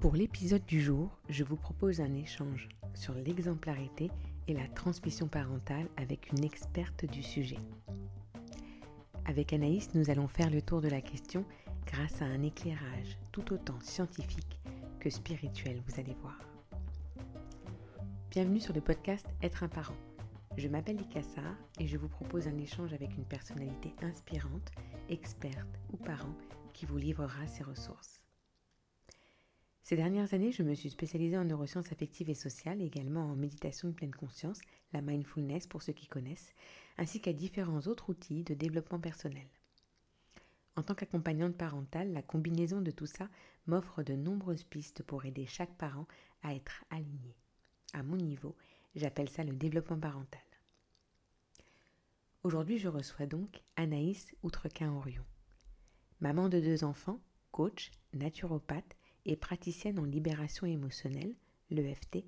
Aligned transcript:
Pour 0.00 0.14
l'épisode 0.14 0.64
du 0.64 0.80
jour, 0.80 1.10
je 1.28 1.42
vous 1.42 1.56
propose 1.56 2.00
un 2.00 2.14
échange 2.14 2.68
sur 2.94 3.14
l'exemplarité 3.14 4.12
et 4.46 4.54
la 4.54 4.68
transmission 4.68 5.26
parentale 5.26 5.88
avec 5.96 6.30
une 6.30 6.44
experte 6.44 7.04
du 7.04 7.20
sujet. 7.20 7.58
Avec 9.24 9.52
Anaïs, 9.52 9.92
nous 9.94 10.08
allons 10.08 10.28
faire 10.28 10.50
le 10.50 10.62
tour 10.62 10.80
de 10.80 10.88
la 10.88 11.00
question 11.00 11.44
grâce 11.84 12.22
à 12.22 12.26
un 12.26 12.44
éclairage 12.44 13.18
tout 13.32 13.52
autant 13.52 13.80
scientifique 13.80 14.60
que 15.00 15.10
spirituel, 15.10 15.82
vous 15.88 16.00
allez 16.00 16.14
voir. 16.22 16.38
Bienvenue 18.30 18.60
sur 18.60 18.74
le 18.74 18.80
podcast 18.80 19.26
Être 19.42 19.64
un 19.64 19.68
parent. 19.68 19.96
Je 20.56 20.68
m'appelle 20.68 20.98
Likassar 20.98 21.56
et 21.80 21.88
je 21.88 21.96
vous 21.96 22.08
propose 22.08 22.46
un 22.46 22.58
échange 22.58 22.92
avec 22.92 23.16
une 23.16 23.24
personnalité 23.24 23.92
inspirante, 24.02 24.70
experte 25.08 25.80
ou 25.92 25.96
parent 25.96 26.36
qui 26.72 26.86
vous 26.86 26.98
livrera 26.98 27.48
ses 27.48 27.64
ressources. 27.64 28.22
Ces 29.88 29.96
dernières 29.96 30.34
années, 30.34 30.52
je 30.52 30.62
me 30.62 30.74
suis 30.74 30.90
spécialisée 30.90 31.38
en 31.38 31.46
neurosciences 31.46 31.92
affectives 31.92 32.28
et 32.28 32.34
sociales, 32.34 32.82
également 32.82 33.22
en 33.22 33.34
méditation 33.34 33.88
de 33.88 33.94
pleine 33.94 34.14
conscience, 34.14 34.60
la 34.92 35.00
mindfulness 35.00 35.66
pour 35.66 35.80
ceux 35.80 35.94
qui 35.94 36.06
connaissent, 36.06 36.52
ainsi 36.98 37.22
qu'à 37.22 37.32
différents 37.32 37.80
autres 37.86 38.10
outils 38.10 38.44
de 38.44 38.52
développement 38.52 39.00
personnel. 39.00 39.46
En 40.76 40.82
tant 40.82 40.94
qu'accompagnante 40.94 41.56
parentale, 41.56 42.12
la 42.12 42.20
combinaison 42.20 42.82
de 42.82 42.90
tout 42.90 43.06
ça 43.06 43.30
m'offre 43.66 44.02
de 44.02 44.12
nombreuses 44.12 44.64
pistes 44.64 45.02
pour 45.02 45.24
aider 45.24 45.46
chaque 45.46 45.74
parent 45.78 46.06
à 46.42 46.54
être 46.54 46.84
aligné. 46.90 47.34
À 47.94 48.02
mon 48.02 48.18
niveau, 48.18 48.56
j'appelle 48.94 49.30
ça 49.30 49.42
le 49.42 49.56
développement 49.56 49.98
parental. 49.98 50.44
Aujourd'hui, 52.42 52.76
je 52.76 52.88
reçois 52.88 53.24
donc 53.24 53.62
Anaïs 53.76 54.36
Outrequin-Orion. 54.42 55.24
Maman 56.20 56.50
de 56.50 56.60
deux 56.60 56.84
enfants, 56.84 57.22
coach, 57.52 57.90
naturopathe 58.12 58.97
et 59.24 59.36
praticienne 59.36 59.98
en 59.98 60.04
libération 60.04 60.66
émotionnelle, 60.66 61.34
l'EFT, 61.70 62.24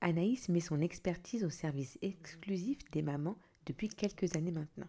Anaïs 0.00 0.48
met 0.48 0.60
son 0.60 0.80
expertise 0.80 1.44
au 1.44 1.50
service 1.50 1.98
exclusif 2.02 2.78
des 2.90 3.02
mamans 3.02 3.36
depuis 3.66 3.88
quelques 3.88 4.36
années 4.36 4.50
maintenant. 4.50 4.88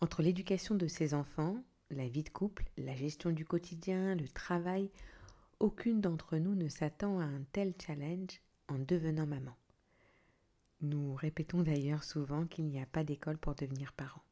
Entre 0.00 0.22
l'éducation 0.22 0.74
de 0.74 0.86
ses 0.86 1.12
enfants, 1.12 1.62
la 1.90 2.08
vie 2.08 2.22
de 2.22 2.28
couple, 2.28 2.64
la 2.76 2.94
gestion 2.94 3.30
du 3.30 3.44
quotidien, 3.44 4.14
le 4.14 4.28
travail, 4.28 4.90
aucune 5.60 6.00
d'entre 6.00 6.36
nous 6.36 6.54
ne 6.54 6.68
s'attend 6.68 7.18
à 7.18 7.24
un 7.24 7.42
tel 7.52 7.74
challenge 7.84 8.40
en 8.68 8.78
devenant 8.78 9.26
maman. 9.26 9.56
Nous 10.80 11.14
répétons 11.14 11.62
d'ailleurs 11.62 12.04
souvent 12.04 12.46
qu'il 12.46 12.66
n'y 12.66 12.80
a 12.80 12.86
pas 12.86 13.02
d'école 13.02 13.38
pour 13.38 13.54
devenir 13.56 13.92
parent. 13.92 14.22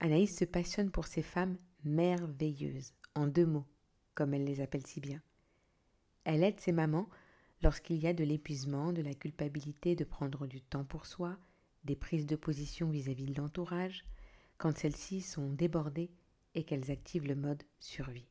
Anaïs 0.00 0.36
se 0.36 0.44
passionne 0.44 0.90
pour 0.90 1.06
ces 1.06 1.22
femmes 1.22 1.56
merveilleuses, 1.84 2.92
en 3.14 3.26
deux 3.26 3.46
mots, 3.46 3.66
comme 4.14 4.34
elle 4.34 4.44
les 4.44 4.60
appelle 4.60 4.86
si 4.86 5.00
bien. 5.00 5.22
Elle 6.24 6.44
aide 6.44 6.60
ses 6.60 6.72
mamans 6.72 7.08
lorsqu'il 7.62 7.96
y 7.96 8.06
a 8.06 8.12
de 8.12 8.24
l'épuisement, 8.24 8.92
de 8.92 9.02
la 9.02 9.14
culpabilité 9.14 9.96
de 9.96 10.04
prendre 10.04 10.46
du 10.46 10.60
temps 10.60 10.84
pour 10.84 11.06
soi, 11.06 11.38
des 11.84 11.96
prises 11.96 12.26
de 12.26 12.36
position 12.36 12.90
vis-à-vis 12.90 13.26
de 13.26 13.40
l'entourage, 13.40 14.04
quand 14.58 14.76
celles-ci 14.76 15.22
sont 15.22 15.50
débordées 15.50 16.10
et 16.54 16.64
qu'elles 16.64 16.90
activent 16.90 17.26
le 17.26 17.36
mode 17.36 17.62
survie. 17.78 18.28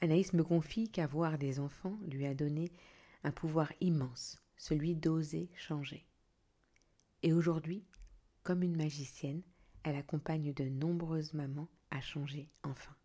Anaïs 0.00 0.32
me 0.32 0.42
confie 0.42 0.88
qu'avoir 0.88 1.38
des 1.38 1.60
enfants 1.60 1.98
lui 2.08 2.26
a 2.26 2.34
donné 2.34 2.72
un 3.24 3.30
pouvoir 3.30 3.72
immense, 3.80 4.42
celui 4.56 4.96
d'oser 4.96 5.48
changer. 5.56 6.06
Et 7.22 7.32
aujourd'hui, 7.32 7.84
comme 8.42 8.62
une 8.62 8.76
magicienne, 8.76 9.42
elle 9.84 9.96
accompagne 9.96 10.52
de 10.52 10.64
nombreuses 10.64 11.34
mamans 11.34 11.68
à 11.92 12.00
changer 12.00 12.48
enfin. 12.64 12.96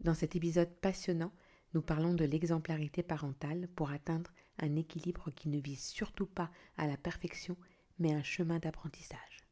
Dans 0.00 0.14
cet 0.14 0.36
épisode 0.36 0.72
passionnant, 0.80 1.32
nous 1.74 1.82
parlons 1.82 2.14
de 2.14 2.24
l'exemplarité 2.24 3.02
parentale 3.02 3.68
pour 3.74 3.90
atteindre 3.90 4.32
un 4.58 4.76
équilibre 4.76 5.30
qui 5.30 5.48
ne 5.48 5.60
vise 5.60 5.82
surtout 5.82 6.26
pas 6.26 6.50
à 6.76 6.86
la 6.86 6.96
perfection, 6.96 7.56
mais 7.98 8.12
un 8.12 8.22
chemin 8.22 8.58
d'apprentissage. 8.58 9.44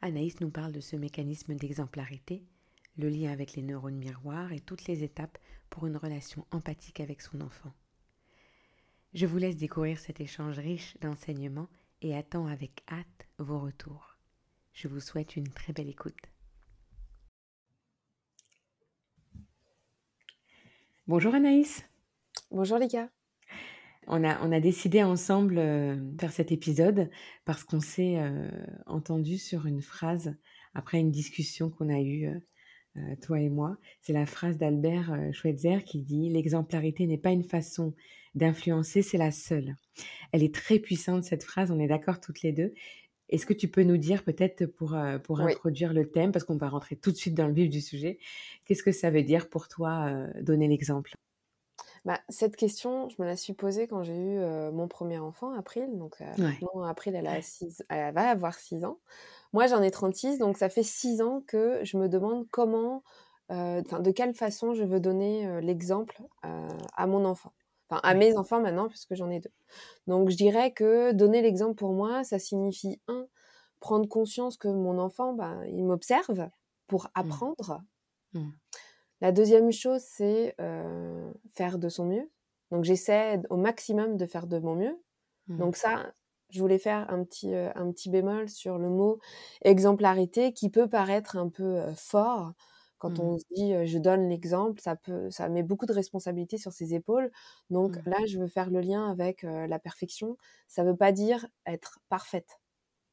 Anaïs 0.00 0.40
nous 0.40 0.50
parle 0.50 0.72
de 0.72 0.80
ce 0.80 0.96
mécanisme 0.96 1.54
d'exemplarité, 1.54 2.44
le 2.98 3.08
lien 3.08 3.30
avec 3.30 3.54
les 3.54 3.62
neurones 3.62 3.98
miroirs 3.98 4.52
et 4.52 4.60
toutes 4.60 4.86
les 4.86 5.02
étapes 5.02 5.38
pour 5.70 5.86
une 5.86 5.96
relation 5.96 6.46
empathique 6.50 7.00
avec 7.00 7.20
son 7.20 7.40
enfant. 7.40 7.72
Je 9.14 9.26
vous 9.26 9.38
laisse 9.38 9.56
découvrir 9.56 9.98
cet 9.98 10.20
échange 10.20 10.58
riche 10.58 10.96
d'enseignements 11.00 11.68
et 12.02 12.16
attends 12.16 12.46
avec 12.46 12.82
hâte 12.90 13.26
vos 13.38 13.58
retours. 13.58 14.15
Je 14.76 14.88
vous 14.88 15.00
souhaite 15.00 15.36
une 15.36 15.48
très 15.48 15.72
belle 15.72 15.88
écoute. 15.88 16.12
Bonjour 21.06 21.34
Anaïs. 21.34 21.82
Bonjour 22.50 22.76
Lika. 22.76 23.08
On 24.06 24.22
a, 24.22 24.38
on 24.46 24.52
a 24.52 24.60
décidé 24.60 25.02
ensemble 25.02 25.56
euh, 25.56 25.96
de 25.96 26.20
faire 26.20 26.30
cet 26.30 26.52
épisode 26.52 27.10
parce 27.46 27.64
qu'on 27.64 27.80
s'est 27.80 28.18
euh, 28.18 28.50
entendu 28.84 29.38
sur 29.38 29.64
une 29.64 29.80
phrase 29.80 30.36
après 30.74 31.00
une 31.00 31.10
discussion 31.10 31.70
qu'on 31.70 31.88
a 31.88 32.00
eue, 32.02 32.26
euh, 32.96 33.16
toi 33.22 33.40
et 33.40 33.48
moi. 33.48 33.78
C'est 34.02 34.12
la 34.12 34.26
phrase 34.26 34.58
d'Albert 34.58 35.10
Schweitzer 35.32 35.84
qui 35.86 36.02
dit 36.02 36.28
L'exemplarité 36.28 37.06
n'est 37.06 37.16
pas 37.16 37.32
une 37.32 37.44
façon 37.44 37.94
d'influencer, 38.34 39.00
c'est 39.00 39.16
la 39.16 39.30
seule. 39.30 39.74
Elle 40.32 40.42
est 40.42 40.54
très 40.54 40.78
puissante 40.78 41.24
cette 41.24 41.44
phrase, 41.44 41.70
on 41.70 41.80
est 41.80 41.88
d'accord 41.88 42.20
toutes 42.20 42.42
les 42.42 42.52
deux. 42.52 42.74
Est-ce 43.28 43.46
que 43.46 43.52
tu 43.52 43.68
peux 43.68 43.82
nous 43.82 43.96
dire 43.96 44.22
peut-être 44.22 44.66
pour, 44.66 44.96
pour 45.24 45.40
introduire 45.40 45.92
le 45.92 46.10
thème, 46.10 46.32
parce 46.32 46.44
qu'on 46.44 46.56
va 46.56 46.68
rentrer 46.68 46.96
tout 46.96 47.10
de 47.10 47.16
suite 47.16 47.34
dans 47.34 47.46
le 47.46 47.52
vif 47.52 47.68
du 47.68 47.80
sujet, 47.80 48.18
qu'est-ce 48.66 48.82
que 48.82 48.92
ça 48.92 49.10
veut 49.10 49.22
dire 49.22 49.48
pour 49.48 49.68
toi 49.68 50.06
euh, 50.06 50.42
donner 50.42 50.68
l'exemple? 50.68 51.12
Bah, 52.04 52.20
cette 52.28 52.54
question, 52.54 53.08
je 53.08 53.16
me 53.18 53.26
la 53.26 53.34
suis 53.34 53.52
posée 53.52 53.88
quand 53.88 54.04
j'ai 54.04 54.16
eu 54.16 54.38
euh, 54.38 54.70
mon 54.70 54.86
premier 54.86 55.18
enfant, 55.18 55.52
April. 55.54 55.88
Donc, 55.98 56.22
April, 56.84 57.16
elle, 57.16 57.26
a 57.26 57.40
elle 57.88 58.14
va 58.14 58.30
avoir 58.30 58.54
6 58.54 58.84
ans. 58.84 59.00
Moi, 59.52 59.66
j'en 59.66 59.82
ai 59.82 59.90
36, 59.90 60.38
donc 60.38 60.56
ça 60.56 60.68
fait 60.68 60.84
6 60.84 61.20
ans 61.20 61.42
que 61.48 61.80
je 61.82 61.96
me 61.96 62.08
demande 62.08 62.46
comment, 62.50 63.02
de 63.50 64.10
quelle 64.12 64.34
façon 64.34 64.74
je 64.74 64.84
veux 64.84 65.00
donner 65.00 65.60
l'exemple 65.62 66.22
à 66.42 67.06
mon 67.08 67.24
enfant. 67.24 67.52
Enfin, 67.88 68.00
à 68.02 68.14
mes 68.14 68.36
enfants 68.36 68.60
maintenant, 68.60 68.88
puisque 68.88 69.14
j'en 69.14 69.30
ai 69.30 69.38
deux. 69.38 69.52
Donc, 70.06 70.30
je 70.30 70.36
dirais 70.36 70.72
que 70.72 71.12
donner 71.12 71.40
l'exemple 71.40 71.76
pour 71.76 71.92
moi, 71.92 72.24
ça 72.24 72.38
signifie, 72.38 73.00
un, 73.06 73.26
prendre 73.80 74.08
conscience 74.08 74.56
que 74.56 74.68
mon 74.68 74.98
enfant, 74.98 75.32
bah, 75.34 75.54
il 75.68 75.84
m'observe 75.84 76.48
pour 76.88 77.04
mmh. 77.04 77.10
apprendre. 77.14 77.82
Mmh. 78.32 78.48
La 79.20 79.32
deuxième 79.32 79.72
chose, 79.72 80.02
c'est 80.02 80.54
euh, 80.60 81.32
faire 81.54 81.78
de 81.78 81.88
son 81.88 82.06
mieux. 82.06 82.30
Donc, 82.70 82.84
j'essaie 82.84 83.40
au 83.50 83.56
maximum 83.56 84.16
de 84.16 84.26
faire 84.26 84.46
de 84.46 84.58
mon 84.58 84.74
mieux. 84.74 85.00
Mmh. 85.46 85.58
Donc, 85.58 85.76
ça, 85.76 86.12
je 86.50 86.60
voulais 86.60 86.78
faire 86.78 87.10
un 87.10 87.24
petit, 87.24 87.54
euh, 87.54 87.70
un 87.74 87.90
petit 87.92 88.10
bémol 88.10 88.48
sur 88.48 88.78
le 88.78 88.88
mot 88.88 89.18
exemplarité 89.62 90.52
qui 90.52 90.70
peut 90.70 90.88
paraître 90.88 91.36
un 91.36 91.48
peu 91.48 91.78
euh, 91.78 91.94
fort 91.94 92.52
quand 92.98 93.18
on 93.18 93.34
mmh. 93.34 93.38
se 93.38 93.44
dit 93.54 93.86
je 93.86 93.98
donne 93.98 94.28
l'exemple, 94.28 94.80
ça 94.80 94.96
peut, 94.96 95.30
ça 95.30 95.48
met 95.48 95.62
beaucoup 95.62 95.86
de 95.86 95.92
responsabilités 95.92 96.58
sur 96.58 96.72
ses 96.72 96.94
épaules. 96.94 97.30
Donc 97.70 97.96
mmh. 97.96 98.10
là, 98.10 98.16
je 98.26 98.38
veux 98.38 98.48
faire 98.48 98.70
le 98.70 98.80
lien 98.80 99.10
avec 99.10 99.42
la 99.42 99.78
perfection. 99.78 100.36
Ça 100.68 100.82
ne 100.82 100.90
veut 100.90 100.96
pas 100.96 101.12
dire 101.12 101.46
être 101.66 102.00
parfaite, 102.08 102.58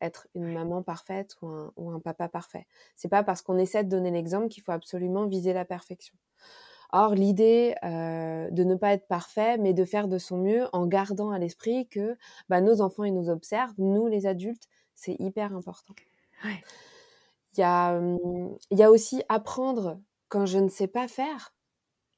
être 0.01 0.27
une 0.35 0.53
maman 0.53 0.83
parfaite 0.83 1.35
ou 1.41 1.47
un, 1.47 1.71
ou 1.75 1.91
un 1.91 1.99
papa 1.99 2.29
parfait. 2.29 2.65
C'est 2.95 3.09
pas 3.09 3.23
parce 3.23 3.41
qu'on 3.41 3.57
essaie 3.57 3.83
de 3.83 3.89
donner 3.89 4.11
l'exemple 4.11 4.47
qu'il 4.47 4.63
faut 4.63 4.71
absolument 4.71 5.27
viser 5.27 5.53
la 5.53 5.65
perfection. 5.65 6.15
Or, 6.95 7.15
l'idée 7.15 7.73
de 7.81 8.63
ne 8.63 8.75
pas 8.75 8.93
être 8.93 9.07
parfait, 9.07 9.57
mais 9.57 9.73
de 9.73 9.83
faire 9.83 10.07
de 10.07 10.19
son 10.19 10.37
mieux 10.37 10.67
en 10.73 10.85
gardant 10.85 11.31
à 11.31 11.39
l'esprit 11.39 11.87
que 11.87 12.15
bah, 12.49 12.61
nos 12.61 12.81
enfants 12.81 13.03
ils 13.03 13.15
nous 13.15 13.29
observent, 13.29 13.73
nous 13.79 14.05
les 14.05 14.27
adultes, 14.27 14.67
c'est 14.93 15.15
hyper 15.19 15.55
important. 15.55 15.95
Ouais. 16.45 16.63
Il 17.57 17.61
y, 17.61 17.63
a, 17.63 17.99
il 18.71 18.77
y 18.79 18.83
a 18.83 18.91
aussi 18.91 19.21
apprendre 19.29 19.99
quand 20.29 20.45
je 20.45 20.57
ne 20.59 20.69
sais 20.69 20.87
pas 20.87 21.07
faire. 21.07 21.53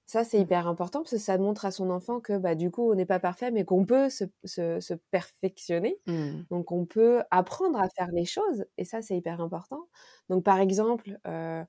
Ça, 0.08 0.24
c'est 0.24 0.38
mmh. 0.40 0.42
hyper 0.44 0.68
important 0.68 1.00
parce 1.02 1.12
que 1.12 1.18
ça 1.18 1.38
montre 1.38 1.66
à 1.66 1.72
son 1.72 1.90
enfant 1.90 2.20
que 2.22 2.38
bah, 2.38 2.56
du 2.56 2.70
coup, 2.72 2.92
on 2.92 2.96
n'est 2.96 3.06
pas 3.08 3.20
parfait, 3.20 3.52
mais 3.52 3.66
qu'on 3.66 3.86
peut 3.86 4.10
se, 4.10 4.26
se, 4.44 4.80
se 4.80 4.94
perfectionner. 5.12 6.00
Mmh. 6.08 6.44
Donc, 6.52 6.72
on 6.72 6.86
peut 6.86 7.24
apprendre 7.32 7.80
à 7.80 7.90
faire 7.90 8.10
les 8.14 8.26
choses. 8.26 8.66
Et 8.78 8.86
ça, 8.86 9.02
c'est 9.02 9.18
hyper 9.18 9.42
important. 9.42 9.88
Donc, 10.30 10.44
par 10.44 10.60
exemple, 10.60 11.20
euh, 11.28 11.64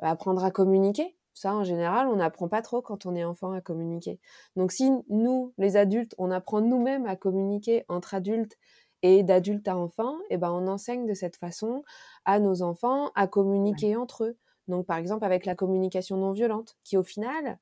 apprendre 0.00 0.44
à 0.44 0.50
communiquer. 0.50 1.16
Ça, 1.34 1.54
en 1.54 1.64
général, 1.64 2.08
on 2.08 2.16
n'apprend 2.16 2.48
pas 2.48 2.62
trop 2.62 2.82
quand 2.82 3.06
on 3.06 3.14
est 3.14 3.24
enfant 3.24 3.52
à 3.52 3.60
communiquer. 3.60 4.20
Donc, 4.56 4.72
si 4.72 4.90
nous, 5.08 5.54
les 5.58 5.76
adultes, 5.76 6.14
on 6.18 6.30
apprend 6.30 6.60
nous-mêmes 6.60 7.06
à 7.06 7.16
communiquer 7.16 7.84
entre 7.88 8.14
adultes 8.14 8.56
et 9.02 9.22
d'adulte 9.22 9.68
à 9.68 9.76
enfant, 9.76 10.18
et 10.30 10.34
eh 10.34 10.36
ben 10.38 10.50
on 10.50 10.66
enseigne 10.66 11.06
de 11.06 11.14
cette 11.14 11.36
façon 11.36 11.84
à 12.24 12.40
nos 12.40 12.62
enfants 12.62 13.10
à 13.14 13.26
communiquer 13.26 13.96
entre 13.96 14.24
eux. 14.24 14.36
Donc 14.66 14.86
par 14.86 14.98
exemple 14.98 15.24
avec 15.24 15.46
la 15.46 15.54
communication 15.54 16.16
non 16.16 16.32
violente, 16.32 16.76
qui 16.84 16.96
au 16.96 17.02
final, 17.02 17.58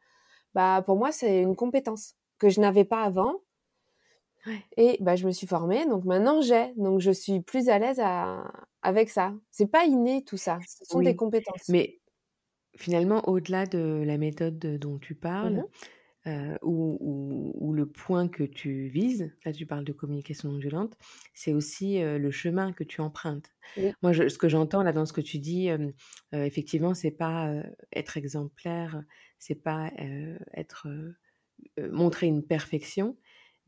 bah 0.55 0.83
pour 0.85 0.97
moi 0.97 1.13
c'est 1.13 1.43
une 1.43 1.57
compétence 1.57 2.15
que 2.39 2.49
je 2.49 2.61
n'avais 2.61 2.85
pas 2.85 3.03
avant. 3.03 3.41
Et 4.77 4.97
bah 5.01 5.17
je 5.17 5.27
me 5.27 5.33
suis 5.33 5.47
formée, 5.47 5.87
donc 5.87 6.05
maintenant 6.05 6.41
j'ai, 6.41 6.73
donc 6.77 7.01
je 7.01 7.11
suis 7.11 7.41
plus 7.41 7.69
à 7.69 7.79
l'aise 7.79 8.01
avec 8.83 9.11
ça. 9.11 9.35
C'est 9.51 9.67
pas 9.67 9.85
inné 9.85 10.23
tout 10.23 10.37
ça, 10.37 10.59
ce 10.69 10.85
sont 10.85 11.01
des 11.01 11.17
compétences. 11.17 11.69
Mais 11.69 11.99
finalement, 12.77 13.29
au-delà 13.29 13.67
de 13.67 14.03
la 14.07 14.19
méthode 14.19 14.59
dont 14.59 14.99
tu 14.99 15.15
parles, 15.17 15.65
Mmh 16.27 16.57
ou 16.63 17.73
le 17.75 17.87
point 17.87 18.29
que 18.29 18.43
tu 18.45 18.89
vises, 18.89 19.33
là 19.45 19.53
tu 19.53 19.67
parles 19.67 19.85
de 19.85 19.93
communication 19.93 20.51
non 20.53 20.59
violente, 20.59 20.97
c'est 21.35 21.53
aussi, 21.53 22.01
le 22.01 22.31
chemin 22.31 22.73
que 22.73 22.85
tu 22.85 23.01
empruntes. 23.01 23.51
Oui. 23.77 23.97
Moi 24.03 24.13
je 24.13 24.29
ce 24.29 24.39
que 24.39 24.49
j'entends 24.49 24.83
là 24.83 24.93
dans 24.93 25.07
ce 25.07 25.13
que 25.13 25.21
tu 25.21 25.39
dis, 25.39 25.67
hem, 25.69 25.93
effectivement 26.33 26.95
c'est 26.95 27.11
pas, 27.13 27.53
être 27.95 28.17
exemplaire, 28.17 29.03
c'est 29.39 29.55
pas, 29.63 29.93
être, 30.55 30.89
montrer 31.93 32.27
une 32.29 32.47
perfection, 32.47 33.19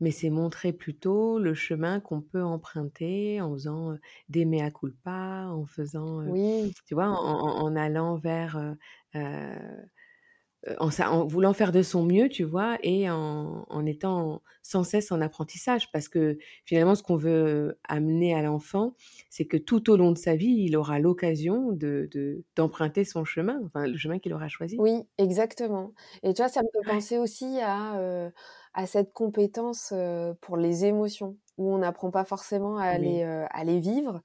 mais 0.01 0.11
c'est 0.11 0.29
montrer 0.31 0.73
plutôt 0.73 1.39
le 1.39 1.53
chemin 1.55 1.99
qu'on 2.01 2.21
peut 2.21 2.43
emprunter 2.43 3.41
en 3.41 3.53
faisant, 3.53 3.97
des 4.29 4.45
mea 4.45 4.71
culpa, 4.71 5.47
en 5.51 5.65
faisant, 5.65 6.23
Oui. 6.23 6.73
tu 6.85 6.93
vois? 6.95 7.07
En 7.09 7.63
en 7.65 7.75
allant 7.77 8.17
vers, 8.17 8.75
en 10.79 10.91
ça 10.91 11.11
en 11.11 11.25
voulant 11.25 11.53
faire 11.53 11.71
de 11.71 11.81
son 11.81 12.03
mieux, 12.05 12.29
tu 12.29 12.43
vois? 12.43 12.77
Et 12.83 13.09
en 13.09 13.65
en 13.69 13.85
étant 13.85 14.41
sans 14.61 14.83
cesse 14.83 15.11
en 15.11 15.21
apprentissage. 15.21 15.91
Parce 15.91 16.09
que 16.09 16.37
finalement, 16.65 16.95
ce 16.95 17.03
qu'on 17.03 17.17
veut 17.17 17.79
amener 17.87 18.33
à 18.35 18.41
l'enfant, 18.41 18.95
c'est 19.29 19.45
que 19.45 19.57
tout 19.57 19.89
au 19.89 19.97
long 19.97 20.11
de 20.11 20.17
sa 20.17 20.35
vie, 20.35 20.65
il 20.67 20.75
aura 20.77 20.99
l'occasion 20.99 21.71
de 21.71 22.07
de 22.11 22.43
d'emprunter 22.55 23.05
son 23.05 23.23
chemin, 23.25 23.61
enfin 23.65 23.87
le 23.87 23.97
chemin 23.97 24.19
qu'il 24.19 24.33
aura 24.33 24.49
choisi. 24.49 24.81
Oui, 24.81 25.03
exactement. 25.17 25.93
Et 26.23 26.33
tu 26.33 26.41
vois, 26.41 26.47
ça 26.49 26.61
me 26.61 26.67
fait 26.73 26.83
Ouais. 26.85 26.93
penser 26.93 27.17
aussi 27.17 27.59
à, 27.61 27.99
heu, 27.99 28.31
à 28.73 28.87
cette 28.87 29.11
compétence, 29.11 29.91
heu, 29.91 30.35
pour 30.41 30.55
les 30.55 30.85
émotions, 30.85 31.37
où 31.57 31.73
on 31.73 31.79
n'apprend 31.79 32.11
pas 32.11 32.23
forcément 32.23 32.77
à 32.77 32.97
les, 32.97 33.21
à 33.23 33.63
les 33.65 33.79
vivre. 33.81 34.21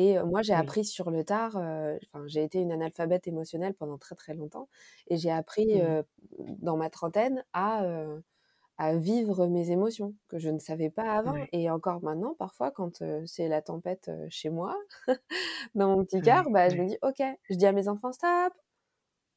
Et 0.00 0.18
moi, 0.22 0.42
j'ai 0.42 0.54
oui. 0.54 0.54
appris 0.54 0.84
sur 0.84 1.10
le 1.10 1.24
tard, 1.24 1.56
heu, 1.58 1.98
enfin, 2.04 2.24
j'ai 2.28 2.44
été 2.44 2.60
une 2.60 2.70
analphabète 2.72 3.26
émotionnelle 3.26 3.74
pendant 3.74 3.98
très, 3.98 4.14
très 4.14 4.34
longtemps 4.34 4.68
et 5.08 5.16
j'ai 5.16 5.30
appris, 5.30 5.66
Mmh. 5.72 5.80
heu, 5.80 6.04
dans 6.38 6.76
ma 6.76 6.88
trentaine 6.90 7.44
à, 7.52 7.84
heu, 7.84 8.22
à 8.78 8.96
vivre 8.96 9.46
mes 9.48 9.70
émotions 9.72 10.14
que 10.28 10.38
je 10.38 10.50
ne 10.50 10.58
savais 10.60 10.90
pas 10.90 11.12
avant 11.18 11.34
Ouais, 11.34 11.52
et 11.52 11.70
encore 11.70 12.02
maintenant, 12.02 12.34
parfois, 12.34 12.70
quand, 12.72 13.02
heu, 13.02 13.24
c'est 13.26 13.48
la 13.48 13.62
tempête, 13.62 14.08
heu, 14.10 14.26
chez 14.30 14.50
moi, 14.50 14.76
dans 15.74 15.96
mon 15.96 16.04
petit 16.04 16.22
ouais, 16.22 16.22
cœur, 16.22 16.50
bah, 16.50 16.68
je 16.70 16.76
me 16.76 16.84
ouais. 16.84 16.88
dis: 16.88 16.98
«OK». 17.02 17.22
Je 17.50 17.56
dis 17.56 17.66
à 17.66 17.72
mes 17.72 17.88
enfants: 17.88 18.12
«Stop!» 18.12 18.52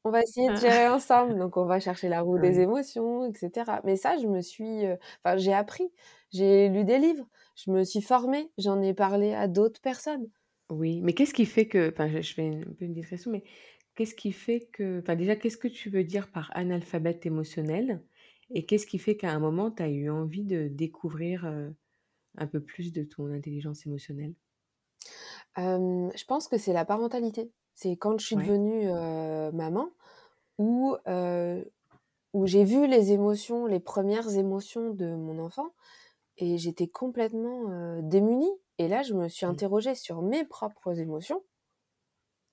On 0.04 0.10
va 0.10 0.22
essayer 0.22 0.50
de 0.50 0.56
gérer 0.58 0.88
ensemble, 0.88 1.38
donc 1.38 1.56
on 1.56 1.64
va 1.66 1.78
chercher 1.80 2.08
la 2.08 2.22
roue 2.22 2.38
des 2.38 2.58
Ouais. 2.58 2.62
émotions, 2.62 3.24
et 3.26 3.34
cetera. 3.36 3.80
Mais 3.84 3.96
ça, 3.96 4.18
je 4.18 4.26
me 4.26 4.40
suis, 4.40 4.84
heu, 4.86 4.98
enfin, 5.24 5.36
j'ai 5.36 5.52
appris, 5.54 5.92
j'ai 6.32 6.68
lu 6.68 6.84
des 6.84 6.98
livres, 6.98 7.26
je 7.56 7.70
me 7.70 7.84
suis 7.84 8.02
formée, 8.02 8.52
j'en 8.58 8.80
ai 8.82 8.94
parlé 8.94 9.32
à 9.34 9.46
d'autres 9.48 9.80
personnes. 9.80 10.28
Oui, 10.72 11.00
mais 11.02 11.12
qu'est-ce 11.12 11.34
qui 11.34 11.44
fait 11.46 11.66
que 11.68 11.90
enfin 11.90 12.08
je 12.08 12.20
je 12.22 12.34
fais 12.34 12.46
une 12.46 12.62
un 12.62 12.72
peu 12.72 12.84
une 12.84 12.92
digression, 12.94 13.30
mais 13.30 13.44
qu'est-ce 13.94 14.14
qui 14.14 14.32
fait 14.32 14.60
que 14.72 15.00
enfin 15.00 15.16
déjà, 15.16 15.36
qu'est-ce 15.36 15.58
que 15.58 15.68
tu 15.68 15.90
veux 15.90 16.04
dire 16.04 16.30
par 16.32 16.50
analphabète 16.56 17.26
émotionnel? 17.26 18.02
Et 18.54 18.64
qu'est-ce 18.66 18.86
qui 18.86 18.98
fait 18.98 19.16
qu'à 19.16 19.32
un 19.32 19.38
moment, 19.40 19.70
tu 19.70 19.82
as 19.82 19.88
eu 19.90 20.08
envie 20.10 20.44
de 20.44 20.68
découvrir, 20.68 21.46
heu, 21.46 21.74
un 22.38 22.46
peu 22.48 22.62
plus 22.64 22.92
de 22.92 23.04
ton 23.04 23.32
intelligence 23.32 23.86
émotionnelle? 23.86 24.34
Je 25.56 26.24
pense 26.24 26.48
que 26.48 26.58
c'est 26.58 26.72
la 26.72 26.84
parentalité. 26.84 27.52
C'est 27.74 27.96
quand 27.96 28.18
je 28.18 28.26
suis 28.26 28.36
Ouais. 28.36 28.52
devenue, 28.52 28.86
maman 29.52 29.90
où, 30.58 30.96
où 32.32 32.46
j'ai 32.46 32.64
vu 32.64 32.86
les 32.86 33.12
émotions, 33.12 33.66
les 33.66 33.80
premières 33.80 34.36
émotions 34.36 34.90
de 34.90 35.14
mon 35.14 35.38
enfant 35.38 35.70
et 36.38 36.58
j'étais 36.58 36.88
complètement, 36.88 38.00
démunie 38.02 38.50
et 38.78 38.88
là, 38.88 39.02
je 39.02 39.14
me 39.14 39.28
suis 39.28 39.46
Mmh. 39.46 39.46
interrogée 39.46 39.94
sur 39.94 40.22
mes 40.22 40.44
propres 40.44 40.98
émotions 41.00 41.42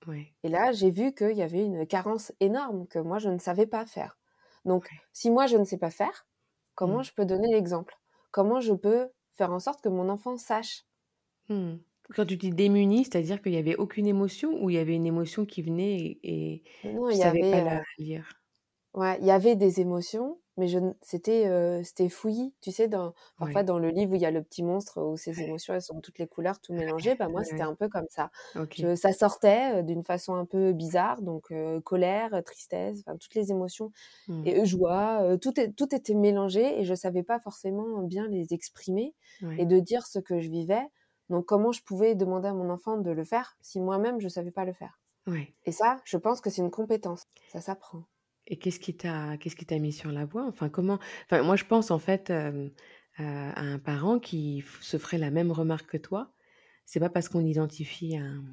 Ouais, 0.06 0.34
Et 0.42 0.48
là, 0.50 0.72
j'ai 0.72 0.90
vu 0.90 1.14
qu'il 1.14 1.32
y 1.36 1.42
avait 1.42 1.64
une 1.64 1.86
carence 1.86 2.32
énorme 2.40 2.86
que 2.86 2.98
moi, 2.98 3.18
je 3.18 3.28
ne 3.30 3.38
savais 3.38 3.66
pas 3.66 3.86
faire. 3.86 4.18
Donc, 4.64 4.90
ouais. 4.90 5.00
si 5.12 5.30
moi, 5.30 5.46
je 5.46 5.56
ne 5.56 5.64
sais 5.64 5.78
pas 5.78 5.90
faire, 5.90 6.26
comment 6.74 7.02
Mmh. 7.02 7.02
je 7.02 7.12
peux 7.14 7.24
donner 7.26 7.48
l'exemple? 7.52 7.98
Comment 8.30 8.60
je 8.60 8.74
peux 8.74 9.10
faire 9.32 9.52
en 9.52 9.58
sorte 9.60 9.82
que 9.82 9.88
mon 9.88 10.08
enfant 10.08 10.36
sache? 10.36 10.84
Mmh. 11.48 11.76
Quand 12.14 12.24
tu 12.26 12.36
dis 12.38 12.50
démunie, 12.50 13.04
c'est-à-dire 13.04 13.40
qu'il 13.42 13.52
y 13.52 13.56
avait 13.58 13.76
aucune 13.76 14.06
émotion 14.06 14.62
ou 14.62 14.70
il 14.70 14.74
y 14.76 14.78
avait 14.78 14.94
une 14.96 15.06
émotion 15.06 15.44
qui 15.46 15.62
venait 15.62 15.96
et 16.22 16.62
et 16.62 16.62
Non, 16.82 17.08
tu 17.08 17.14
y 17.16 17.22
savais 17.22 17.44
avait, 17.44 17.50
pas 17.50 17.60
la 17.60 17.82
lire? 17.98 18.40
ouais, 18.94 19.18
il 19.20 19.26
y 19.26 19.30
avait 19.30 19.56
des 19.56 19.80
émotions, 19.80 20.40
mais 20.60 20.68
je 20.68 20.78
ne 20.78 20.92
c'était, 21.02 21.82
c'était 21.82 22.08
fouillis. 22.08 22.54
Tu 22.60 22.70
sais, 22.70 22.86
dans 22.86 23.14
parfois 23.38 23.62
dans 23.64 23.78
le 23.78 23.88
livre 23.88 24.12
où 24.12 24.14
il 24.14 24.20
y 24.20 24.26
a 24.26 24.30
le 24.30 24.42
petit 24.42 24.62
monstre, 24.62 25.02
où 25.02 25.16
ses 25.16 25.40
émotions, 25.40 25.74
elles 25.74 25.82
sont 25.82 26.00
toutes 26.00 26.18
les 26.18 26.28
couleurs, 26.28 26.60
tout 26.60 26.72
mélangées, 26.72 27.16
bah, 27.16 27.28
moi, 27.28 27.42
c'était 27.42 27.62
un 27.62 27.74
peu 27.74 27.88
comme 27.88 28.06
ça. 28.08 28.30
Je 28.76 28.94
ça 28.94 29.12
sortait, 29.12 29.82
d'une 29.82 30.04
façon 30.04 30.34
un 30.34 30.44
peu 30.44 30.72
bizarre, 30.72 31.22
donc 31.22 31.52
colère, 31.84 32.42
tristesse, 32.44 33.00
enfin 33.00 33.16
toutes 33.16 33.34
les 33.34 33.50
émotions 33.50 33.90
Mmh. 34.28 34.46
et 34.46 34.64
joie, 34.66 35.38
tout 35.40 35.58
est 35.58 35.72
tout 35.72 35.94
était 35.94 36.14
mélangé 36.14 36.80
et 36.80 36.84
je 36.84 36.94
savais 36.94 37.22
pas 37.22 37.40
forcément 37.40 38.02
bien 38.02 38.28
les 38.28 38.52
exprimer 38.52 39.14
et 39.58 39.66
de 39.66 39.78
dire 39.78 40.06
ce 40.06 40.18
que 40.18 40.40
je 40.40 40.50
vivais. 40.50 40.86
Donc 41.28 41.46
comment 41.46 41.72
je 41.72 41.82
pouvais 41.82 42.14
demander 42.14 42.48
à 42.48 42.54
mon 42.54 42.70
enfant 42.70 42.98
de 42.98 43.10
le 43.10 43.24
faire 43.24 43.56
si 43.60 43.80
moi-même 43.80 44.20
je 44.20 44.28
savais 44.28 44.50
pas 44.50 44.64
le 44.64 44.72
faire? 44.72 45.00
Et 45.64 45.72
ça, 45.72 46.00
je 46.04 46.16
pense 46.16 46.40
que 46.40 46.50
c'est 46.50 46.62
une 46.62 46.70
compétence, 46.70 47.24
ça 47.52 47.60
s'apprend. 47.60 48.04
Et 48.50 48.58
qu'est-ce 48.58 48.80
qui 48.80 48.96
t'a 48.96 49.36
qu'est-ce 49.38 49.56
qui 49.56 49.64
t'a 49.64 49.78
mis 49.78 49.92
sur 49.92 50.12
la 50.12 50.26
voie? 50.26 50.44
Enfin, 50.46 50.68
comment 50.68 50.98
enfin, 51.24 51.42
moi, 51.42 51.56
je 51.56 51.64
pense, 51.64 51.90
en 51.90 51.98
fait, 51.98 52.30
à 52.30 52.52
un 53.18 53.78
parent 53.78 54.18
qui 54.18 54.60
f 54.62 54.82
se 54.82 54.98
ferait 54.98 55.18
la 55.18 55.30
même 55.30 55.52
remarque 55.52 55.90
que 55.90 55.96
toi. 55.98 56.32
C'est 56.86 57.00
pas 57.00 57.10
parce 57.10 57.28
qu'on 57.28 57.44
identifie 57.46 58.16
un 58.16 58.44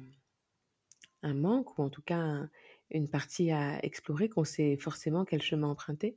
un 1.22 1.34
manque 1.34 1.78
ou 1.78 1.82
en 1.82 1.90
tout 1.90 2.02
cas 2.02 2.18
un 2.18 2.50
une 2.90 3.08
partie 3.10 3.50
à 3.50 3.84
explorer 3.84 4.28
qu'on 4.30 4.44
sait 4.44 4.76
forcément 4.78 5.24
quel 5.26 5.42
chemin 5.42 5.68
emprunter. 5.68 6.16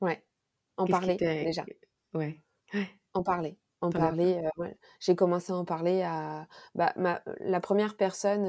Ouais, 0.00 0.24
en 0.76 0.84
Qu'est-ce 0.86 1.00
qui 1.00 1.00
parler 1.00 1.16
t'a 1.16 1.34
déjà, 1.44 1.66
ouais, 2.14 2.42
ouais, 2.74 2.88
en 3.14 3.22
parler, 3.22 3.58
en 3.80 3.92
as 3.92 3.98
parler, 3.98 4.40
ouais. 4.56 4.78
J'ai 5.00 5.16
commencé 5.16 5.52
à 5.52 5.56
en 5.56 5.64
parler 5.64 6.02
à 6.02 6.48
bah, 6.74 6.92
ma 6.96 7.22
la 7.40 7.60
première 7.60 7.96
personne, 7.96 8.46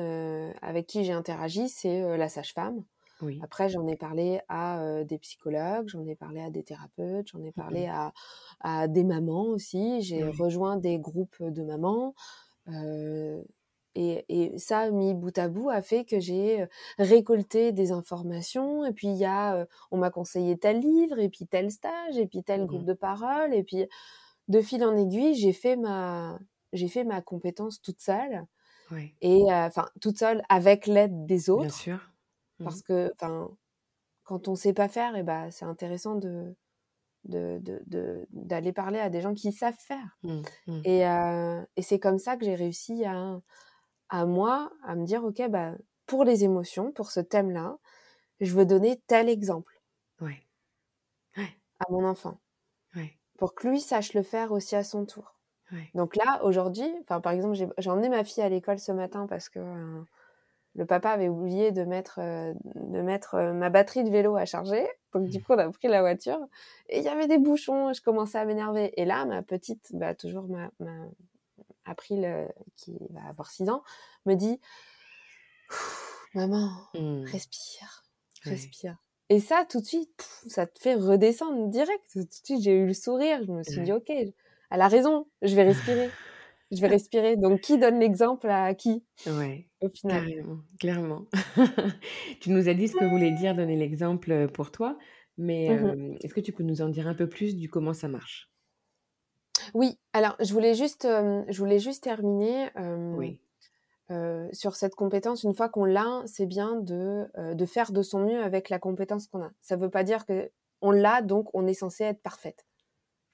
avec 0.62 0.88
qui 0.88 1.04
j'ai 1.04 1.14
interagi, 1.14 1.70
c'est, 1.70 2.18
la 2.18 2.30
sage-femme. 2.30 2.84
Oui. 3.22 3.40
Après, 3.42 3.70
j'en 3.70 3.88
ai 3.88 3.96
parlé 3.96 4.42
à, 4.50 5.04
des 5.04 5.18
psychologues, 5.20 5.88
j'en 5.88 6.06
ai 6.06 6.16
parlé 6.16 6.42
à 6.42 6.50
des 6.50 6.64
thérapeutes, 6.64 7.28
j'en 7.30 7.42
ai 7.44 7.50
Mmh 7.50 7.52
parlé 7.52 7.86
mh. 7.88 7.90
à 7.90 8.14
à 8.60 8.88
des 8.88 9.04
mamans 9.04 9.46
aussi. 9.46 10.02
J'ai 10.02 10.24
rejoint 10.24 10.78
des 10.78 11.00
groupes 11.00 11.42
de 11.44 11.64
mamans, 11.64 12.14
et 13.96 14.26
et 14.30 14.58
ça, 14.60 14.92
mis 14.92 15.14
bout 15.14 15.36
à 15.38 15.48
bout, 15.50 15.70
a 15.70 15.82
fait 15.82 16.06
que 16.06 16.20
j'ai, 16.20 16.66
récolté 17.00 17.72
des 17.72 17.92
informations 17.92 18.86
et 18.86 18.94
puis 18.94 19.08
il 19.08 19.18
y 19.18 19.26
a, 19.26 19.66
on 19.92 19.98
m'a 19.98 20.12
conseillé 20.12 20.58
tel 20.58 20.80
livre 20.80 21.18
et 21.20 21.30
puis 21.30 21.48
tel 21.48 21.72
stage 21.72 22.18
et 22.18 22.28
puis 22.28 22.44
tel 22.44 22.66
groupe 22.66 22.84
Mmh 22.84 22.86
de 22.86 22.94
parole 22.94 23.54
et 23.54 23.64
puis 23.64 23.86
de 24.48 24.62
fil 24.62 24.84
en 24.84 24.96
aiguille, 24.96 25.36
j'ai 25.36 25.54
fait 25.54 25.76
ma 25.76 26.40
j'ai 26.74 26.88
fait 26.90 27.04
ma 27.04 27.22
compétence 27.22 27.82
toute 27.82 28.02
seule 28.02 28.46
et 29.22 29.44
enfin 29.50 29.88
toute 30.02 30.18
seule 30.18 30.44
avec 30.50 30.88
l'aide 30.88 31.26
des 31.26 31.50
bien 31.54 31.70
autres 31.70 31.76
sûr. 31.76 32.00
Mmh. 32.60 32.66
parce 32.66 32.82
que 32.84 33.12
enfin 33.16 33.50
quand 34.24 34.48
on 34.50 34.56
sait 34.56 34.74
pas 34.74 34.90
faire 34.90 35.16
et 35.18 35.24
bah, 35.24 35.52
c'est 35.52 35.66
intéressant 35.66 36.16
de 36.16 36.56
de 37.26 37.60
de 37.64 37.82
de 37.88 38.28
d'aller 38.32 38.74
parler 38.74 39.00
à 39.00 39.10
des 39.12 39.22
gens 39.22 39.34
qui 39.36 39.52
savent 39.54 39.78
faire 39.80 40.20
Mmh. 40.24 40.46
Mmh. 40.68 40.88
et 41.76 41.84
c'est 41.84 42.00
comme 42.00 42.20
ça 42.20 42.38
que 42.38 42.46
j'ai 42.46 42.56
réussi 42.56 43.06
à 43.06 43.42
à 44.10 44.26
moi, 44.26 44.72
à 44.84 44.96
me 44.96 45.06
dire: 45.06 45.24
«OK, 45.26 45.42
bah, 45.50 45.74
pour 46.08 46.24
les 46.26 46.44
émotions, 46.46 46.92
pour 46.94 47.12
ce 47.12 47.20
thème-là, 47.22 47.78
je 48.42 48.54
veux 48.56 48.66
donner 48.66 49.02
tel 49.08 49.30
exemple 49.30 49.82
Ouais. 50.20 50.48
Ouais, 51.38 51.50
à 51.80 51.86
mon 51.92 52.06
enfant, 52.06 52.42
ouais, 52.96 53.20
pour 53.38 53.56
que 53.56 53.68
lui 53.70 53.82
sache 53.82 54.14
le 54.14 54.24
faire 54.24 54.52
aussi 54.52 54.76
à 54.76 54.84
son 54.84 55.06
tour». 55.06 55.36
Donc 55.96 56.16
là, 56.18 56.44
aujourd'hui, 56.46 56.86
enfin, 57.04 57.22
par 57.22 57.34
exemple, 57.34 57.56
j'ai 57.56 57.90
emmené 57.92 58.10
ma 58.10 58.24
fille 58.26 58.44
à 58.44 58.50
l'école 58.50 58.80
ce 58.80 58.92
matin 58.94 59.28
parce 59.28 59.50
que, 59.50 59.60
le 60.78 60.86
papa 60.88 61.12
avait 61.12 61.30
oublié 61.30 61.72
de 61.74 61.84
mettre, 61.86 62.20
heu, 62.22 62.56
de 62.76 63.02
mettre, 63.02 63.36
heu, 63.36 63.54
ma 63.54 63.70
batterie 63.72 64.04
de 64.06 64.10
vélo 64.12 64.38
à 64.38 64.46
charger. 64.46 64.88
Donc 65.14 65.30
du 65.30 65.42
coup, 65.42 65.54
on 65.54 65.60
a 65.60 65.72
pris 65.72 65.88
la 65.90 66.02
voiture 66.02 66.40
et 66.90 67.00
il 67.00 67.04
y 67.06 67.10
avait 67.10 67.28
des 67.28 67.40
bouchons 67.40 67.94
je 67.94 68.02
commençais 68.02 68.38
à 68.40 68.46
m'énerver 68.46 68.94
et 69.02 69.06
là, 69.06 69.26
ma 69.26 69.44
petite, 69.44 69.90
bah, 69.94 70.16
toujours 70.16 70.48
ma 70.50 70.72
ma 70.80 70.94
April, 71.86 72.50
qui 72.78 72.98
va 73.12 73.22
avoir 73.30 73.52
6 73.52 73.70
ans, 73.70 73.84
me 74.26 74.36
dit: 74.36 74.60
«Maman, 76.34 76.88
Mmh. 76.94 77.32
respire, 77.32 78.04
Ouais. 78.46 78.54
respire» 78.54 78.98
et 79.30 79.40
ça, 79.42 79.66
tout 79.70 79.82
de 79.82 79.86
suite, 79.86 80.12
pff, 80.18 80.44
ça 80.48 80.68
te 80.68 80.80
fait 80.80 80.96
redescendre 80.96 81.68
direct. 81.70 82.04
Tout 82.14 82.24
de 82.26 82.32
suite, 82.32 82.62
j'ai 82.62 82.74
eu 82.74 82.86
le 82.88 82.94
sourire. 82.94 83.44
Je 83.46 83.52
me 83.52 83.64
suis 83.64 83.82
dit. 83.82 83.92
«OK, 83.94 84.10
elle 84.10 84.34
a 84.82 84.88
raison, 84.88 85.28
je 85.42 85.56
vais 85.56 85.64
respirer, 85.64 86.16
je 86.72 86.82
vais 86.82 86.88
respirer». 86.88 87.36
Donc 87.38 87.62
qui 87.62 87.78
donne 87.80 88.00
l'exemple 88.00 88.50
à 88.50 88.74
qui, 88.76 89.06
Ouais, 89.26 89.70
au 89.82 89.90
final? 89.90 90.28
clairement. 90.80 91.26
Tu 92.42 92.50
nous 92.52 92.70
as 92.70 92.74
dit 92.74 92.88
ce 92.88 92.96
que 92.96 93.04
voulait 93.06 93.32
dire 93.32 93.56
donner 93.56 93.76
l'exemple, 93.76 94.32
heu, 94.32 94.48
pour 94.48 94.72
toi, 94.72 94.98
mais 95.38 95.66
Mmh 95.68 95.84
mh. 95.84 95.94
hem, 95.94 96.16
est-ce 96.22 96.34
que 96.34 96.40
tu 96.42 96.54
peux 96.54 96.64
nous 96.64 96.82
en 96.82 96.90
dire 96.90 97.08
un 97.08 97.14
peu 97.16 97.28
plus 97.30 97.56
du 97.56 97.70
comment 97.70 97.94
ça 97.94 98.08
marche? 98.08 98.50
Oui, 99.74 99.98
alors 100.14 100.36
je 100.40 100.54
voulais 100.54 100.76
juste, 100.76 101.04
je 101.04 101.58
voulais 101.58 101.80
juste 101.80 102.04
terminer, 102.04 102.70
Oui. 103.12 103.42
sur 104.54 104.76
cette 104.76 104.96
compétence, 104.96 105.44
une 105.44 105.54
fois 105.54 105.70
qu'on 105.70 105.86
l'a, 105.86 106.24
c'est 106.26 106.46
bien 106.46 106.76
de, 106.76 107.28
de 107.54 107.66
faire 107.66 107.92
de 107.92 108.02
son 108.02 108.20
mieux 108.20 108.42
avec 108.42 108.70
la 108.70 108.80
compétence 108.80 109.28
qu'on 109.28 109.42
a. 109.44 109.52
Ça 109.62 109.76
ne 109.78 109.82
veut 109.82 109.90
pas 109.90 110.04
dire 110.04 110.26
que 110.26 110.52
on 110.82 110.92
l'a, 110.92 111.22
donc 111.22 111.50
on 111.54 111.66
est 111.68 111.74
censé 111.74 112.04
être 112.04 112.22
parfaite. 112.22 112.66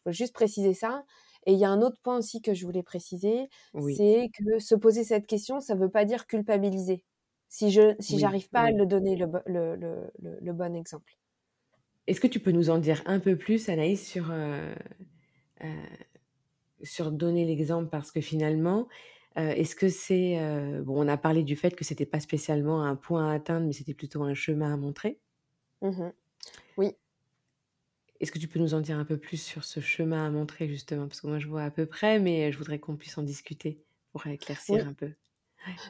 Il 0.06 0.12
faut 0.12 0.14
juste 0.14 0.34
préciser 0.36 0.74
ça. 0.74 1.06
Et 1.46 1.54
il 1.54 1.60
y 1.60 1.66
a 1.66 1.70
un 1.70 1.82
autre 1.82 2.00
point 2.02 2.18
aussi 2.18 2.42
que 2.42 2.54
je 2.54 2.66
voulais 2.66 2.84
préciser, 2.84 3.50
c'est 3.96 4.30
que 4.34 4.60
se 4.60 4.76
poser 4.76 5.04
cette 5.04 5.28
question, 5.28 5.60
ça 5.60 5.76
ne 5.76 5.80
veut 5.80 5.90
pas 5.90 6.06
dire 6.06 6.28
culpabiliser. 6.28 7.04
Si 7.50 7.70
je 7.70 7.96
si 8.00 8.18
j'arrive 8.18 8.50
pas 8.50 8.62
à 8.62 8.72
le 8.72 8.86
donner 8.86 9.16
le, 9.16 9.28
le, 9.46 9.76
le, 9.76 10.12
le, 10.20 10.54
bon 10.54 10.76
exemple. 10.76 11.14
Est-ce 12.08 12.20
que 12.20 12.28
tu 12.28 12.40
peux 12.40 12.52
nous 12.52 12.70
en 12.70 12.80
dire 12.80 13.04
un 13.06 13.20
peu 13.20 13.38
plus, 13.38 13.70
Anaïs, 13.70 14.04
sur, 14.04 14.32
euh, 14.32 14.74
euh, 15.64 15.68
sur 16.82 17.12
donner 17.12 17.46
l'exemple? 17.46 17.90
Parce 17.90 18.12
que 18.12 18.22
finalement, 18.22 18.88
euh, 19.38 19.52
est-ce 19.52 19.76
que 19.76 19.90
c'est... 19.90 20.38
bon, 20.82 21.06
on 21.06 21.08
a 21.08 21.18
parlé 21.18 21.44
du 21.44 21.56
fait 21.56 21.76
que 21.76 21.84
c'était 21.84 22.08
pas 22.08 22.20
spécialement 22.20 22.84
un 22.84 22.96
point 22.96 23.30
à 23.30 23.34
atteindre, 23.34 23.68
mais 23.68 23.74
c'était 23.74 23.94
plutôt 23.94 24.24
un 24.24 24.34
chemin 24.34 24.74
à 24.74 24.78
montrer? 24.78 25.20
Mmh 25.82 26.10
oui. 26.78 26.96
Est-ce 28.20 28.32
que 28.32 28.40
tu 28.40 28.48
peux 28.48 28.60
nous 28.60 28.74
en 28.74 28.80
dire 28.80 28.98
un 28.98 29.06
peu 29.06 29.18
plus 29.18 29.42
sur 29.42 29.64
ce 29.64 29.80
chemin 29.80 30.26
à 30.26 30.30
montrer 30.30 30.68
justement? 30.68 31.08
Parce 31.08 31.22
que 31.22 31.28
moi 31.28 31.40
je 31.40 31.48
vois 31.48 31.64
à 31.64 31.72
peu 31.72 31.86
près, 31.86 32.20
mais 32.20 32.52
je 32.52 32.58
voudrais 32.58 32.80
qu'on 32.80 32.96
puisse 32.96 33.18
en 33.18 33.24
discuter 33.24 33.84
pour 34.12 34.26
éclaircir 34.28 34.88
un 34.88 34.94
peu. 34.94 35.12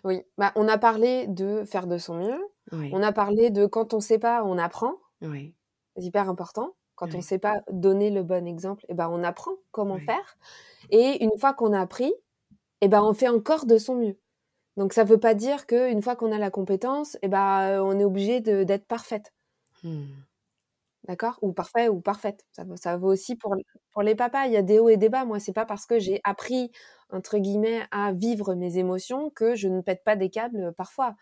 Oui, 0.03 0.21
bah, 0.37 0.51
on 0.55 0.67
a 0.67 0.77
parlé 0.77 1.27
de 1.27 1.63
faire 1.65 1.87
de 1.87 1.97
son 1.97 2.15
mieux. 2.15 2.39
On 2.71 3.03
a 3.03 3.11
parlé 3.11 3.49
de 3.49 3.65
quand 3.65 3.93
on 3.93 3.97
ne 3.97 4.01
sait 4.01 4.19
pas, 4.19 4.43
on 4.43 4.57
apprend. 4.57 4.95
Oui. 5.21 5.53
C'est 5.95 6.03
hyper 6.03 6.29
important. 6.29 6.75
Quand 6.95 7.13
on 7.13 7.17
ne 7.17 7.23
sait 7.23 7.39
pas 7.39 7.61
donner 7.71 8.09
le 8.09 8.23
bon 8.23 8.47
exemple, 8.47 8.85
eh 8.87 8.93
ben, 8.93 9.09
on 9.09 9.23
apprend 9.23 9.51
comment 9.71 9.99
faire. 9.99 10.37
Et 10.89 11.23
une 11.23 11.37
fois 11.37 11.53
qu'on 11.53 11.73
a 11.73 11.81
appris, 11.81 12.13
eh 12.81 12.87
ben, 12.87 13.01
on 13.01 13.13
fait 13.13 13.27
encore 13.27 13.65
de 13.65 13.77
son 13.77 13.95
mieux. 13.95 14.17
Donc 14.77 14.93
ça 14.93 15.03
ne 15.03 15.09
veut 15.09 15.19
pas 15.19 15.33
dire 15.33 15.65
qu'une 15.67 16.01
fois 16.01 16.15
qu'on 16.15 16.31
a 16.31 16.37
la 16.37 16.49
compétence, 16.49 17.17
eh 17.21 17.27
ben, 17.27 17.81
on 17.81 17.99
est 17.99 18.03
obligé 18.03 18.41
d'être 18.41 18.85
parfaite. 18.85 19.33
Mmh. 19.83 20.03
D'accord? 21.05 21.37
Ou 21.41 21.51
parfait 21.51 21.89
ou 21.89 21.99
parfaite. 21.99 22.45
Ça, 22.53 22.63
ça 22.75 22.97
vaut 22.97 23.11
aussi 23.11 23.35
pour, 23.35 23.55
pour 23.91 24.03
les 24.03 24.15
papas. 24.15 24.45
Il 24.47 24.53
y 24.53 24.57
a 24.57 24.61
des 24.61 24.79
hauts 24.79 24.89
et 24.89 24.97
des 24.97 25.09
bas. 25.09 25.25
Moi, 25.25 25.39
c'est 25.39 25.53
pas 25.53 25.65
parce 25.65 25.85
que 25.85 25.99
j'ai 25.99 26.21
appris, 26.23 26.71
entre 27.09 27.37
guillemets, 27.39 27.81
à 27.91 28.13
vivre 28.13 28.55
mes 28.55 28.77
émotions 28.77 29.29
que 29.29 29.55
je 29.55 29.67
ne 29.67 29.81
pète 29.81 30.03
pas 30.03 30.15
des 30.15 30.29
câbles 30.29 30.73
parfois. 30.77 31.15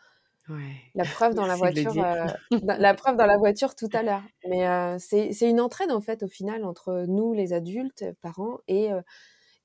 La 0.96 1.06
preuve 1.06 1.34
dans 1.34 1.46
la 1.46 1.56
voiture, 1.56 1.94
euh, 1.98 2.26
la 2.78 2.94
preuve 2.94 3.16
dans 3.16 3.26
la 3.26 3.38
voiture 3.38 3.76
tout 3.76 3.90
à 3.94 4.04
l'heure. 4.04 4.24
Mais 4.48 4.68
euh, 4.68 4.98
c'est 5.00 5.50
une 5.50 5.62
entraide 5.62 5.92
en 5.92 6.02
fait 6.02 6.24
au 6.24 6.28
final 6.28 6.66
entre 6.66 7.06
nous 7.08 7.34
les 7.34 7.54
adultes, 7.54 8.06
parents 8.22 8.58
et 8.68 8.92
euh, 8.92 9.02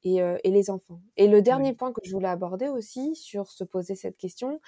et, 0.02 0.18
et, 0.44 0.50
les 0.52 0.70
enfants. 0.70 1.00
Et 1.16 1.26
le 1.26 1.42
dernier 1.42 1.72
point 1.72 1.92
que 1.92 2.00
je 2.04 2.12
voulais 2.12 2.28
aborder 2.28 2.68
aussi 2.68 3.16
sur 3.16 3.50
se 3.50 3.64
poser 3.64 3.96
cette 3.96 4.16
question, 4.16 4.60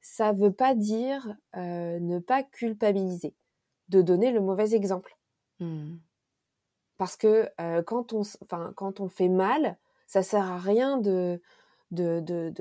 ça 0.00 0.32
veut 0.32 0.52
pas 0.52 0.74
dire 0.74 1.36
ne 1.54 2.18
pas 2.20 2.42
culpabiliser 2.42 3.34
de 3.88 4.02
donner 4.02 4.30
le 4.30 4.40
mauvais 4.40 4.74
exemple. 4.74 5.16
Mmh. 5.60 5.96
Parce 6.96 7.16
que 7.16 7.48
quand, 7.82 8.12
on, 8.12 8.22
quand 8.74 9.00
on 9.00 9.08
fait 9.08 9.28
mal, 9.28 9.78
ça 10.06 10.22
sert 10.22 10.50
à 10.50 10.58
rien 10.58 10.98
de, 10.98 11.40
de, 11.92 12.20
de, 12.20 12.52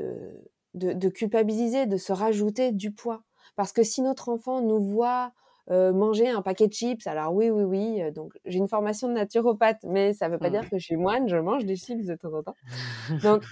de, 0.75 1.09
culpabiliser, 1.09 1.87
de 1.87 1.97
se 1.97 2.13
rajouter 2.13 2.71
du 2.71 2.91
poids. 2.91 3.23
Parce 3.55 3.73
que 3.73 3.81
si 3.81 4.01
notre 4.03 4.29
enfant 4.29 4.61
nous 4.61 4.79
voit 4.79 5.31
manger 5.69 6.29
un 6.29 6.43
paquet 6.43 6.67
de 6.67 6.73
chips, 6.73 7.07
alors 7.07 7.33
oui, 7.33 7.49
oui, 7.49 7.63
oui, 7.63 8.11
donc 8.11 8.37
j'ai 8.45 8.59
une 8.59 8.67
formation 8.67 9.07
de 9.07 9.13
naturopathe, 9.13 9.83
mais 9.83 10.13
ça 10.13 10.27
ne 10.27 10.33
veut 10.33 10.39
pas 10.39 10.51
dire 10.51 10.69
que 10.69 10.77
je 10.77 10.85
suis 10.85 10.97
moine, 10.97 11.27
je 11.27 11.37
mange 11.37 11.65
des 11.65 11.75
chips 11.75 12.05
de 12.05 12.15
temps 12.15 12.33
en 12.33 12.43
temps. 12.43 12.55
Donc 13.23 13.43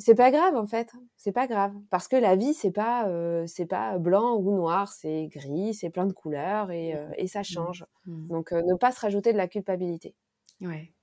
c'est 0.00 0.14
pas 0.14 0.30
grave 0.30 0.56
en 0.56 0.66
fait, 0.66 0.92
c'est 1.16 1.30
pas 1.30 1.46
grave 1.46 1.74
parce 1.90 2.08
que 2.08 2.16
la 2.16 2.34
vie 2.34 2.54
c'est 2.54 2.72
pas 2.72 3.06
euh, 3.08 3.44
c'est 3.46 3.66
pas 3.66 3.98
blanc 3.98 4.36
ou 4.36 4.56
noir, 4.56 4.90
c'est 4.90 5.28
gris, 5.28 5.74
c'est 5.74 5.90
plein 5.90 6.06
de 6.06 6.12
couleurs 6.14 6.70
et, 6.70 6.94
euh, 6.94 7.10
et 7.18 7.26
ça 7.26 7.40
mmh. 7.40 7.44
change. 7.44 7.84
Mmh. 8.06 8.28
Donc 8.28 8.52
euh, 8.52 8.62
ne 8.62 8.74
pas 8.76 8.92
se 8.92 9.00
rajouter 9.00 9.32
de 9.32 9.36
la 9.36 9.46
culpabilité. 9.46 10.16
Ouais. 10.62 10.94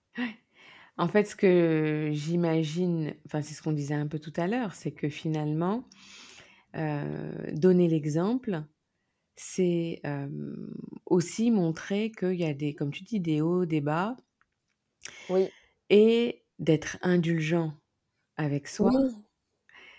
En 0.97 1.07
fait, 1.07 1.25
ce 1.25 1.35
que 1.35 2.09
j'imagine, 2.11 3.13
enfin 3.27 3.43
c'est 3.43 3.53
ce 3.53 3.61
qu'on 3.61 3.71
disait 3.71 3.93
un 3.93 4.07
peu 4.07 4.17
tout 4.17 4.33
à 4.35 4.47
l'heure, 4.47 4.73
c'est 4.73 4.91
que 4.91 5.09
finalement 5.09 5.83
donner 7.53 7.87
l'exemple, 7.87 8.63
c'est 9.35 10.01
aussi 11.05 11.49
montrer 11.49 12.11
qu'il 12.11 12.35
y 12.35 12.45
a 12.45 12.53
des, 12.53 12.75
comme 12.75 12.91
tu 12.91 13.03
dis, 13.03 13.19
des 13.19 13.41
hauts, 13.41 13.65
des 13.65 13.81
bas. 13.81 14.15
Oui. 15.29 15.49
Et 15.89 16.43
d'être 16.59 16.97
indulgent 17.01 17.73
avec 18.37 18.67
soi. 18.67 18.91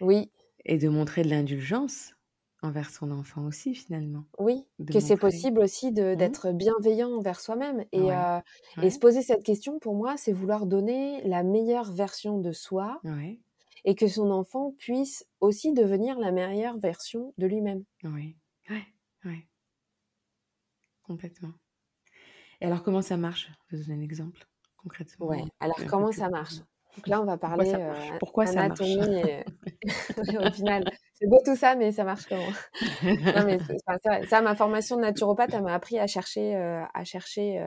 Oui. 0.00 0.30
Et 0.64 0.78
de 0.78 0.88
montrer 0.88 1.22
de 1.22 1.30
l'indulgence 1.30 2.14
envers 2.62 2.90
son 2.90 3.10
enfant 3.10 3.46
aussi, 3.46 3.74
finalement. 3.74 4.24
Oui, 4.38 4.66
que 4.92 5.00
c'est 5.00 5.16
possible 5.16 5.60
aussi 5.60 5.90
mmh. 5.90 6.16
d'être 6.16 6.52
bienveillant 6.52 7.10
envers 7.10 7.40
soi-même. 7.40 7.84
Et, 7.92 8.12
euh, 8.12 8.40
et, 8.82 8.90
se 8.90 8.98
poser 8.98 9.22
cette 9.22 9.44
question, 9.44 9.78
pour 9.78 9.94
moi, 9.94 10.16
c'est 10.16 10.32
vouloir 10.32 10.66
donner 10.66 11.22
la 11.22 11.44
meilleure 11.44 11.92
version 11.92 12.38
de 12.38 12.52
soi. 12.52 13.00
Et 13.84 13.94
que 13.94 14.08
son 14.08 14.30
enfant 14.32 14.74
puisse 14.76 15.24
aussi 15.40 15.72
devenir 15.72 16.18
la 16.18 16.32
meilleure 16.32 16.78
version 16.78 17.32
de 17.38 17.46
lui-même. 17.46 17.84
Oui, 18.02 18.36
oui, 18.70 18.82
oui. 19.24 19.46
Complètement. 21.04 21.52
Et 22.60 22.66
alors, 22.66 22.82
comment 22.82 23.02
ça 23.02 23.16
marche? 23.16 23.50
Je 23.68 23.76
vais 23.76 23.82
vous 23.82 23.88
donner 23.88 24.02
un 24.02 24.04
exemple 24.04 24.48
concrètement. 24.78 25.26
Ouais, 25.26 25.44
alors 25.60 25.78
comment 25.86 26.12
ça 26.12 26.28
marche? 26.30 26.60
Donc 26.98 27.06
là, 27.06 27.20
on 27.22 27.24
va 27.24 27.38
parler 27.38 27.72
Pourquoi 28.18 28.46
ça, 28.46 28.68
marche? 28.68 28.80
au 28.80 30.52
final, 30.52 30.84
c'est 31.14 31.28
beau 31.28 31.38
tout 31.44 31.54
ça, 31.54 31.76
mais 31.76 31.92
ça 31.92 32.02
marche 32.02 32.26
comment 32.26 32.42
non, 33.02 33.44
mais. 33.46 33.58
Ça, 34.26 34.40
ma 34.42 34.56
formation 34.56 34.96
de 34.96 35.02
naturopathe, 35.02 35.54
elle 35.54 35.62
m'a 35.62 35.74
appris 35.74 35.98
à 35.98 36.08
chercher, 36.08 36.56
à 36.56 37.04
chercher 37.04 37.64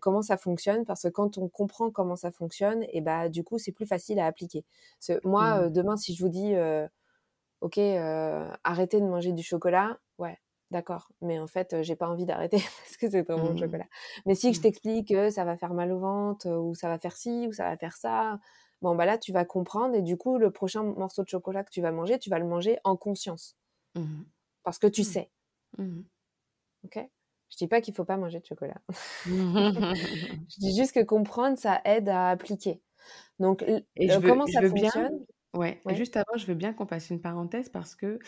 comment 0.00 0.22
ça 0.22 0.36
fonctionne, 0.36 0.84
parce 0.84 1.02
que 1.02 1.08
quand 1.08 1.38
on 1.38 1.48
comprend 1.48 1.90
comment 1.90 2.16
ça 2.16 2.32
fonctionne, 2.32 2.84
et 2.92 3.00
bah 3.00 3.28
du 3.28 3.44
coup, 3.44 3.58
c'est 3.58 3.72
plus 3.72 3.86
facile 3.86 4.18
à 4.18 4.26
appliquer. 4.26 4.64
moi, 5.22 5.68
mmh. 5.68 5.70
demain, 5.70 5.96
si 5.96 6.14
je 6.14 6.22
vous 6.22 6.28
dis, 6.28 6.54
ok, 7.60 7.78
arrêtez 8.64 9.00
de 9.00 9.06
manger 9.06 9.32
du 9.32 9.44
chocolat, 9.44 9.98
ouais, 10.18 10.36
d'accord, 10.72 11.08
mais 11.20 11.38
en 11.38 11.46
fait, 11.46 11.82
j'ai 11.82 11.94
pas 11.94 12.08
envie 12.08 12.26
d'arrêter 12.26 12.56
parce 12.84 12.96
que 12.96 13.08
c'est 13.08 13.24
trop 13.24 13.38
bon 13.38 13.50
le 13.50 13.54
mmh. 13.54 13.58
chocolat. 13.58 13.86
Mais 14.26 14.34
si 14.34 14.52
je 14.52 14.58
mmh. 14.58 14.62
t'explique 14.62 15.08
que 15.08 15.30
ça 15.30 15.44
va 15.44 15.56
faire 15.56 15.74
mal 15.74 15.92
au 15.92 16.00
ventre, 16.00 16.48
ou 16.50 16.74
ça 16.74 16.88
va 16.88 16.98
faire 16.98 17.16
ci, 17.16 17.46
ou 17.48 17.52
ça 17.52 17.64
va 17.64 17.76
faire 17.76 17.96
ça, 17.96 18.40
bon, 18.80 18.96
bah 18.96 19.06
là, 19.06 19.18
tu 19.18 19.32
vas 19.32 19.44
comprendre, 19.44 19.94
et 19.94 20.02
du 20.02 20.16
coup, 20.16 20.38
le 20.38 20.50
prochain 20.50 20.82
morceau 20.82 21.22
de 21.22 21.28
chocolat 21.28 21.62
que 21.62 21.70
tu 21.70 21.80
vas 21.80 21.92
manger, 21.92 22.18
tu 22.18 22.30
vas 22.30 22.40
le 22.40 22.46
manger 22.46 22.78
en 22.82 22.96
conscience. 22.96 23.56
Mmh. 23.94 24.22
Parce 24.64 24.78
que 24.78 24.88
tu 24.88 25.04
sais. 25.04 25.30
Ok? 25.78 26.98
Je 27.50 27.56
dis 27.58 27.68
pas 27.68 27.80
qu'il 27.80 27.94
faut 27.94 28.04
pas 28.04 28.16
manger 28.16 28.40
de 28.40 28.46
chocolat. 28.46 28.80
je 29.26 30.58
dis 30.58 30.76
juste 30.76 30.92
que 30.92 31.04
comprendre, 31.04 31.58
ça 31.58 31.80
aide 31.84 32.08
à 32.08 32.30
appliquer. 32.30 32.80
Donc, 33.38 33.62
et 33.62 34.08
je 34.08 34.18
comment 34.18 34.46
ça 34.46 34.62
fonctionne? 34.62 35.26
Ouais. 35.54 35.82
ouais. 35.84 35.94
Juste 35.94 36.16
avant, 36.16 36.36
je 36.36 36.46
veux 36.46 36.54
bien 36.54 36.72
qu'on 36.72 36.86
fasse 36.86 37.10
une 37.10 37.20
parenthèse 37.20 37.68
parce 37.68 37.94
que 37.94 38.18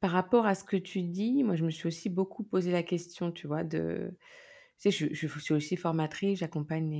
par 0.00 0.10
rapport 0.10 0.46
à 0.46 0.54
ce 0.54 0.64
que 0.64 0.76
tu 0.76 1.02
dis, 1.02 1.44
moi, 1.44 1.56
je 1.56 1.64
me 1.64 1.70
suis 1.70 1.86
aussi 1.86 2.08
beaucoup 2.08 2.42
posé 2.42 2.72
la 2.72 2.82
question, 2.82 3.32
tu 3.32 3.46
vois, 3.46 3.64
de... 3.64 4.16
Tu 4.78 4.90
sais, 4.90 5.12
je, 5.12 5.14
je 5.14 5.38
suis 5.38 5.52
aussi 5.52 5.76
formatrice, 5.76 6.38
j'accompagne 6.38 6.90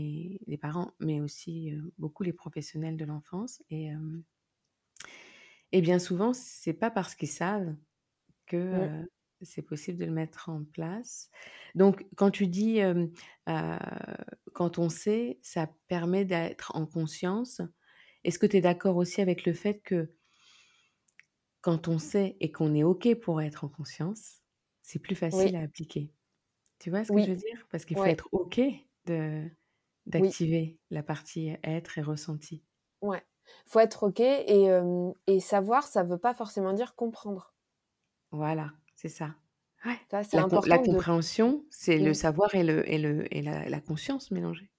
les, 0.46 0.58
parents, 0.58 0.92
mais 1.00 1.22
aussi 1.22 1.72
beaucoup 1.96 2.22
les 2.22 2.34
professionnels 2.34 2.98
de 2.98 3.06
l'enfance. 3.06 3.62
Et, 3.70 3.88
et 5.72 5.80
bien 5.80 5.98
souvent, 5.98 6.34
c'est 6.34 6.74
pas 6.74 6.90
parce 6.90 7.14
qu'ils 7.14 7.30
savent 7.30 7.74
que 8.46 9.06
c'est 9.42 9.62
possible 9.62 9.98
de 9.98 10.04
le 10.04 10.12
mettre 10.12 10.48
en 10.48 10.64
place. 10.64 11.30
Donc, 11.74 12.06
quand 12.16 12.30
tu 12.30 12.46
dis, 12.46 12.80
quand 14.52 14.78
on 14.78 14.88
sait, 14.88 15.38
ça 15.42 15.70
permet 15.88 16.24
d'être 16.24 16.72
en 16.74 16.86
conscience. 16.86 17.62
Est-ce 18.24 18.38
que 18.38 18.46
tu 18.46 18.58
es 18.58 18.60
d'accord 18.60 18.96
aussi 18.96 19.20
avec 19.20 19.46
le 19.46 19.54
fait 19.54 19.80
que 19.80 20.12
quand 21.60 21.88
on 21.88 21.98
sait 21.98 22.36
et 22.40 22.50
qu'on 22.50 22.74
est 22.74 22.84
OK 22.84 23.14
pour 23.16 23.42
être 23.42 23.64
en 23.64 23.68
conscience, 23.68 24.40
c'est 24.82 24.98
plus 24.98 25.14
facile 25.14 25.56
à 25.56 25.60
appliquer. 25.60 26.12
Tu 26.78 26.90
vois 26.90 27.04
ce 27.04 27.12
que 27.12 27.20
je 27.20 27.30
veux 27.30 27.36
dire? 27.36 27.66
Parce 27.70 27.84
qu'il 27.84 27.96
faut 27.96 28.04
être 28.04 28.28
OK 28.32 28.60
de 29.06 29.48
d'activer 30.06 30.78
la 30.90 31.02
partie 31.02 31.54
être 31.62 31.98
et 31.98 32.02
ressenti. 32.02 32.64
Ouais, 33.02 33.22
faut 33.66 33.80
être 33.80 34.04
OK 34.04 34.20
et, 34.20 34.80
et 35.26 35.40
savoir, 35.40 35.84
ça 35.84 36.02
veut 36.02 36.18
pas 36.18 36.34
forcément 36.34 36.72
dire 36.72 36.94
comprendre. 36.96 37.54
Voilà, 38.32 38.72
c'est 38.94 39.08
ça. 39.08 39.34
Ouais. 39.84 39.98
Ça, 40.10 40.22
la, 40.34 40.46
la, 40.66 40.78
compréhension, 40.78 41.64
c'est 41.70 41.98
le 41.98 42.12
savoir 42.12 42.54
et, 42.54 42.62
le, 42.62 42.88
et, 42.90 42.98
le, 42.98 43.34
et 43.34 43.40
la, 43.40 43.68
la 43.68 43.80
conscience 43.80 44.30
mélangée. 44.30 44.70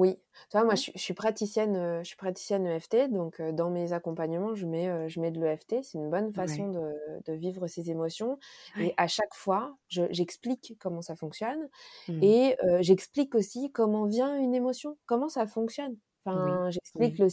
Oui, 0.00 0.16
tu 0.48 0.56
vois, 0.56 0.64
moi, 0.64 0.76
je, 0.76 0.92
suis 0.94 1.12
praticienne, 1.12 2.00
je 2.02 2.06
suis 2.06 2.16
praticienne 2.16 2.66
EFT, 2.66 3.10
donc 3.10 3.42
dans 3.42 3.68
mes 3.68 3.92
accompagnements, 3.92 4.54
je 4.54 4.64
mets, 4.64 5.10
je 5.10 5.20
mets 5.20 5.30
de 5.30 5.38
l'EFT. 5.38 5.82
C'est 5.82 5.98
une 5.98 6.08
bonne 6.08 6.32
façon 6.32 6.68
de, 6.70 6.90
de, 7.26 7.32
vivre 7.34 7.66
ses 7.66 7.90
émotions. 7.90 8.38
Et 8.78 8.94
à 8.96 9.08
chaque 9.08 9.34
fois, 9.34 9.76
j'explique 9.88 10.78
comment 10.80 11.02
ça 11.02 11.16
fonctionne 11.16 11.68
mmh. 12.08 12.22
et 12.22 12.56
j'explique 12.80 13.34
aussi 13.34 13.70
comment 13.72 14.06
vient 14.06 14.38
une 14.38 14.54
émotion, 14.54 14.96
comment 15.04 15.28
ça 15.28 15.46
fonctionne. 15.46 15.98
Enfin, 16.24 16.70
j'explique 16.70 17.18
le, 17.18 17.28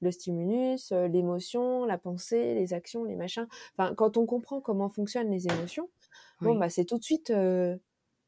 le 0.00 0.10
stimulus, 0.10 0.92
l'émotion, 0.92 1.86
la 1.86 1.96
pensée, 1.96 2.54
les 2.54 2.74
actions, 2.74 3.04
les 3.04 3.16
machins. 3.16 3.46
Enfin, 3.78 3.94
quand 3.94 4.18
on 4.18 4.26
comprend 4.26 4.60
comment 4.60 4.90
fonctionnent 4.90 5.30
les 5.30 5.46
émotions, 5.46 5.88
bon, 6.42 6.56
bah, 6.56 6.68
c'est 6.68 6.84
tout 6.84 6.98
de 6.98 7.04
suite, 7.04 7.32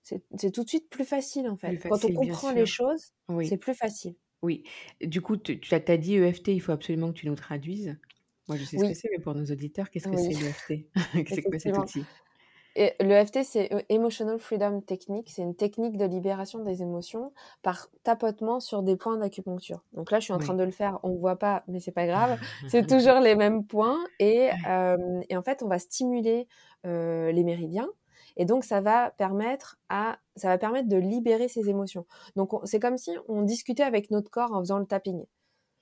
c'est 0.04 0.50
tout 0.52 0.64
de 0.64 0.68
suite 0.68 0.90
plus 0.90 1.04
facile 1.04 1.48
en 1.48 1.56
fait. 1.56 1.78
quand 1.78 2.04
on 2.04 2.12
comprend 2.12 2.52
les 2.52 2.66
choses, 2.66 3.12
c'est 3.42 3.56
plus 3.56 3.74
facile. 3.74 4.14
Oui. 4.42 4.62
Du 5.00 5.22
coup, 5.22 5.38
tu, 5.38 5.58
tu 5.58 5.74
as, 5.74 5.96
dit 5.96 6.16
EFT, 6.16 6.48
il 6.48 6.60
faut 6.60 6.72
absolument 6.72 7.08
que 7.08 7.18
tu 7.18 7.26
nous 7.26 7.34
traduises. 7.34 7.96
Moi, 8.46 8.58
je 8.58 8.64
sais 8.64 8.76
ce 8.76 8.84
que 8.84 8.94
c'est, 8.94 9.08
mais 9.10 9.22
pour 9.22 9.34
nos 9.34 9.46
auditeurs, 9.46 9.88
qu'est-ce 9.88 10.06
que 10.06 10.16
c'est 10.18 10.34
l'EFT 10.34 10.86
C'est 11.34 11.42
quoi 11.42 11.58
cet 11.58 11.78
outil 11.78 12.04
L'EFT, 12.76 13.44
c'est 13.44 13.70
Emotional 13.88 14.38
Freedom 14.38 14.80
Technique. 14.80 15.30
C'est 15.30 15.42
une 15.42 15.54
technique 15.54 15.96
de 15.96 16.04
libération 16.04 16.62
des 16.62 16.82
émotions 16.82 17.32
par 17.62 17.88
tapotement 18.02 18.58
sur 18.58 18.82
des 18.82 18.96
points 18.96 19.16
d'acupuncture. 19.16 19.84
Donc 19.92 20.10
là, 20.10 20.18
je 20.18 20.24
suis 20.24 20.32
en 20.32 20.38
train 20.38 20.54
de 20.54 20.64
le 20.64 20.72
faire. 20.72 20.98
On 21.04 21.10
ne 21.10 21.18
voit 21.18 21.38
pas, 21.38 21.62
mais 21.68 21.78
c'est 21.78 21.92
pas 21.92 22.06
grave. 22.06 22.38
c'est 22.68 22.86
toujours 22.86 23.20
les 23.20 23.36
mêmes 23.36 23.64
points. 23.64 24.04
Et, 24.18 24.50
et, 25.30 25.36
en 25.36 25.42
fait, 25.42 25.62
on 25.62 25.68
va 25.68 25.78
stimuler 25.78 26.48
les 26.84 27.44
méridiens. 27.44 27.88
Et 28.36 28.44
donc, 28.44 28.64
ça 28.64 28.80
va 28.80 29.10
permettre 29.10 29.78
à, 29.88 30.18
ça 30.36 30.48
va 30.48 30.58
permettre 30.58 30.88
de 30.88 30.96
libérer 30.96 31.48
ses 31.48 31.68
émotions. 31.68 32.06
Donc, 32.36 32.52
c'est 32.64 32.80
comme 32.80 32.98
si 32.98 33.12
on 33.28 33.42
discutait 33.42 33.82
avec 33.82 34.10
notre 34.10 34.30
corps 34.30 34.52
en 34.52 34.60
faisant 34.60 34.78
le 34.78 34.86
tapping. 34.86 35.24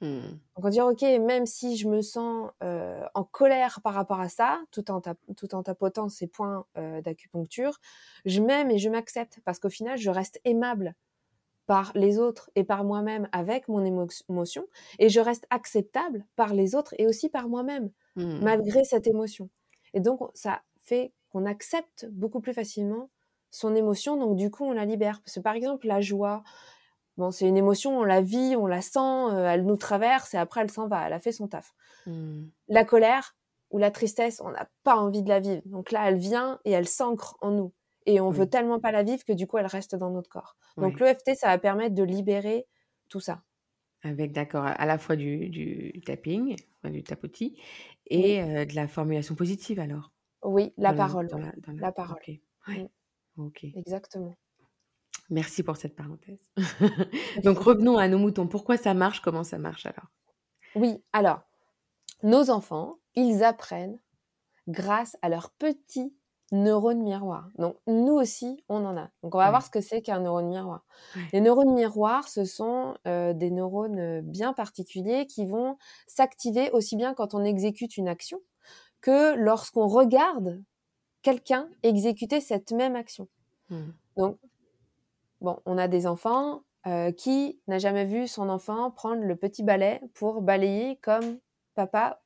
Mmh. 0.03 0.19
Donc 0.57 0.65
on 0.65 0.69
dit 0.69 0.81
ok, 0.81 1.03
même 1.03 1.47
si 1.47 1.77
je 1.77 1.89
me 1.89 2.03
sens 2.03 2.51
euh, 2.65 3.05
en 3.15 3.23
colère 3.23 3.81
par 3.83 3.95
rapport 3.95 4.21
à 4.21 4.29
ça, 4.29 4.61
tout 4.73 4.91
en, 4.91 5.01
tout 5.01 5.55
en 5.55 5.63
tapotant 5.63 6.09
ces 6.09 6.27
points 6.27 6.67
euh, 6.77 7.01
d'acupuncture, 7.01 7.79
je 8.25 8.41
m'aime 8.41 8.71
et 8.73 8.79
je 8.79 8.91
m'accepte 8.91 9.39
parce 9.45 9.61
qu'au 9.61 9.71
final, 9.71 9.97
je 9.97 10.11
reste 10.11 10.41
aimable 10.45 10.97
par 11.67 11.93
les 11.95 12.19
autres 12.19 12.51
et 12.57 12.65
par 12.65 12.83
moi-même 12.83 13.29
avec 13.31 13.69
mon 13.69 13.85
émotion 13.85 14.67
et 14.99 15.09
je 15.09 15.21
reste 15.21 15.47
acceptable 15.51 16.27
par 16.35 16.53
les 16.53 16.75
autres 16.75 16.95
et 16.99 17.07
aussi 17.07 17.29
par 17.29 17.49
moi-même 17.49 17.91
mmh. 18.17 18.41
malgré 18.43 18.83
cette 18.83 19.07
émotion. 19.07 19.49
Et 19.95 20.01
donc 20.01 20.21
ça 20.35 20.63
fait 20.81 21.13
qu'on 21.33 21.47
accepte 21.47 22.07
beaucoup 22.11 22.41
plus 22.41 22.53
facilement 22.53 23.11
son 23.51 23.75
émotion, 23.75 24.17
donc 24.17 24.37
du 24.37 24.51
coup 24.51 24.65
on 24.65 24.73
la 24.73 24.85
libère. 24.85 25.21
Parce 25.23 25.35
que 25.35 25.41
par 25.41 25.55
exemple 25.55 25.87
la 25.87 26.01
joie, 26.01 26.43
Bon, 27.19 27.31
c'est 27.31 27.47
une 27.47 27.59
émotion, 27.59 27.99
on 27.99 28.05
la 28.05 28.23
vit, 28.23 28.57
on 28.57 28.67
la 28.67 28.81
sent, 28.81 28.99
euh, 28.99 29.47
elle 29.47 29.67
nous 29.67 29.77
traverse 29.77 30.33
et 30.33 30.39
après 30.39 30.63
elle 30.63 30.71
s'en 30.71 30.89
va, 30.89 31.07
elle 31.07 31.13
a 31.13 31.21
fait 31.21 31.33
son 31.33 31.47
taf. 31.47 31.75
Mmh. 32.07 32.45
La 32.69 32.85
colère 32.85 33.37
ou 33.71 33.79
la 33.79 33.91
tristesse, 33.91 34.41
on 34.43 34.51
n'a 34.51 34.69
pas 34.83 34.97
envie 34.97 35.23
de 35.23 35.29
la 35.29 35.41
vivre. 35.41 35.63
Donc 35.67 35.91
là, 35.91 36.09
elle 36.09 36.19
vient 36.19 36.59
et 36.65 36.71
elle 36.71 36.89
s'ancre 36.89 37.37
en 37.41 37.51
nous. 37.51 37.73
Et 38.07 38.21
on 38.21 38.31
veut 38.31 38.49
tellement 38.49 38.81
pas 38.81 38.93
la 38.93 39.03
vivre 39.03 39.25
que 39.25 39.33
du 39.33 39.47
coup, 39.47 39.59
elle 39.59 39.67
reste 39.67 39.95
dans 39.95 40.11
notre 40.11 40.29
corps. 40.29 40.57
Donc 40.77 40.99
l'EFT, 40.99 41.35
ça 41.37 41.49
va 41.49 41.59
permettre 41.59 41.95
de 41.95 42.03
libérer 42.03 42.67
tout 43.09 43.21
ça. 43.21 43.43
Avec, 44.03 44.33
d'accord, 44.33 44.65
à 44.65 44.87
la 44.87 44.99
fois 44.99 45.15
du, 45.15 45.49
du 45.49 46.01
tapping, 46.05 46.57
du 46.85 47.05
tapotis, 47.05 47.57
et 48.09 48.43
euh, 48.43 48.65
de 48.65 48.75
la 48.75 48.89
formulation 48.89 49.37
positive 49.37 49.79
alors. 49.79 50.12
Oui, 50.43 50.73
la 50.77 50.93
parole. 50.93 51.29
la, 51.79 51.93
parole. 51.93 52.19
Mmh. 52.67 52.87
ok. 53.39 53.65
Exactement. 53.75 54.35
Merci 55.31 55.63
pour 55.63 55.77
cette 55.77 55.97
parenthèse. 55.97 56.51
Donc 57.45 57.59
revenons 57.59 57.97
à 57.97 58.09
nos 58.09 58.19
moutons. 58.19 58.47
Pourquoi 58.47 58.77
ça 58.77 58.93
marche? 58.95 59.21
Comment 59.21 59.45
ça 59.45 59.59
marche 59.59 59.87
alors? 59.87 60.11
Oui, 60.75 61.03
alors, 61.13 61.41
nos 62.23 62.51
enfants, 62.51 62.99
ils 63.15 63.43
apprennent 63.45 63.99
grâce 64.69 65.17
à 65.23 65.29
leurs 65.29 65.51
petits 65.51 66.15
neurones 66.53 67.03
miroirs. 67.03 67.51
Donc 67.57 67.77
nous 67.87 68.13
aussi, 68.13 68.63
on 68.69 68.85
en 68.85 68.97
a. 68.97 69.11
Donc 69.23 69.35
on 69.35 69.39
va 69.39 69.51
voir 69.51 69.65
ce 69.65 69.71
que 69.71 69.81
c'est 69.81 70.03
qu'un 70.03 70.21
neurone 70.21 70.49
miroir. 70.49 70.85
Les 71.33 71.41
neurones 71.41 71.75
miroirs, 71.75 72.29
ce 72.29 72.45
sont 72.45 72.95
euh, 73.07 73.33
des 73.33 73.51
neurones 73.51 73.99
euh, 73.99 74.21
bien 74.23 74.53
particuliers 74.53 75.27
qui 75.27 75.47
vont 75.47 75.79
s'activer 76.07 76.71
aussi 76.73 76.97
bien 76.97 77.15
quand 77.15 77.35
on 77.35 77.43
exécute 77.43 77.97
une 77.97 78.09
action 78.09 78.39
que 79.03 79.37
lorsqu'on 79.37 79.87
regarde 79.87 80.63
quelqu'un 81.23 81.69
exécuter 81.83 82.41
cette 82.41 82.73
même 82.73 82.97
action. 82.97 83.29
Mmh. 83.69 83.91
Donc 84.17 84.39
bon, 85.41 85.61
on 85.67 85.77
a 85.77 85.89
des 85.89 86.07
enfants 86.07 86.63
euh, 86.87 87.13
qui 87.13 87.61
n'a 87.69 87.79
jamais 87.79 88.05
vu 88.05 88.27
son 88.27 88.49
enfant 88.49 88.91
prendre 88.91 89.23
le 89.23 89.37
petit 89.37 89.63
balai 89.63 90.01
pour 90.15 90.43
balayer 90.43 90.97
comme 91.03 91.39
papa 91.75 92.23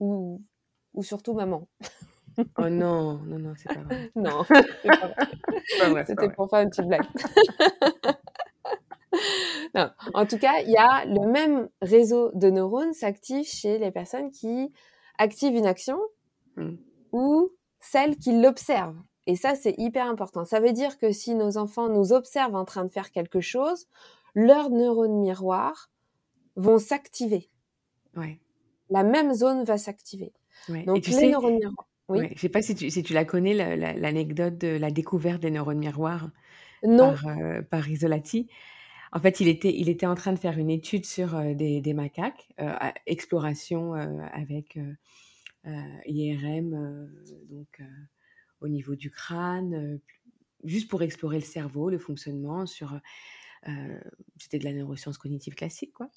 ou, 0.00 0.42
ou 0.94 1.02
surtout 1.02 1.34
maman. 1.34 1.68
oh 2.58 2.68
non, 2.68 3.14
non, 3.24 3.38
non, 3.38 3.54
c'est 3.56 3.72
pas 3.72 3.80
vrai. 3.80 4.10
non, 4.16 4.44
C'était 6.04 6.28
pour 6.30 6.50
faire 6.50 6.60
une 6.60 6.70
petite 6.70 6.88
blague. 6.88 7.06
En 10.14 10.26
tout 10.26 10.38
cas, 10.38 10.60
il 10.64 10.70
y 10.70 10.76
a 10.76 11.04
le 11.04 11.30
même 11.30 11.68
réseau 11.82 12.30
de 12.34 12.50
neurones 12.50 12.92
s'active 12.92 13.44
chez 13.44 13.78
les 13.78 13.90
personnes 13.90 14.30
qui 14.30 14.72
activent 15.18 15.56
une 15.56 15.66
action 15.66 15.98
hmm. 16.56 16.76
ou 17.12 17.50
celles 17.80 18.16
qui 18.16 18.40
l'observent. 18.40 19.00
Et 19.26 19.36
ça, 19.36 19.54
c'est 19.54 19.74
hyper 19.78 20.06
important. 20.06 20.44
Ça 20.44 20.60
veut 20.60 20.72
dire 20.72 20.98
que 20.98 21.12
si 21.12 21.34
nos 21.34 21.56
enfants 21.56 21.88
nous 21.88 22.12
observent 22.12 22.54
en 22.54 22.64
train 22.64 22.84
de 22.84 22.90
faire 22.90 23.10
quelque 23.10 23.40
chose, 23.40 23.86
leurs 24.34 24.70
neurones 24.70 25.20
miroirs 25.20 25.90
vont 26.56 26.78
s'activer. 26.78 27.48
Ouais. 28.16 28.38
La 28.90 29.02
même 29.02 29.32
zone 29.32 29.64
va 29.64 29.78
s'activer. 29.78 30.32
Donc, 30.68 31.06
les 31.06 31.30
neurones 31.30 31.58
miroirs. 31.58 31.88
Oui. 32.08 32.26
Je 32.28 32.34
ne 32.34 32.38
sais 32.38 32.48
pas 32.50 32.60
si 32.60 32.74
tu, 32.74 32.90
si 32.90 33.02
tu 33.02 33.14
la 33.14 33.24
connais, 33.24 33.54
l'anecdote 33.96 34.58
de 34.58 34.76
la 34.76 34.90
découverte 34.90 35.40
des 35.40 35.50
neurones 35.50 35.78
miroirs 35.78 36.28
non. 36.82 37.14
Par, 37.14 37.26
euh, 37.28 37.62
par, 37.62 37.88
Isolati. 37.88 38.48
En 39.14 39.20
fait, 39.20 39.40
il 39.40 39.48
était, 39.48 39.74
il 39.74 39.88
était 39.88 40.06
en 40.06 40.14
train 40.14 40.32
de 40.32 40.38
faire 40.38 40.58
une 40.58 40.70
étude 40.70 41.06
sur 41.06 41.36
euh, 41.36 41.54
des, 41.54 41.80
des, 41.80 41.94
macaques, 41.94 42.48
euh, 42.60 42.74
exploration 43.06 43.94
avec 43.94 44.78
IRM, 46.06 47.08
donc 47.48 47.80
au 48.60 48.68
niveau 48.68 48.96
du 48.96 49.10
crâne, 49.10 49.98
juste 50.62 50.90
pour 50.90 51.02
explorer 51.02 51.38
le 51.38 51.44
cerveau, 51.44 51.88
le 51.88 51.98
fonctionnement 51.98 52.66
sur... 52.66 53.00
c'était 54.36 54.58
de 54.58 54.64
la 54.64 54.74
neuroscience 54.74 55.16
cognitive 55.16 55.54
classique, 55.54 55.94
quoi. 55.94 56.10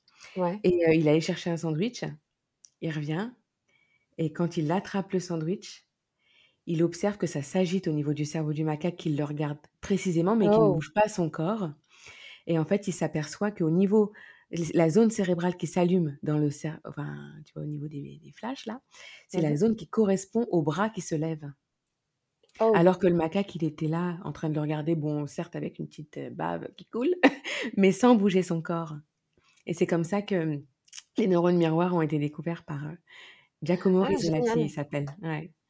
Et 0.65 0.97
il 0.97 1.07
allait 1.07 1.21
chercher 1.21 1.49
un 1.49 1.55
sandwich, 1.55 2.03
il 2.81 2.91
revient, 2.91 3.31
et 4.17 4.33
quand 4.33 4.57
il 4.57 4.71
attrape 4.71 5.13
le 5.13 5.19
sandwich, 5.19 5.85
il 6.65 6.83
observe 6.83 7.17
que 7.17 7.27
ça 7.27 7.41
s'agite 7.41 7.87
au 7.87 7.93
niveau 7.93 8.13
du 8.13 8.25
cerveau 8.25 8.51
du 8.51 8.63
macaque, 8.63 8.97
qu'il 8.97 9.15
le 9.15 9.23
regarde 9.23 9.57
précisément, 9.79 10.35
mais 10.35 10.45
qu'il 10.45 10.59
ne 10.59 10.65
oh! 10.65 10.73
bouge 10.73 10.93
pas 10.93 11.07
son 11.07 11.29
corps. 11.29 11.69
Et 12.47 12.57
en 12.57 12.65
fait, 12.65 12.87
il 12.87 12.93
s'aperçoit 12.93 13.51
qu'au 13.51 13.69
niveau, 13.69 14.13
la 14.73 14.89
zone 14.89 15.11
cérébrale 15.11 15.57
qui 15.57 15.67
s'allume 15.67 16.17
dans 16.23 16.37
le 16.37 16.49
cerveau, 16.49 16.79
enfin, 16.85 17.15
tu 17.45 17.53
vois, 17.53 17.63
au 17.63 17.67
niveau 17.67 17.87
des, 17.87 18.19
flashs, 18.33 18.65
là, 18.65 18.81
c'est 19.27 19.41
la 19.41 19.51
mmh 19.51 19.57
zone 19.57 19.75
qui 19.75 19.87
correspond 19.87 20.47
au 20.49 20.61
bras 20.61 20.89
qui 20.89 21.01
se 21.01 21.15
lève. 21.15 21.51
Oh. 22.59 22.71
Alors 22.73 22.97
que 22.97 23.07
le 23.07 23.13
macaque, 23.13 23.53
il 23.55 23.63
était 23.63 23.87
là, 23.87 24.17
en 24.23 24.31
train 24.31 24.49
de 24.49 24.55
le 24.55 24.61
regarder, 24.61 24.95
bon, 24.95 25.27
certes 25.27 25.55
avec 25.55 25.77
une 25.77 25.87
petite 25.87 26.19
bave 26.33 26.69
qui 26.75 26.85
coule, 26.85 27.13
mais 27.77 27.91
sans 27.91 28.15
bouger 28.15 28.41
son 28.41 28.61
corps. 28.61 28.95
Et 29.65 29.73
c'est 29.73 29.85
comme 29.85 30.05
ça 30.05 30.21
que 30.21 30.59
les 31.17 31.27
neurones 31.27 31.57
miroirs 31.57 31.93
ont 31.93 32.01
été 32.01 32.17
découverts 32.17 32.63
par 32.63 32.79
Giacomo 33.61 34.01
ah, 34.03 34.07
Rizzolatti, 34.07 34.61
il 34.61 34.69
s'appelle. 34.69 35.05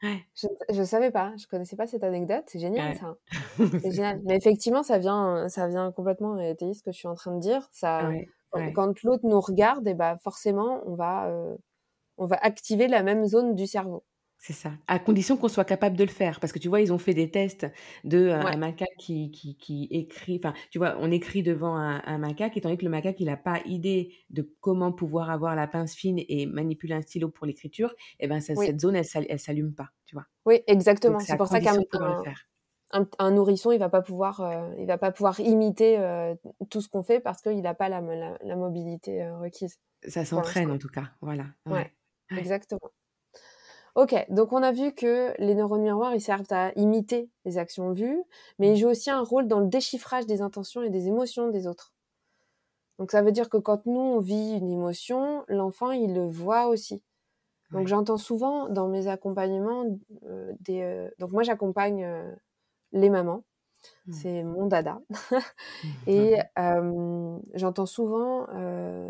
Je 0.03 0.79
ne 0.79 0.85
savais 0.85 1.11
pas, 1.11 1.33
je 1.37 1.47
connaissais 1.47 1.75
pas 1.75 1.87
cette 1.87 2.03
anecdote, 2.03 2.43
c'est 2.47 2.59
génial 2.59 2.95
ça. 2.95 3.15
c'est 3.81 3.91
génial. 3.91 4.21
Mais 4.25 4.35
effectivement, 4.35 4.83
ça 4.83 4.99
vient, 4.99 5.49
ça 5.49 5.67
vient 5.67 5.91
complètement 5.91 6.39
étayer 6.39 6.73
ce 6.73 6.83
que 6.83 6.91
je 6.91 6.97
suis 6.97 7.07
en 7.07 7.15
train 7.15 7.35
de 7.35 7.39
dire. 7.39 7.67
Ça, 7.71 8.11
quand, 8.75 9.01
l'autre 9.03 9.25
nous 9.25 9.41
regarde, 9.41 9.87
et 9.87 9.93
bah 9.93 10.17
forcément, 10.23 10.81
on 10.85 10.95
va, 10.95 11.31
on 12.17 12.25
va 12.25 12.37
activer 12.41 12.87
la 12.87 13.03
même 13.03 13.25
zone 13.25 13.55
du 13.55 13.65
cerveau. 13.67 14.03
C'est 14.39 14.53
ça, 14.53 14.71
à 14.87 14.99
condition 14.99 15.35
qu'on 15.35 15.47
soit 15.47 15.65
capable 15.65 15.97
de 15.97 16.03
le 16.03 16.09
faire. 16.09 16.39
Parce 16.39 16.53
que 16.53 16.59
tu 16.59 16.69
vois, 16.69 16.79
ils 16.79 16.93
ont 16.93 16.99
fait 16.99 17.15
des 17.15 17.31
tests 17.31 17.65
de 18.03 18.29
un 18.29 18.55
macaque 18.55 18.95
qui, 18.99 19.31
qui, 19.31 19.87
écrit, 19.89 20.39
enfin, 20.41 20.53
tu 20.69 20.77
vois, 20.77 20.95
on 20.99 21.11
écrit 21.11 21.41
devant 21.41 21.75
un, 21.75 22.17
macaque, 22.19 22.55
étant 22.55 22.69
donné 22.69 22.77
que 22.77 22.85
le 22.85 22.91
macaque, 22.91 23.19
il 23.19 23.25
n'a 23.25 23.37
pas 23.37 23.59
idée 23.65 24.13
de 24.29 24.47
comment 24.61 24.91
pouvoir 24.91 25.31
avoir 25.31 25.55
la 25.55 25.67
pince 25.67 25.95
fine 25.95 26.19
et 26.29 26.45
manipuler 26.45 26.93
un 26.93 27.01
stylo 27.01 27.29
pour 27.29 27.47
l'écriture, 27.47 27.93
et 28.19 28.25
eh 28.25 28.27
ben 28.27 28.39
cette 28.39 28.79
zone, 28.79 28.95
elle, 28.95 29.25
elle 29.27 29.39
s'allume 29.39 29.73
pas, 29.73 29.89
tu 30.05 30.15
vois. 30.15 30.25
Oui, 30.45 30.61
exactement. 30.67 31.19
C'est 31.19 31.35
pour 31.35 31.47
ça 31.47 31.59
qu'un 31.59 31.81
un, 32.91 33.31
nourrisson, 33.31 33.71
il 33.71 33.79
va 33.79 33.89
pas 33.89 34.01
pouvoir, 34.01 34.41
euh, 34.41 34.73
il 34.77 34.85
va 34.85 34.97
pas 34.97 35.11
pouvoir 35.11 35.39
imiter 35.39 35.99
euh, 35.99 36.35
tout 36.69 36.81
ce 36.81 36.87
qu'on 36.87 37.03
fait 37.03 37.19
parce 37.19 37.41
qu'il 37.41 37.61
n'a 37.61 37.73
pas 37.73 37.89
la, 37.89 38.01
la, 38.01 38.55
mobilité 38.55 39.23
euh, 39.23 39.37
requise. 39.39 39.79
Ça 40.07 40.25
s'entraîne 40.25 40.71
en 40.71 40.77
tout 40.77 40.87
cas, 40.87 41.11
voilà. 41.21 41.45
ouais. 41.65 41.91
exactement. 42.37 42.91
Ok, 43.97 44.13
donc 44.29 44.53
on 44.53 44.61
a 44.61 44.71
vu 44.71 44.93
que 44.93 45.33
les 45.39 45.55
neurones 45.55 45.81
miroirs, 45.81 46.13
ils 46.13 46.21
servent 46.21 46.45
à 46.51 46.71
imiter 46.75 47.31
les 47.45 47.57
actions 47.57 47.93
vues, 47.93 48.21
mais 48.59 48.67
ils 48.67 48.73
mmh. 48.73 48.75
jouent 48.75 48.89
aussi 48.89 49.09
un 49.09 49.23
rôle 49.23 49.47
dans 49.47 49.59
le 49.59 49.65
déchiffrage 49.65 50.27
des 50.27 50.43
intentions 50.43 50.83
et 50.83 50.91
des 50.91 51.07
émotions 51.07 51.49
des 51.49 51.65
autres. 51.65 51.95
Donc 52.99 53.09
ça 53.09 53.23
veut 53.23 53.31
dire 53.31 53.49
que 53.49 53.57
quand 53.57 53.87
nous, 53.87 53.99
on 53.99 54.19
vit 54.19 54.53
une 54.53 54.69
émotion, 54.69 55.43
l'enfant, 55.47 55.89
il 55.89 56.13
le 56.13 56.27
voit 56.27 56.67
aussi. 56.67 57.01
Donc 57.71 57.87
j'entends 57.87 58.17
souvent 58.17 58.69
dans 58.69 58.87
mes 58.87 59.07
accompagnements 59.07 59.85
euh, 60.25 60.53
des... 60.59 60.83
Euh, 60.83 61.09
donc 61.17 61.31
moi, 61.31 61.41
j'accompagne 61.41 62.05
euh, 62.05 62.35
les 62.91 63.09
mamans 63.09 63.43
Mmh. 64.07 64.11
C'est 64.13 64.43
mon 64.43 64.65
dada. 64.65 64.99
et 66.07 66.37
j'entends 67.53 67.85
souvent 67.85 68.47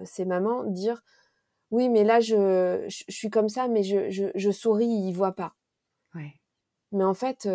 ces 0.03 0.25
mamans 0.25 0.63
dire 0.65 1.03
Oui, 1.71 1.89
mais 1.89 2.03
là, 2.03 2.19
je, 2.19 2.85
je, 2.87 3.03
suis 3.09 3.29
comme 3.29 3.49
ça, 3.49 3.67
mais 3.67 3.83
je, 3.83 4.09
je, 4.09 4.25
je 4.33 4.51
souris, 4.51 4.87
il 4.87 5.13
voit 5.13 5.33
pas. 5.33 5.53
Mais 6.93 7.03
en 7.03 7.13
fait, 7.13 7.47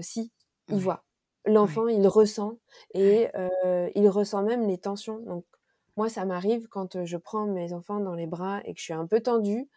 si, 0.00 0.32
il 0.68 0.78
voit. 0.78 1.04
L'enfant, 1.44 1.86
il 1.88 2.06
ressent 2.08 2.58
et 2.94 3.28
il 3.94 4.08
ressent 4.08 4.42
même 4.42 4.66
les 4.66 4.78
tensions. 4.78 5.18
Donc, 5.18 5.44
moi, 5.96 6.08
ça 6.08 6.24
m'arrive 6.24 6.68
quand 6.68 7.04
je 7.04 7.16
prends 7.16 7.46
mes 7.46 7.72
enfants 7.72 8.00
dans 8.00 8.14
les 8.14 8.26
bras 8.26 8.60
et 8.64 8.72
que 8.72 8.78
je 8.78 8.84
suis 8.84 8.92
un 8.94 9.06
peu 9.06 9.20
tendue. 9.20 9.68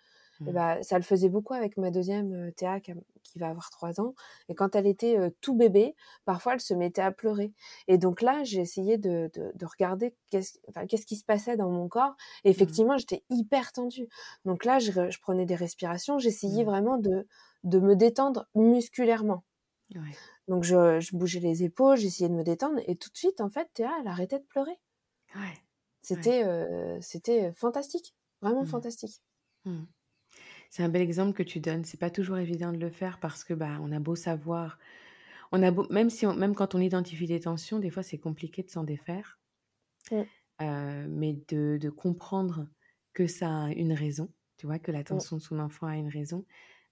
Mmh. 0.42 0.52
bah, 0.52 0.82
ça 0.82 0.98
le 0.98 1.04
faisait 1.04 1.30
beaucoup 1.30 1.54
avec 1.54 1.78
ma 1.78 1.92
deuxième 1.92 2.52
Théa 2.54 2.80
qui, 2.80 2.94
va 3.36 3.48
avoir 3.48 3.70
trois 3.70 4.02
ans. 4.02 4.14
Et 4.50 4.56
quand 4.56 4.76
elle 4.76 4.88
était 4.88 5.18
tout 5.40 5.56
bébé, 5.56 5.96
parfois 6.26 6.54
elle 6.54 6.60
se 6.60 6.74
mettait 6.74 7.02
à 7.02 7.12
pleurer. 7.12 7.54
Et 7.88 7.98
donc 7.98 8.22
là, 8.22 8.44
j'ai 8.44 8.60
essayé 8.60 8.98
de, 8.98 9.32
de, 9.34 9.66
regarder 9.66 10.14
qu'est-ce 10.30 10.60
enfin, 10.68 10.86
qu'est-ce 10.86 11.06
qui 11.06 11.16
se 11.16 11.24
passait 11.24 11.56
dans 11.56 11.70
mon 11.70 11.88
corps. 11.88 12.16
Et 12.44 12.50
mmh. 12.50 12.52
effectivement, 12.52 12.98
j'étais 12.98 13.24
hyper 13.30 13.72
tendue. 13.72 14.10
Donc 14.44 14.66
là, 14.66 14.80
je, 14.80 14.92
je 15.10 15.20
prenais 15.22 15.46
des 15.46 15.56
respirations. 15.56 16.20
J'essayais 16.20 16.64
mmh. 16.64 16.68
vraiment 16.68 16.98
de, 16.98 17.26
de 17.64 17.80
me 17.80 17.96
détendre 17.96 18.48
musculairement. 18.56 19.44
Donc 20.48 20.64
je, 20.64 21.00
je, 21.00 21.16
bougeais 21.16 21.40
les 21.40 21.64
épaules, 21.64 21.98
j'essayais 21.98 22.30
de 22.30 22.34
me 22.34 22.44
détendre. 22.44 22.80
Et 22.88 22.96
tout 22.96 23.10
de 23.10 23.18
suite, 23.18 23.40
en 23.40 23.50
fait, 23.50 23.70
Théa, 23.74 23.92
elle 24.02 24.08
arrêtait 24.08 24.40
de 24.40 24.46
pleurer. 24.46 24.80
C'était 26.02 26.44
c'était 27.02 27.54
fantastique. 27.54 28.16
Vraiment 28.42 28.66
fantastique. 28.66 29.22
C'est 30.72 30.84
un 30.84 30.90
bel 30.90 31.02
exemple 31.02 31.34
que 31.34 31.44
tu 31.44 31.60
donnes. 31.60 31.84
C'est 31.84 32.00
pas 32.00 32.10
toujours 32.10 32.38
évident 32.38 32.72
de 32.72 32.78
le 32.78 32.90
faire 32.90 33.20
parce 33.20 33.44
que 33.44 33.54
bah 33.54 33.78
on 33.82 33.92
a 33.92 34.00
beau 34.00 34.16
savoir, 34.16 34.80
on 35.52 35.62
a 35.62 35.70
beau, 35.70 35.86
même 35.90 36.10
si 36.10 36.26
même 36.26 36.56
quand 36.56 36.74
on 36.76 36.80
identifie 36.80 37.28
des 37.28 37.42
tensions, 37.42 37.78
des 37.78 37.90
fois 37.90 38.04
c'est 38.04 38.18
compliqué 38.18 38.64
de 38.64 38.70
s'en 38.70 38.84
défaire. 38.84 39.38
Euh, 40.62 41.06
mais 41.10 41.40
de, 41.50 41.78
de, 41.82 41.90
comprendre 41.90 42.68
que 43.14 43.26
ça 43.28 43.64
a 43.64 43.70
une 43.72 43.94
raison, 43.94 44.30
tu 44.58 44.68
vois, 44.68 44.78
que 44.78 44.92
la 44.92 45.04
tension 45.04 45.38
de 45.38 45.42
son 45.42 45.58
enfant 45.60 45.88
a 45.88 45.96
une 45.96 46.10
raison, 46.10 46.46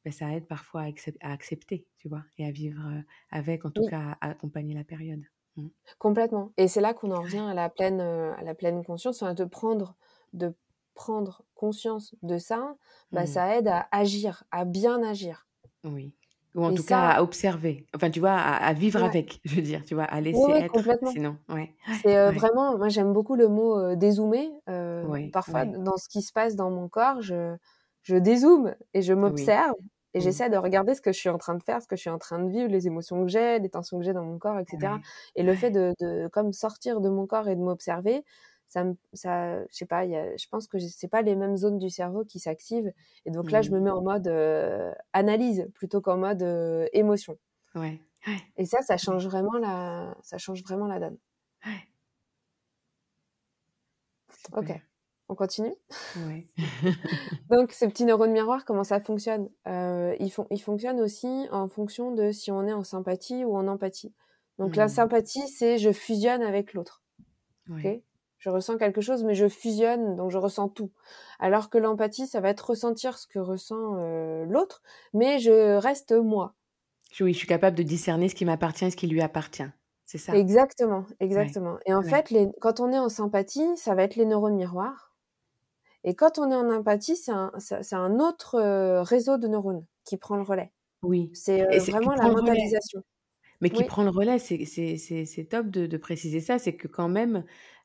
bah, 0.03 0.11
ça 0.11 0.33
aide 0.33 0.47
parfois 0.47 0.85
à, 1.21 1.31
accepter, 1.31 1.85
tu 1.97 2.09
vois, 2.09 2.23
et 2.37 2.45
à 2.47 2.51
vivre 2.51 2.81
euh, 2.87 3.01
avec, 3.29 3.65
en 3.65 3.71
tout 3.71 3.85
cas, 3.87 4.17
à, 4.21 4.29
accompagner 4.29 4.73
la 4.73 4.83
période. 4.83 5.23
Mmh. 5.55 5.67
Complètement. 5.99 6.51
Et 6.57 6.67
c'est 6.67 6.81
là 6.81 6.93
qu'on 6.93 7.11
en 7.11 7.21
revient 7.21 7.45
à 7.47 7.53
la 7.53 7.69
pleine, 7.69 7.99
euh, 8.01 8.33
à 8.37 8.43
la 8.43 8.55
pleine 8.55 8.83
conscience, 8.83 9.21
de 9.21 9.45
prendre, 9.45 9.95
de 10.33 10.55
prendre 10.99 11.43
conscience 11.55 12.13
de 12.23 12.37
ça, 12.37 12.75
bah, 13.13 13.23
mmh. 13.23 13.27
ça 13.27 13.55
aide 13.55 13.67
à 13.69 13.87
agir, 13.91 14.43
à 14.51 14.65
bien 14.65 15.01
agir. 15.01 15.47
Oui. 15.85 16.13
Ou 16.55 16.65
en 16.65 16.73
tout 16.73 16.83
cas 16.83 16.99
à 16.99 17.23
observer. 17.23 17.85
Enfin, 17.95 18.09
tu 18.09 18.19
vois, 18.19 18.33
à, 18.33 18.73
vivre 18.73 19.01
avec, 19.01 19.39
je 19.45 19.55
veux 19.55 19.61
dire, 19.61 19.81
tu 19.85 19.95
vois, 19.95 20.03
à 20.03 20.19
laisser 20.19 20.51
être. 20.51 20.73
Complètement. 20.73 21.11
Sinon, 21.11 21.37
ouais. 21.47 21.73
C'est 22.01 22.17
euh, 22.17 22.31
vraiment, 22.31 22.77
moi 22.77 22.89
j'aime 22.89 23.13
beaucoup 23.13 23.35
le 23.35 23.47
mot 23.47 23.79
euh, 23.79 23.95
dézoomer. 23.95 24.49
Euh, 24.67 25.29
parfois, 25.31 25.63
dans 25.63 25.95
ce 25.95 26.09
qui 26.09 26.21
se 26.21 26.33
passe 26.33 26.57
dans 26.57 26.69
mon 26.69 26.89
corps, 26.89 27.21
je, 27.21 27.55
je 28.01 28.17
dézoome 28.17 28.75
et 28.93 29.01
je 29.01 29.13
m'observe. 29.13 29.75
Et 30.13 30.17
mmh. 30.17 30.21
j'essaie 30.21 30.49
de 30.49 30.57
regarder 30.57 30.95
ce 30.95 31.01
que 31.01 31.13
je 31.13 31.19
suis 31.19 31.29
en 31.29 31.37
train 31.37 31.55
de 31.55 31.63
faire, 31.63 31.81
ce 31.81 31.87
que 31.87 31.95
je 31.95 32.01
suis 32.01 32.09
en 32.09 32.17
train 32.17 32.39
de 32.39 32.49
vivre, 32.49 32.67
les 32.67 32.87
émotions 32.87 33.23
que 33.23 33.29
j'ai, 33.29 33.59
les 33.59 33.69
tensions 33.69 33.99
que 33.99 34.03
j'ai 34.03 34.13
dans 34.13 34.25
mon 34.25 34.37
corps, 34.37 34.59
etc. 34.59 34.95
Et 35.35 35.43
le 35.43 35.55
fait 35.55 35.71
de, 35.71 35.93
de, 36.01 36.27
comme 36.33 36.51
sortir 36.51 36.99
de 36.99 37.09
mon 37.09 37.25
corps 37.25 37.47
et 37.47 37.55
de 37.55 37.61
m'observer, 37.61 38.25
ça, 38.69 38.85
ça, 39.13 39.63
je 39.63 39.67
sais 39.71 39.87
pas, 39.87 40.05
y 40.05 40.15
a, 40.15 40.37
je 40.37 40.47
pense 40.47 40.67
que 40.67 40.77
c'est 40.77 41.07
pas 41.07 41.23
les 41.23 41.35
mêmes 41.35 41.57
zones 41.57 41.79
du 41.79 41.89
cerveau 41.89 42.23
qui 42.23 42.39
s'activent. 42.39 42.93
Et 43.25 43.31
donc 43.31 43.49
là, 43.51 43.63
je 43.63 43.71
me 43.71 43.79
mmh. 43.79 43.83
mets 43.83 43.89
en 43.89 44.03
mode 44.03 44.27
euh, 44.27 44.93
analyse 45.11 45.67
plutôt 45.73 46.01
qu'en 46.01 46.17
mode 46.17 46.43
euh, 46.43 46.87
émotion. 46.93 47.37
Ouais. 47.73 47.99
Et 48.57 48.65
ça, 48.65 48.81
ça 48.83 48.97
change 48.97 49.25
vraiment 49.25 49.57
la, 49.57 50.15
ça 50.21 50.37
change 50.37 50.61
vraiment 50.63 50.85
la 50.85 50.99
donne. 50.99 51.17
Ouais. 51.65 51.87
Ok. 54.53 54.81
On 55.29 55.35
continue? 55.35 55.73
Ouais. 56.27 56.47
Donc, 57.49 57.71
ce 57.71 57.85
petit 57.85 58.05
neurone 58.05 58.31
miroir, 58.31 58.65
comment 58.65 58.83
ça 58.83 58.99
fonctionne? 58.99 59.49
Euh, 59.67 60.15
il, 60.19 60.31
font, 60.31 60.45
il 60.51 60.61
fonctionne 60.61 60.99
aussi 60.99 61.47
en 61.51 61.69
fonction 61.69 62.13
de 62.13 62.31
si 62.31 62.51
on 62.51 62.67
est 62.67 62.73
en 62.73 62.83
sympathie 62.83 63.45
ou 63.45 63.55
en 63.55 63.67
empathie. 63.67 64.13
Donc, 64.59 64.75
la 64.75 64.85
mmh. 64.85 64.89
sympathie, 64.89 65.47
c'est 65.47 65.79
je 65.79 65.91
fusionne 65.91 66.43
avec 66.43 66.73
l'autre. 66.73 67.03
ok? 67.71 68.01
Je 68.39 68.49
ressens 68.49 68.77
quelque 68.77 69.01
chose, 69.01 69.23
mais 69.23 69.35
je 69.35 69.47
fusionne, 69.47 70.15
donc 70.15 70.31
je 70.31 70.37
ressens 70.37 70.69
tout. 70.69 70.91
Alors 71.39 71.69
que 71.69 71.77
l'empathie, 71.77 72.25
ça 72.25 72.39
va 72.39 72.49
être 72.49 72.69
ressentir 72.69 73.17
ce 73.17 73.27
que 73.27 73.39
ressent 73.39 73.95
euh, 73.97 74.45
l'autre, 74.45 74.81
mais 75.13 75.39
je 75.39 75.75
reste 75.77 76.13
moi. 76.13 76.55
Oui, 77.19 77.33
je 77.33 77.37
suis 77.37 77.47
capable 77.47 77.77
de 77.77 77.83
discerner 77.83 78.29
ce 78.29 78.35
qui 78.35 78.45
m'appartient 78.45 78.85
et 78.85 78.91
ce 78.91 78.95
qui 78.95 79.07
lui 79.07 79.21
appartient. 79.21 79.69
C'est 80.05 80.17
ça. 80.17 80.35
Exactement, 80.35 81.05
exactement. 81.19 81.77
Et 81.85 81.93
en 81.93 82.01
fait, 82.01 82.31
les, 82.31 82.47
quand 82.61 82.79
on 82.79 82.91
est 82.91 82.97
en 82.97 83.09
sympathie, 83.09 83.77
ça 83.77 83.93
va 83.93 84.03
être 84.03 84.15
les 84.15 84.25
neurones 84.25 84.55
miroirs. 84.55 85.13
Et 86.03 86.15
quand 86.15 86.39
on 86.39 86.49
est 86.49 86.55
en 86.55 86.71
empathie, 86.71 87.15
c'est 87.15 87.31
un, 87.31 87.51
un, 87.91 88.19
autre 88.19 88.55
euh, 88.55 89.03
réseau 89.03 89.37
de 89.37 89.47
neurones 89.47 89.85
qui 90.05 90.17
prend 90.17 90.37
le 90.37 90.43
relais. 90.43 90.71
Oui. 91.03 91.29
C'est 91.33 91.61
euh, 91.61 91.79
vraiment 91.91 92.15
la 92.15 92.29
mentalisation. 92.29 93.03
Mais 93.61 93.69
qui 93.69 93.83
prend 93.83 94.03
le 94.03 94.09
relais, 94.09 94.39
c'est 94.39 95.47
top 95.49 95.67
de, 95.67 95.85
de 95.85 95.97
préciser 95.97 96.39
ça, 96.39 96.59
c'est 96.59 96.75
que 96.75 96.87
quand 96.87 97.09
même, 97.09 97.43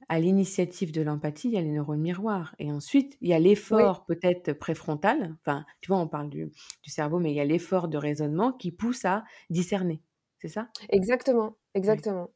à 0.09 0.21
l'initiative 0.21 0.93
de 0.93 1.03
l'empathie, 1.03 1.49
il 1.49 1.55
y 1.55 1.59
a 1.59 1.63
les 1.63 1.71
neurones 1.71 2.01
miroirs. 2.01 2.55
Et 2.59 2.71
ensuite, 2.71 3.17
il 3.21 3.29
y 3.29 3.33
a 3.33 3.39
l'effort 3.39 4.05
peut-être 4.07 4.53
préfrontal. 4.53 5.37
Enfin, 5.41 5.65
tu 5.81 5.89
vois, 5.89 5.99
on 5.99 6.09
parle 6.09 6.29
du, 6.29 6.51
cerveau, 6.87 7.19
mais 7.19 7.31
il 7.31 7.37
y 7.37 7.41
a 7.41 7.45
l'effort 7.45 7.89
de 7.89 7.97
raisonnement 7.97 8.53
qui 8.53 8.71
pousse 8.71 9.05
à 9.05 9.25
discerner. 9.51 10.03
C'est 10.39 10.49
ça? 10.49 10.69
Exactement, 10.91 11.57
exactement. 11.75 12.31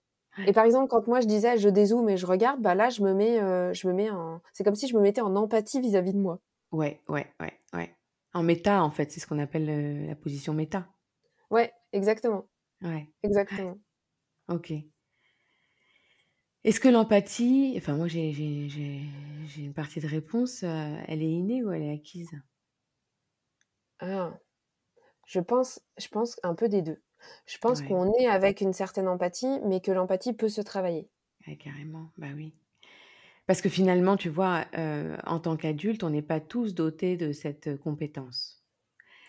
Et 0.46 0.52
par 0.52 0.64
exemple, 0.64 0.88
quand 0.88 1.06
moi 1.08 1.20
je 1.20 1.26
disais 1.26 1.58
je 1.58 1.68
dézoome 1.68 2.08
et 2.10 2.16
je 2.16 2.24
regarde, 2.24 2.60
bah 2.62 2.76
là 2.76 2.90
je 2.90 3.02
me 3.02 3.12
mets, 3.12 3.40
euh, 3.40 3.72
je 3.72 3.88
me 3.88 3.92
mets 3.92 4.08
en, 4.08 4.40
c'est 4.52 4.62
comme 4.62 4.76
si 4.76 4.86
je 4.86 4.96
me 4.96 5.00
mettais 5.00 5.20
en 5.20 5.34
empathie 5.34 5.80
vis-à-vis 5.80 6.12
de 6.12 6.18
moi. 6.18 6.38
Ouais, 6.70 7.00
ouais, 7.08 7.26
ouais, 7.40 7.52
ouais. 7.74 7.92
En 8.34 8.44
méta 8.44 8.84
en 8.84 8.90
fait, 8.90 9.10
c'est 9.10 9.18
ce 9.18 9.26
qu'on 9.26 9.40
appelle 9.40 9.68
euh, 9.68 10.06
la 10.06 10.14
position 10.14 10.54
méta. 10.54 10.86
Ouais, 11.50 11.72
exactement. 11.92 12.46
Ouais. 12.82 13.08
Exactement. 13.22 13.78
Ok. 14.48 14.72
Est-ce 16.64 16.80
que 16.80 16.88
l'empathie, 16.88 17.74
enfin 17.76 17.96
moi 17.96 18.08
j'ai 18.08 18.30
une 19.56 19.72
partie 19.74 20.00
de 20.00 20.06
réponse, 20.06 20.62
euh, 20.64 20.96
elle 21.06 21.22
est 21.22 21.30
innée 21.30 21.62
ou 21.62 21.70
elle 21.70 21.82
est 21.82 21.92
acquise? 21.92 22.30
Ah. 24.00 24.38
je 25.26 25.40
pense, 25.40 25.80
je 25.98 26.08
pense 26.08 26.38
un 26.42 26.54
peu 26.54 26.68
des 26.68 26.82
deux. 26.82 27.02
Je 27.46 27.58
pense 27.58 27.82
qu'on 27.82 28.12
est 28.14 28.26
avec 28.26 28.60
une 28.60 28.72
certaine 28.72 29.08
empathie, 29.08 29.60
mais 29.64 29.80
que 29.80 29.90
l'empathie 29.92 30.32
peut 30.32 30.48
se 30.48 30.60
travailler. 30.60 31.10
carrément, 31.58 32.12
bah 32.16 32.28
oui. 32.34 32.54
Parce 33.46 33.62
que 33.62 33.68
finalement, 33.68 34.16
tu 34.16 34.28
vois, 34.28 34.66
euh, 34.76 35.16
en 35.26 35.40
tant 35.40 35.56
qu'adulte, 35.56 36.04
on 36.04 36.10
n'est 36.10 36.22
pas 36.22 36.40
tous 36.40 36.74
dotés 36.74 37.16
de 37.16 37.32
cette 37.32 37.78
compétence. 37.80 38.57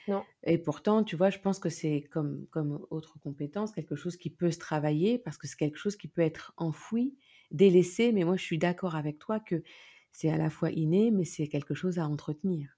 Non. 0.09 0.23
Et 0.43 0.57
pourtant, 0.57 1.03
tu 1.03 1.15
vois, 1.15 1.29
je 1.29 1.39
pense 1.39 1.59
que 1.59 1.69
c'est 1.69 2.01
comme, 2.11 2.45
comme 2.51 2.85
autre 2.89 3.19
compétence, 3.19 3.71
quelque 3.71 3.95
chose 3.95 4.17
qui 4.17 4.29
peut 4.29 4.51
se 4.51 4.59
travailler 4.59 5.17
parce 5.17 5.37
que 5.37 5.47
c'est 5.47 5.57
quelque 5.57 5.77
chose 5.77 5.95
qui 5.95 6.07
peut 6.07 6.21
être 6.21 6.53
enfoui, 6.57 7.15
délaissé. 7.51 8.11
Mais 8.11 8.23
moi, 8.23 8.35
je 8.35 8.43
suis 8.43 8.57
d'accord 8.57 8.95
avec 8.95 9.19
toi 9.19 9.39
que 9.39 9.63
c'est 10.11 10.29
à 10.29 10.37
la 10.37 10.49
fois 10.49 10.71
inné, 10.71 11.11
mais 11.11 11.25
c'est 11.25 11.47
quelque 11.47 11.73
chose 11.73 11.99
à 11.99 12.07
entretenir. 12.07 12.77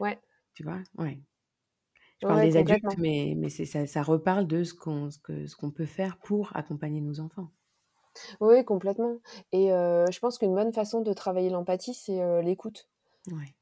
Ouais. 0.00 0.18
Tu 0.54 0.62
vois? 0.62 0.82
Ouais. 0.98 1.18
Je 2.22 2.26
parle 2.26 2.42
des 2.42 2.56
adultes, 2.56 2.98
mais, 2.98 3.34
mais 3.36 3.50
ça, 3.50 3.86
ça 3.86 4.02
reparle 4.02 4.46
de 4.46 4.64
ce 4.64 4.74
qu'on 4.74 5.10
ce 5.10 5.56
qu'on 5.56 5.70
peut 5.70 5.86
faire 5.86 6.18
pour 6.18 6.54
accompagner 6.56 7.00
nos 7.00 7.20
enfants. 7.20 7.50
Oui, 8.40 8.64
complètement. 8.64 9.18
Et 9.52 9.72
euh, 9.72 10.06
je 10.10 10.18
pense 10.20 10.38
qu'une 10.38 10.54
bonne 10.54 10.72
façon 10.72 11.02
de 11.02 11.12
travailler 11.12 11.50
l'empathie, 11.50 11.94
c'est 11.94 12.22
euh, 12.22 12.42
l'écoute. 12.42 12.88
Ouais. 13.30 13.54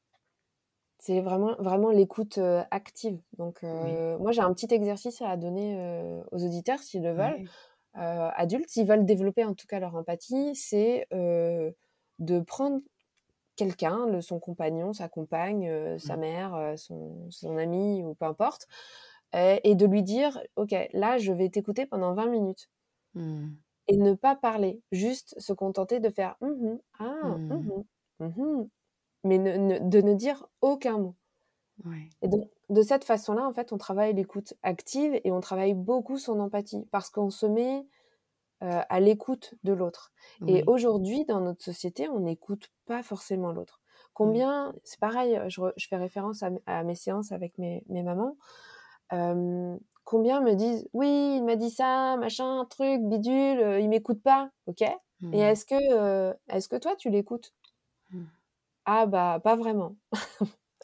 C'est 1.05 1.21
vraiment, 1.21 1.55
vraiment 1.59 1.91
l'écoute 1.91 2.39
active. 2.71 3.19
Donc, 3.37 3.61
moi, 3.61 4.31
j'ai 4.31 4.41
un 4.41 4.51
petit 4.55 4.73
exercice 4.73 5.21
à 5.21 5.37
donner 5.37 5.77
aux 6.31 6.43
auditeurs 6.43 6.79
s'ils 6.79 7.03
le 7.03 7.13
veulent. 7.13 7.47
adultes, 7.93 8.69
s'ils 8.69 8.87
veulent 8.87 9.05
développer 9.05 9.45
en 9.45 9.53
tout 9.53 9.67
cas 9.67 9.79
leur 9.79 9.93
empathie, 9.93 10.55
c'est 10.55 11.07
de 11.11 12.39
prendre 12.39 12.79
quelqu'un, 13.55 14.19
son 14.21 14.39
compagnon, 14.39 14.93
sa 14.93 15.07
compagne, 15.07 15.99
sa 15.99 16.17
mmh. 16.17 16.19
mère, 16.19 16.73
son, 16.75 17.29
son, 17.29 17.55
ami 17.57 18.03
ou 18.03 18.15
peu 18.15 18.25
importe, 18.25 18.65
et 19.33 19.75
de 19.75 19.85
lui 19.85 20.01
dire 20.01 20.41
Ok, 20.55 20.73
là, 20.93 21.19
je 21.19 21.31
vais 21.33 21.49
t'écouter 21.49 21.85
pendant 21.85 22.15
20 22.15 22.25
minutes. 22.29 22.67
Mmh. 23.13 23.49
Et 23.89 23.97
ne 23.97 24.15
pas 24.15 24.35
parler, 24.35 24.81
juste 24.91 25.39
se 25.39 25.53
contenter 25.53 25.99
de 25.99 26.09
faire 26.09 26.35
«Mmh 26.41 26.77
Ah, 26.97 27.37
mais 29.25 29.39
de 29.39 30.01
ne 30.01 30.13
dire 30.13 30.47
aucun 30.61 30.97
mot. 30.97 31.15
Et 32.21 32.29
donc, 32.29 32.49
de 32.69 32.81
cette 32.81 33.03
façon-là, 33.03 33.45
en 33.45 33.51
fait, 33.51 33.73
on 33.73 33.77
travaille 33.77 34.13
l'écoute 34.13 34.53
active 34.63 35.19
et 35.23 35.31
on 35.31 35.41
travaille 35.41 35.73
beaucoup 35.73 36.17
son 36.17 36.39
empathie 36.39 36.87
parce 36.91 37.09
qu'on 37.09 37.29
se 37.29 37.45
met 37.45 37.85
euh, 38.63 38.81
à 38.87 38.99
l'écoute 39.01 39.55
de 39.63 39.73
l'autre. 39.73 40.13
Et 40.47 40.63
aujourd'hui, 40.67 41.25
dans 41.25 41.41
notre 41.41 41.63
société, 41.63 42.07
on 42.07 42.21
n'écoute 42.21 42.71
pas 42.85 43.03
forcément 43.03 43.51
l'autre. 43.51 43.81
Combien, 44.13 44.73
c'est 44.85 44.99
pareil, 44.99 45.37
je, 45.49 45.61
fais 45.89 45.97
référence 45.97 46.41
à, 46.65 46.83
mes 46.83 46.95
séances 46.95 47.33
avec 47.33 47.57
mes, 47.57 47.83
mamans. 47.89 48.37
combien 50.05 50.39
me 50.39 50.53
disent 50.53 50.87
oui, 50.93 51.35
il 51.37 51.43
m'a 51.43 51.57
dit 51.57 51.69
ça, 51.69 52.15
machin, 52.15 52.65
truc, 52.69 53.01
bidule, 53.01 53.59
euh, 53.59 53.79
il 53.79 53.89
m'écoute 53.89 54.23
pas, 54.23 54.49
ok? 54.67 54.83
Et 55.33 55.39
est-ce 55.39 55.65
que, 55.65 55.75
euh, 55.75 56.33
est-ce 56.49 56.69
que 56.69 56.75
toi 56.75 56.95
tu 56.95 57.09
l'écoutes? 57.09 57.53
Mmh. 58.11 58.23
Ah 58.85 59.05
bah 59.05 59.39
pas 59.43 59.55
vraiment. 59.55 59.95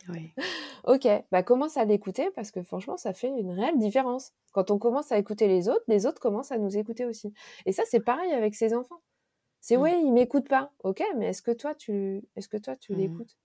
oui. 0.10 0.34
Ok, 0.84 1.08
bah 1.32 1.44
commence 1.44 1.78
à 1.78 1.86
l'écouter 1.86 2.32
parce 2.36 2.50
que 2.50 2.64
franchement 2.64 2.98
ça 2.98 3.14
fait 3.14 3.28
une 3.28 3.52
réelle 3.52 3.78
différence. 3.78 4.34
Quand 4.52 4.72
on 4.72 4.80
commence 4.80 5.12
à 5.12 5.20
écouter 5.20 5.48
les 5.48 5.70
autres, 5.70 5.84
les 5.88 6.08
autres 6.08 6.20
commencent 6.20 6.52
à 6.52 6.58
nous 6.58 6.76
écouter 6.76 7.06
aussi. 7.06 7.34
Et 7.68 7.72
ça 7.72 7.84
c'est 7.86 8.00
pareil 8.00 8.32
avec 8.32 8.56
ses 8.56 8.74
enfants. 8.74 9.00
C'est 9.60 9.78
mmh. 9.78 9.82
oui, 9.82 9.92
il 10.04 10.12
m'écoute 10.12 10.48
pas. 10.48 10.72
Ok, 10.84 11.04
mais 11.18 11.28
est-ce 11.28 11.44
que 11.44 11.52
toi 11.52 11.76
tu, 11.76 12.24
est-ce 12.36 12.48
que 12.48 12.58
toi 12.58 12.76
tu 12.76 12.96
l'écoutes? 12.96 13.38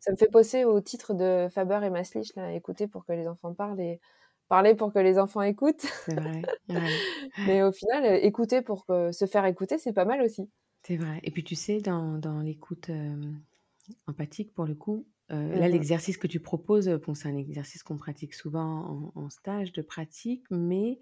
Ça 0.00 0.12
me 0.12 0.16
fait 0.16 0.28
penser 0.28 0.64
au 0.64 0.78
titre 0.82 1.14
de 1.14 1.48
Faber 1.50 1.80
et 1.84 1.90
Maslich 1.90 2.34
là, 2.36 2.52
écouter 2.52 2.86
pour 2.86 3.06
que 3.06 3.12
les 3.12 3.26
enfants 3.26 3.54
parlent 3.54 3.80
et 3.80 3.98
parler 4.48 4.74
pour 4.74 4.92
que 4.92 4.98
les 4.98 5.18
enfants 5.18 5.40
écoutent. 5.40 5.86
C'est 6.04 6.20
vrai. 6.20 6.42
Mais 7.46 7.62
au 7.62 7.72
final, 7.72 8.04
euh, 8.04 8.18
écouter 8.20 8.60
pour 8.60 8.84
se 8.88 9.26
faire 9.26 9.46
écouter, 9.46 9.78
c'est 9.78 9.94
pas 9.94 10.04
mal 10.04 10.20
aussi. 10.20 10.50
C'est 10.86 10.96
vrai. 10.96 11.20
Et 11.22 11.30
puis 11.30 11.44
tu 11.44 11.54
sais, 11.54 11.80
dans, 11.80 12.18
dans 12.18 12.40
l'écoute 12.40 12.90
euh, 12.90 13.32
empathique, 14.06 14.52
pour 14.52 14.66
le 14.66 14.74
coup, 14.74 15.06
euh, 15.30 15.56
là, 15.56 15.68
mmh 15.68 15.72
l'exercice 15.72 16.18
que 16.18 16.26
tu 16.26 16.40
proposes, 16.40 16.88
bon, 16.88 17.14
c'est 17.14 17.28
un 17.28 17.36
exercice 17.36 17.82
qu'on 17.82 17.96
pratique 17.96 18.34
souvent 18.34 19.12
en, 19.14 19.22
en, 19.22 19.30
stage 19.30 19.72
de 19.72 19.82
pratique, 19.82 20.44
mais 20.50 20.98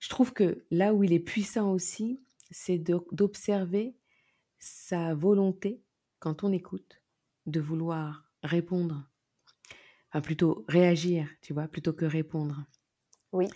je 0.00 0.08
trouve 0.08 0.32
que 0.32 0.64
là 0.70 0.92
où 0.92 1.04
il 1.04 1.12
est 1.12 1.20
puissant 1.20 1.70
aussi, 1.70 2.20
c'est 2.50 2.78
d'observer 2.78 3.94
sa 4.58 5.14
volonté, 5.14 5.82
quand 6.18 6.44
on 6.44 6.52
écoute, 6.52 7.00
de 7.46 7.60
vouloir 7.60 8.24
répondre 8.42 9.08
plutôt 10.20 10.64
réagir, 10.68 11.28
tu 11.40 11.54
vois, 11.54 11.68
plutôt 11.68 11.92
que 11.92 12.04
répondre. 12.04 12.64
Oui. 13.32 13.48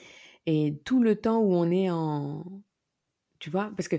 Et 0.46 0.80
tout 0.84 1.02
le 1.02 1.16
temps 1.16 1.40
où 1.40 1.52
on 1.52 1.70
est 1.70 1.90
en... 1.90 2.62
Tu 3.38 3.51
vois, 3.51 3.70
parce 3.77 3.88
que 3.88 3.96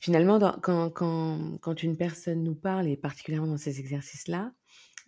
finalement, 0.00 0.38
quand, 0.62 0.90
quand, 0.90 1.58
quand, 1.60 1.82
une 1.82 1.96
personne 1.96 2.42
nous 2.42 2.54
parle, 2.54 2.88
et 2.88 2.96
particulièrement 2.96 3.48
dans 3.48 3.56
ces 3.56 3.80
exercices-là, 3.80 4.52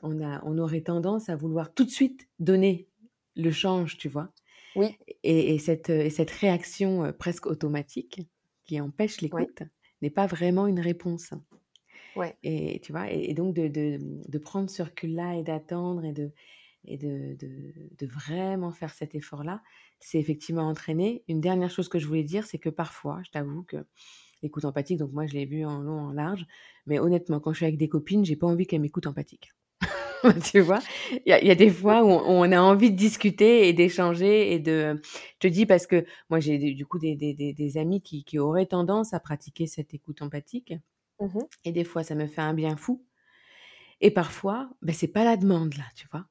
on, 0.03 0.23
a, 0.23 0.43
on 0.45 0.59
aurait 0.59 0.83
tendance 0.83 1.29
à 1.29 1.37
vouloir 1.37 1.73
tout 1.73 1.85
de 1.85 1.90
suite 1.90 2.29
donner 2.38 2.88
le 3.37 3.51
change, 3.51 3.97
tu 3.97 4.09
vois? 4.09 4.33
Oui. 4.77 4.97
Et, 5.23 5.59
cette, 5.59 5.90
et 5.90 6.11
cette 6.11 6.31
réaction 6.31 7.05
euh, 7.05 7.12
presque 7.12 7.47
automatique 7.47 8.23
qui 8.64 8.81
empêche 8.81 9.21
l'écoute 9.21 9.62
n'est 10.01 10.11
pas 10.11 10.27
vraiment 10.27 10.66
une 10.66 10.81
réponse. 10.81 11.31
Ouais. 12.16 12.37
Et 12.43 12.81
tu 12.81 12.93
vois, 12.93 13.11
et, 13.11 13.35
donc 13.35 13.55
de, 13.55 13.69
de, 13.69 13.99
de, 14.01 14.38
prendre 14.38 14.71
ce 14.71 14.83
recul-là 14.83 15.37
et 15.37 15.43
d'attendre 15.43 16.05
et 16.05 16.12
de, 16.12 16.33
et 16.85 16.97
de, 16.97 17.37
de, 17.40 18.07
vraiment 18.07 18.73
faire 18.73 18.93
cet 18.93 19.14
effort-là, 19.14 19.62
c'est 19.99 20.19
effectivement 20.19 20.66
entraîner. 20.66 21.23
Une 21.29 21.40
dernière 21.40 21.71
chose 21.71 21.88
que 21.88 21.99
je 21.99 22.07
voulais 22.07 22.25
dire, 22.25 22.47
c'est 22.47 22.59
que 22.59 22.71
parfois, 22.71 23.21
je 23.25 23.31
t'avoue 23.31 23.62
que 23.62 23.77
l'écoute 24.43 24.64
empathique, 24.64 24.99
donc 24.99 25.12
moi 25.12 25.27
je 25.27 25.35
l'ai 25.35 25.45
vu 25.45 25.64
en 25.64 25.81
long, 25.81 26.01
en 26.01 26.12
large, 26.12 26.47
mais 26.87 26.99
honnêtement, 26.99 27.40
quand 27.40 27.53
je 27.53 27.59
suis 27.59 27.66
avec 27.66 27.77
des 27.79 27.88
copines, 27.88 28.25
j'ai 28.25 28.37
pas 28.37 28.47
envie 28.47 28.66
qu'elles 28.66 28.81
m'écoutent 28.81 29.07
empathique. 29.07 29.53
tu 30.53 30.61
vois, 30.61 30.81
il 31.12 31.23
y, 31.27 31.47
y, 31.47 31.51
a 31.51 31.55
des 31.55 31.71
fois 31.71 32.05
où 32.05 32.09
on, 32.09 32.53
a 32.53 32.61
envie 32.61 32.90
de 32.90 32.97
discuter 32.97 33.69
et 33.69 33.73
d'échanger 33.73 34.53
et 34.53 34.59
de. 34.59 35.01
Je 35.03 35.38
te 35.38 35.47
dis 35.49 35.64
parce 35.64 35.87
que 35.87 36.05
moi 36.29 36.40
j'ai 36.40 36.59
du 36.59 36.85
coup 36.85 36.99
des, 36.99 37.16
des, 37.16 37.35
des, 37.35 37.79
amis 37.79 38.03
qui, 38.03 38.25
qui, 38.25 38.38
auraient 38.38 38.66
tendance 38.66 39.14
à 39.14 39.21
pratiquer 39.21 39.66
cette 39.66 39.95
écoute 39.95 40.21
empathique. 40.21 40.75
Mmh 41.21 41.38
et 41.64 41.73
des 41.73 41.85
fois, 41.85 42.03
ça 42.03 42.14
me 42.14 42.27
fait 42.27 42.40
un 42.40 42.55
bien 42.55 42.77
fou. 42.77 43.05
Et 44.01 44.11
parfois, 44.11 44.71
ben, 44.83 44.95
c'est 44.95 45.09
pas 45.09 45.25
la 45.25 45.37
demande 45.37 45.77
là, 45.77 45.85
tu 45.95 46.07
vois? 46.11 46.25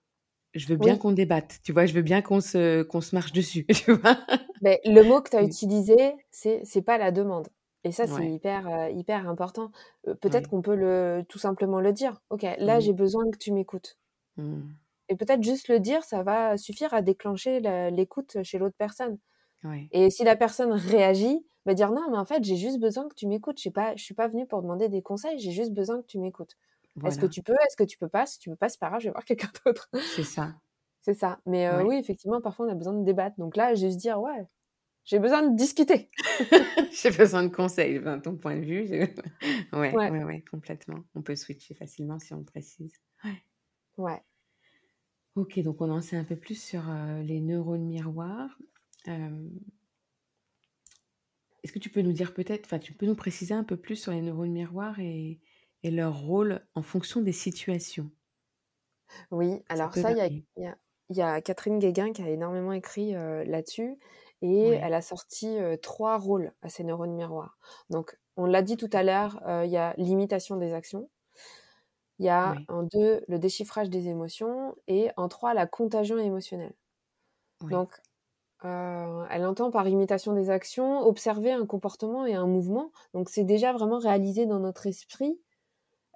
Je 0.59 0.67
veux 0.67 0.77
bien 0.77 0.97
qu'on 0.97 1.11
débatte, 1.11 1.59
tu 1.63 1.71
vois, 1.71 1.85
je 1.85 1.93
veux 1.93 2.01
bien 2.01 2.21
qu'on 2.21 2.41
se, 2.41 2.83
qu'on 2.83 3.01
se 3.01 3.15
marche 3.15 3.31
dessus, 3.31 3.65
tu 3.73 3.93
vois. 3.93 4.19
Mais 4.61 4.79
le 4.85 5.03
mot 5.03 5.21
que 5.21 5.29
tu 5.29 5.37
as 5.37 5.43
utilisé, 5.43 5.95
c'est 6.31 6.61
c'est 6.63 6.81
pas 6.81 6.97
la 6.97 7.11
demande. 7.11 7.47
Et 7.85 7.91
ça, 7.91 8.07
c'est 8.07 8.29
hyper, 8.29 8.67
euh, 8.67 8.89
hyper 8.89 9.29
important. 9.29 9.71
Euh, 10.07 10.13
peut-être 10.13 10.49
qu'on 10.49 10.61
peut 10.61 10.75
le, 10.75 11.23
tout 11.29 11.39
simplement 11.39 11.79
le 11.79 11.93
dire. 11.93 12.21
Ok, 12.29 12.45
là, 12.57 12.81
j'ai 12.81 12.91
besoin 12.91 13.23
que 13.31 13.37
tu 13.37 13.53
m'écoutes. 13.53 13.97
Mmh. 14.35 14.63
Et 15.07 15.15
peut-être 15.15 15.41
juste 15.41 15.69
le 15.69 15.79
dire, 15.79 16.03
ça 16.03 16.21
va 16.21 16.57
suffire 16.57 16.93
à 16.93 17.01
déclencher 17.01 17.61
l'écoute 17.91 18.43
chez 18.43 18.57
l'autre 18.57 18.75
personne. 18.77 19.17
Et 19.91 20.09
si 20.09 20.23
la 20.23 20.35
personne 20.35 20.71
réagit, 20.73 21.45
va 21.65 21.73
dire 21.73 21.91
non, 21.91 22.09
mais 22.11 22.17
en 22.17 22.25
fait, 22.25 22.43
j'ai 22.43 22.57
juste 22.57 22.79
besoin 22.79 23.07
que 23.07 23.15
tu 23.15 23.27
m'écoutes. 23.27 23.59
Je 23.61 23.69
ne 23.69 23.97
suis 23.97 24.13
pas 24.13 24.27
venue 24.27 24.45
pour 24.45 24.61
demander 24.61 24.89
des 24.89 25.01
conseils, 25.01 25.39
j'ai 25.39 25.51
juste 25.51 25.71
besoin 25.71 26.01
que 26.01 26.07
tu 26.07 26.19
m'écoutes. 26.19 26.57
Est-ce 27.05 27.19
que 27.19 27.25
tu 27.25 27.41
peux 27.43 27.53
Est-ce 27.53 27.77
que 27.77 27.83
tu 27.83 27.97
peux 27.97 28.09
pas? 28.09 28.25
Si 28.25 28.39
tu 28.39 28.49
peux 28.49 28.55
pas, 28.55 28.69
c'est 28.69 28.79
pas 28.79 28.89
grave, 28.89 29.01
je 29.01 29.07
vais 29.07 29.11
voir 29.11 29.25
quelqu'un 29.25 29.49
d'autre. 29.65 29.89
C'est 30.15 30.23
ça. 30.23 30.55
C'est 31.01 31.13
ça. 31.13 31.39
Mais 31.45 31.67
euh, 31.67 31.83
oui, 31.83 31.95
effectivement, 31.95 32.41
parfois 32.41 32.65
on 32.67 32.69
a 32.69 32.75
besoin 32.75 32.93
de 32.93 33.03
débattre. 33.03 33.37
Donc 33.37 33.55
là, 33.55 33.73
juste 33.73 33.97
dire, 33.97 34.19
ouais, 34.19 34.45
j'ai 35.05 35.19
besoin 35.19 35.47
de 35.47 35.55
discuter. 35.55 36.09
j'ai 36.91 37.11
besoin 37.11 37.43
de 37.43 37.47
conseils, 37.49 38.01
ton 38.23 38.35
point 38.35 38.55
de 38.57 38.65
vue. 38.65 38.89
ouais, 39.73 39.95
ouais, 39.95 40.23
ouais, 40.23 40.43
complètement. 40.49 40.99
On 41.15 41.21
peut 41.21 41.35
switcher 41.35 41.73
facilement 41.73 42.19
si 42.19 42.33
on 42.33 42.43
précise. 42.43 42.93
Ouais. 43.23 43.43
Ouais. 43.97 44.21
Ok, 45.35 45.59
donc 45.59 45.81
on 45.81 45.89
en 45.89 46.01
sait 46.01 46.17
un 46.17 46.25
peu 46.25 46.35
plus 46.35 46.61
sur 46.61 46.89
euh, 46.89 47.21
les 47.23 47.39
neurones 47.39 47.85
miroirs. 47.85 48.57
Est-ce 51.63 51.71
que 51.71 51.79
tu 51.79 51.89
peux 51.89 52.01
nous 52.01 52.13
dire 52.13 52.33
peut-être, 52.33 52.65
enfin, 52.65 52.79
tu 52.79 52.93
peux 52.93 53.05
nous 53.05 53.15
préciser 53.15 53.53
un 53.53 53.63
peu 53.63 53.77
plus 53.77 53.95
sur 53.95 54.11
les 54.11 54.21
neurones 54.21 54.51
miroirs 54.51 54.99
et, 54.99 55.39
et 55.83 55.91
leur 55.91 56.19
rôle 56.19 56.61
en 56.75 56.81
fonction 56.81 57.21
des 57.21 57.31
situations. 57.31 58.09
Oui, 59.31 59.61
alors 59.69 59.93
ça, 59.93 60.11
il 60.11 60.43
y 61.09 61.21
a, 61.21 61.41
Catherine 61.41 61.79
Guéguin 61.79 62.13
qui 62.13 62.21
a 62.21 62.29
énormément 62.29 62.73
écrit 62.73 63.13
là-dessus 63.13 63.97
et 64.41 64.67
elle 64.67 64.93
a 64.93 65.01
sorti 65.01 65.57
trois 65.81 66.17
rôles 66.17 66.53
à 66.61 66.69
ces 66.69 66.83
neurones 66.83 67.15
miroirs. 67.15 67.57
Donc, 67.89 68.17
on 68.37 68.45
l'a 68.45 68.61
dit 68.61 68.77
tout 68.77 68.89
à 68.93 69.03
l'heure, 69.03 69.41
il 69.65 69.71
y 69.71 69.77
a 69.77 69.93
l'imitation 69.97 70.57
des 70.57 70.73
actions, 70.73 71.09
il 72.19 72.25
y 72.25 72.29
a 72.29 72.55
en 72.67 72.83
deux 72.83 73.23
le 73.27 73.39
déchiffrage 73.39 73.89
des 73.89 74.07
émotions 74.09 74.75
et 74.87 75.09
en 75.17 75.27
trois 75.27 75.53
la 75.53 75.65
contagion 75.65 76.17
émotionnelle. 76.19 76.75
Donc, 77.63 77.89
elle 78.61 79.45
entend 79.45 79.71
par 79.71 79.87
imitation 79.87 80.33
des 80.33 80.49
actions 80.49 81.01
observer 81.01 81.51
un 81.51 81.65
comportement 81.65 82.25
et 82.25 82.35
un 82.35 82.45
mouvement. 82.45 82.91
Donc, 83.13 83.29
c'est 83.29 83.45
déjà 83.45 83.73
vraiment 83.73 83.97
réalisé 83.97 84.45
dans 84.45 84.59
notre 84.59 84.85
esprit 84.85 85.39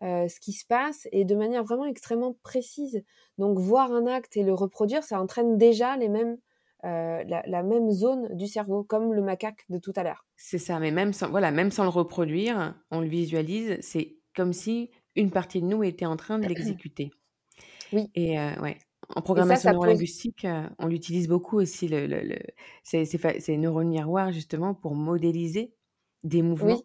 euh, 0.01 0.27
ce 0.27 0.39
qui 0.39 0.51
se 0.51 0.65
passe 0.65 1.07
et 1.11 1.23
de 1.23 1.35
manière 1.35 1.63
vraiment 1.63 1.85
extrêmement 1.85 2.35
précise. 2.43 3.03
Donc 3.37 3.57
voir 3.59 3.91
un 3.91 4.05
acte 4.07 4.35
et 4.35 4.43
le 4.43 4.53
reproduire, 4.53 5.03
ça 5.03 5.21
entraîne 5.21 5.57
déjà 5.57 5.95
les 5.95 6.09
mêmes, 6.09 6.37
euh, 6.83 7.23
la, 7.23 7.63
même 7.63 7.89
zone 7.91 8.35
du 8.35 8.47
cerveau, 8.47 8.83
comme 8.83 9.13
le 9.13 9.21
macaque 9.21 9.63
de 9.69 9.77
tout 9.77 9.93
à 9.95 10.03
l'heure. 10.03 10.25
C'est 10.35 10.57
ça, 10.57 10.79
mais 10.79 10.91
même 10.91 11.13
sans, 11.13 11.29
voilà, 11.29 11.51
même 11.51 11.71
sans 11.71 11.83
le 11.83 11.89
reproduire, 11.89 12.75
on 12.91 12.99
le 12.99 13.07
visualise, 13.07 13.77
c'est 13.81 14.17
comme 14.35 14.51
si 14.51 14.89
une 15.15 15.31
partie 15.31 15.61
de 15.61 15.67
nous 15.67 15.83
était 15.83 16.07
en 16.07 16.17
train 16.17 16.39
de 16.39 16.47
l'exécuter. 16.47 17.11
Oui. 17.93 18.09
Et 18.15 18.39
euh, 18.39 18.59
ouais. 18.61 18.77
En 19.15 19.21
programmation 19.21 19.71
neurolinguistique, 19.71 20.47
on 20.79 20.87
l'utilise 20.87 21.27
beaucoup 21.27 21.57
aussi, 21.57 21.87
le, 21.87 22.07
le, 22.07 22.21
le 22.21 22.37
ces 22.83 23.57
neurones 23.57 23.89
miroirs, 23.89 24.31
justement, 24.31 24.73
pour 24.73 24.95
modéliser 24.95 25.73
des 26.23 26.41
mouvements 26.41 26.81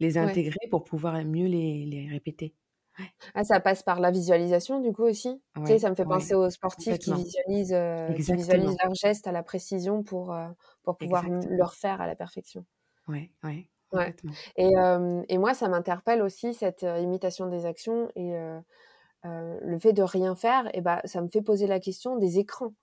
les 0.00 0.18
intégrer 0.18 0.68
pour 0.70 0.84
pouvoir 0.84 1.22
mieux 1.24 1.46
les, 1.46 1.84
les 1.86 2.08
répéter. 2.08 2.54
Ah, 3.34 3.44
ça 3.44 3.60
passe 3.60 3.82
par 3.82 4.00
la 4.00 4.10
visualisation 4.10 4.80
du 4.80 4.92
coup 4.92 5.04
aussi? 5.04 5.40
tu 5.56 5.66
sais, 5.66 5.78
ça 5.78 5.90
me 5.90 5.94
fait 5.94 6.04
penser 6.04 6.34
aux 6.34 6.50
sportifs 6.50 6.98
qui 6.98 7.12
visualisent, 7.12 7.72
euh, 7.72 8.12
qui 8.12 8.32
visualisent 8.32 8.76
leurs 8.82 8.94
gestes 8.94 9.26
à 9.26 9.32
la 9.32 9.42
précision 9.42 10.02
pour, 10.02 10.32
euh, 10.32 10.48
pour 10.82 10.96
pouvoir 10.96 11.24
le 11.28 11.64
refaire 11.64 12.00
à 12.00 12.06
la 12.06 12.16
perfection. 12.16 12.64
Ouais, 13.06 13.30
ouais. 13.44 13.68
ouais. 13.92 14.14
Et, 14.56 14.76
euh, 14.76 15.22
et, 15.28 15.38
moi, 15.38 15.54
ça 15.54 15.68
m'interpelle 15.68 16.22
aussi 16.22 16.54
cette 16.54 16.82
imitation 16.82 17.46
des 17.46 17.66
actions 17.66 18.10
et 18.16 18.34
le 19.24 19.78
fait 19.78 19.92
de 19.92 20.02
rien 20.02 20.34
faire. 20.34 20.68
Et 20.74 20.80
bah, 20.80 21.00
ça 21.04 21.20
me 21.22 21.28
fait 21.28 21.42
poser 21.42 21.66
la 21.66 21.80
question 21.80 22.16
des 22.16 22.38
écrans 22.38 22.74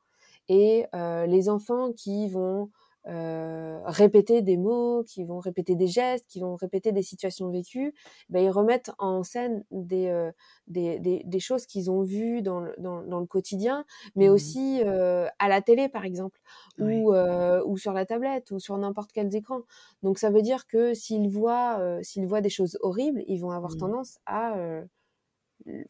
et 0.47 0.86
les 0.93 1.49
enfants 1.49 1.91
qui 1.91 2.30
vont 2.30 2.71
euh, 3.08 3.80
répéter 3.86 4.41
des 4.41 4.58
mots, 4.58 5.04
qui 5.04 5.24
vont 5.24 5.39
répéter 5.39 5.76
des 5.76 5.88
gestes, 5.88 6.26
qui 6.28 6.39
vont 6.39 6.56
répéter 6.56 6.91
des 6.91 7.04
situations 7.04 7.50
vécues, 7.52 7.94
ben, 8.30 8.44
ils 8.44 8.50
remettent 8.50 8.91
en 8.98 9.22
scène 9.22 9.63
des, 9.70 10.08
euh, 10.08 10.32
des, 10.68 11.00
des, 11.00 11.22
des, 11.24 11.39
choses 11.39 11.68
qu'ils 11.68 11.91
ont 11.91 12.02
vues 12.02 12.41
dans 12.41 12.60
le, 12.60 12.74
dans, 12.80 13.04
dans 13.04 13.20
le 13.20 13.28
quotidien, 13.28 13.86
mais 14.15 14.28
mmh 14.28 14.32
aussi 14.32 14.82
euh, 14.84 15.28
à 15.39 15.48
la 15.50 15.62
télé, 15.62 15.88
par 15.88 16.04
exemple, 16.04 16.39
ou, 16.80 17.13
ou 17.13 17.78
sur 17.78 17.94
la 17.94 18.06
tablette, 18.06 18.52
ou 18.52 18.60
sur 18.60 18.78
n'importe 18.78 19.12
quel 19.13 19.34
écran. 19.36 19.62
Donc 20.02 20.18
ça 20.18 20.30
veut 20.32 20.41
dire 20.41 20.65
que 20.68 20.94
s'ils 20.94 21.30
voient, 21.30 22.00
s'ils 22.02 22.26
voient 22.26 22.41
des 22.41 22.50
choses 22.50 22.78
horribles, 22.82 23.24
ils 23.28 23.38
vont 23.38 23.52
avoir 23.52 23.74
mmh. 23.74 23.78
tendance 23.78 24.18
à, 24.26 24.56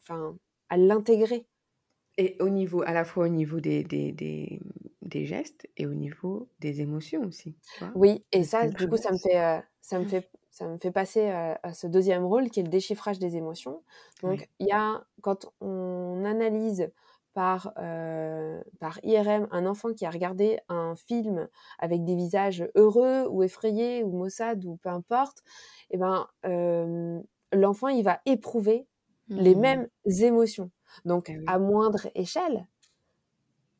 enfin, 0.02 0.36
à 0.68 0.76
l'intégrer. 0.76 1.46
Et 2.18 2.36
au 2.40 2.48
niveau, 2.48 2.82
à 2.82 2.92
la 2.92 3.04
fois 3.04 3.24
au 3.26 3.28
niveau 3.28 3.60
des, 3.60 3.84
des, 3.84 4.12
des, 4.12 4.60
des 5.06 5.24
gestes 5.24 5.68
et 5.76 5.86
au 5.86 5.94
niveau 5.94 6.48
des 6.60 6.80
émotions 6.80 7.22
aussi. 7.22 7.56
oui, 7.94 8.24
et 8.32 8.44
ça, 8.44 8.68
du 8.68 8.88
coup, 8.88 8.96
ça 8.96 9.12
me 9.12 9.18
fait, 9.18 9.38
euh, 9.38 9.60
ça 9.80 9.98
me 9.98 10.04
fait, 10.04 10.30
ça 10.50 10.68
me 10.68 10.78
fait 10.78 10.90
passer 10.90 11.28
à, 11.28 11.72
ce 11.72 11.86
deuxième 11.86 12.24
rôle 12.24 12.50
qui 12.50 12.60
est 12.60 12.62
le 12.62 12.68
déchiffrage 12.68 13.18
des 13.18 13.36
émotions. 13.36 13.82
Donc, 14.22 14.48
il 14.58 14.66
y 14.66 14.72
a, 14.72 15.04
quand 15.20 15.52
on 15.60 16.24
analyse 16.24 16.90
par, 17.34 17.74
par 18.80 18.98
IRM 19.02 19.48
un 19.50 19.66
enfant 19.66 19.92
qui 19.92 20.06
a 20.06 20.10
regardé 20.10 20.58
un 20.70 20.96
film 20.96 21.46
avec 21.78 22.04
des 22.04 22.16
visages 22.16 22.66
heureux 22.74 23.26
ou 23.28 23.42
effrayés 23.42 24.02
ou 24.02 24.12
maussades 24.12 24.64
ou 24.64 24.76
peu 24.76 24.88
importe, 24.88 25.42
et 25.90 25.96
eh 25.96 25.98
ben, 25.98 26.26
l'enfant, 27.52 27.88
il 27.88 28.02
va 28.02 28.20
éprouver 28.24 28.86
les 29.28 29.54
mmh. 29.54 29.60
mêmes 29.60 29.88
émotions. 30.06 30.70
Donc, 31.04 31.30
eh 31.30 31.42
à 31.46 31.58
moindre 31.58 32.08
échelle, 32.14 32.66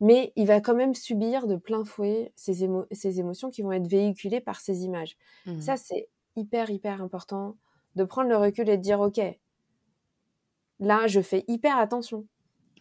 mais 0.01 0.33
il 0.37 0.47
va 0.47 0.61
quand 0.61 0.75
même 0.75 0.95
subir 0.95 1.47
de 1.47 1.57
plein 1.57 1.85
fouet 1.85 2.33
ces, 2.37 2.65
émotions 2.65 3.51
qui 3.51 3.63
vont 3.63 3.73
être 3.73 3.87
véhiculées 3.87 4.41
par 4.41 4.61
ces 4.61 4.85
images. 4.85 5.17
Mmh. 5.47 5.61
Ça, 5.61 5.77
c'est 5.77 6.09
hyper, 6.37 6.71
hyper 6.71 7.03
important 7.03 7.57
de 7.95 8.05
prendre 8.05 8.29
le 8.29 8.37
recul 8.37 8.69
et 8.69 8.77
de 8.77 8.83
dire, 8.83 9.01
OK, 9.01 9.21
là, 10.81 11.07
je 11.07 11.21
fais 11.21 11.45
hyper 11.49 11.79
attention. 11.79 12.27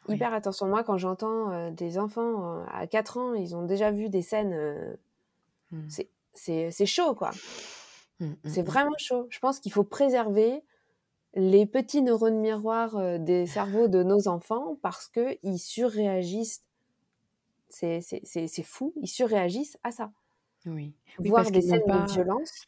Hyper 0.08 0.34
attention. 0.34 0.68
Moi, 0.68 0.84
quand 0.84 0.98
j'entends 0.98 1.52
euh, 1.52 1.72
des 1.72 1.98
enfants 1.98 2.60
euh, 2.60 2.66
à 2.72 2.86
4 2.86 3.18
ans, 3.18 3.34
ils 3.34 3.56
ont 3.56 3.64
déjà 3.64 3.90
vu 3.90 4.10
des 4.10 4.22
scènes, 4.22 4.54
euh, 4.54 4.96
mmh. 5.72 5.88
c'est 6.34 6.86
chaud, 6.86 7.16
quoi. 7.16 7.32
Mmh, 8.20 8.34
c'est 8.46 8.62
vraiment 8.62 8.94
chaud. 8.98 9.26
Je 9.30 9.40
pense 9.40 9.60
qu'il 9.60 9.72
faut 9.72 9.84
préserver 9.84 10.64
les 11.34 11.66
petits 11.66 12.02
neurones 12.02 12.40
miroirs 12.40 13.20
des 13.20 13.46
cerveaux 13.46 13.90
de 13.90 14.04
nos 14.04 14.30
enfants 14.30 14.78
parce 14.82 15.10
qu'ils 15.10 15.60
surréagissent 15.60 16.64
c'est 17.76 18.64
fou, 18.64 18.94
ils 19.02 19.08
surréagissent 19.08 19.78
à 19.84 19.92
ça. 19.92 20.12
Oui. 20.66 20.96
Voir 21.20 21.50
des 21.52 21.62
scènes 21.62 21.82
de 21.86 22.12
violence. 22.14 22.66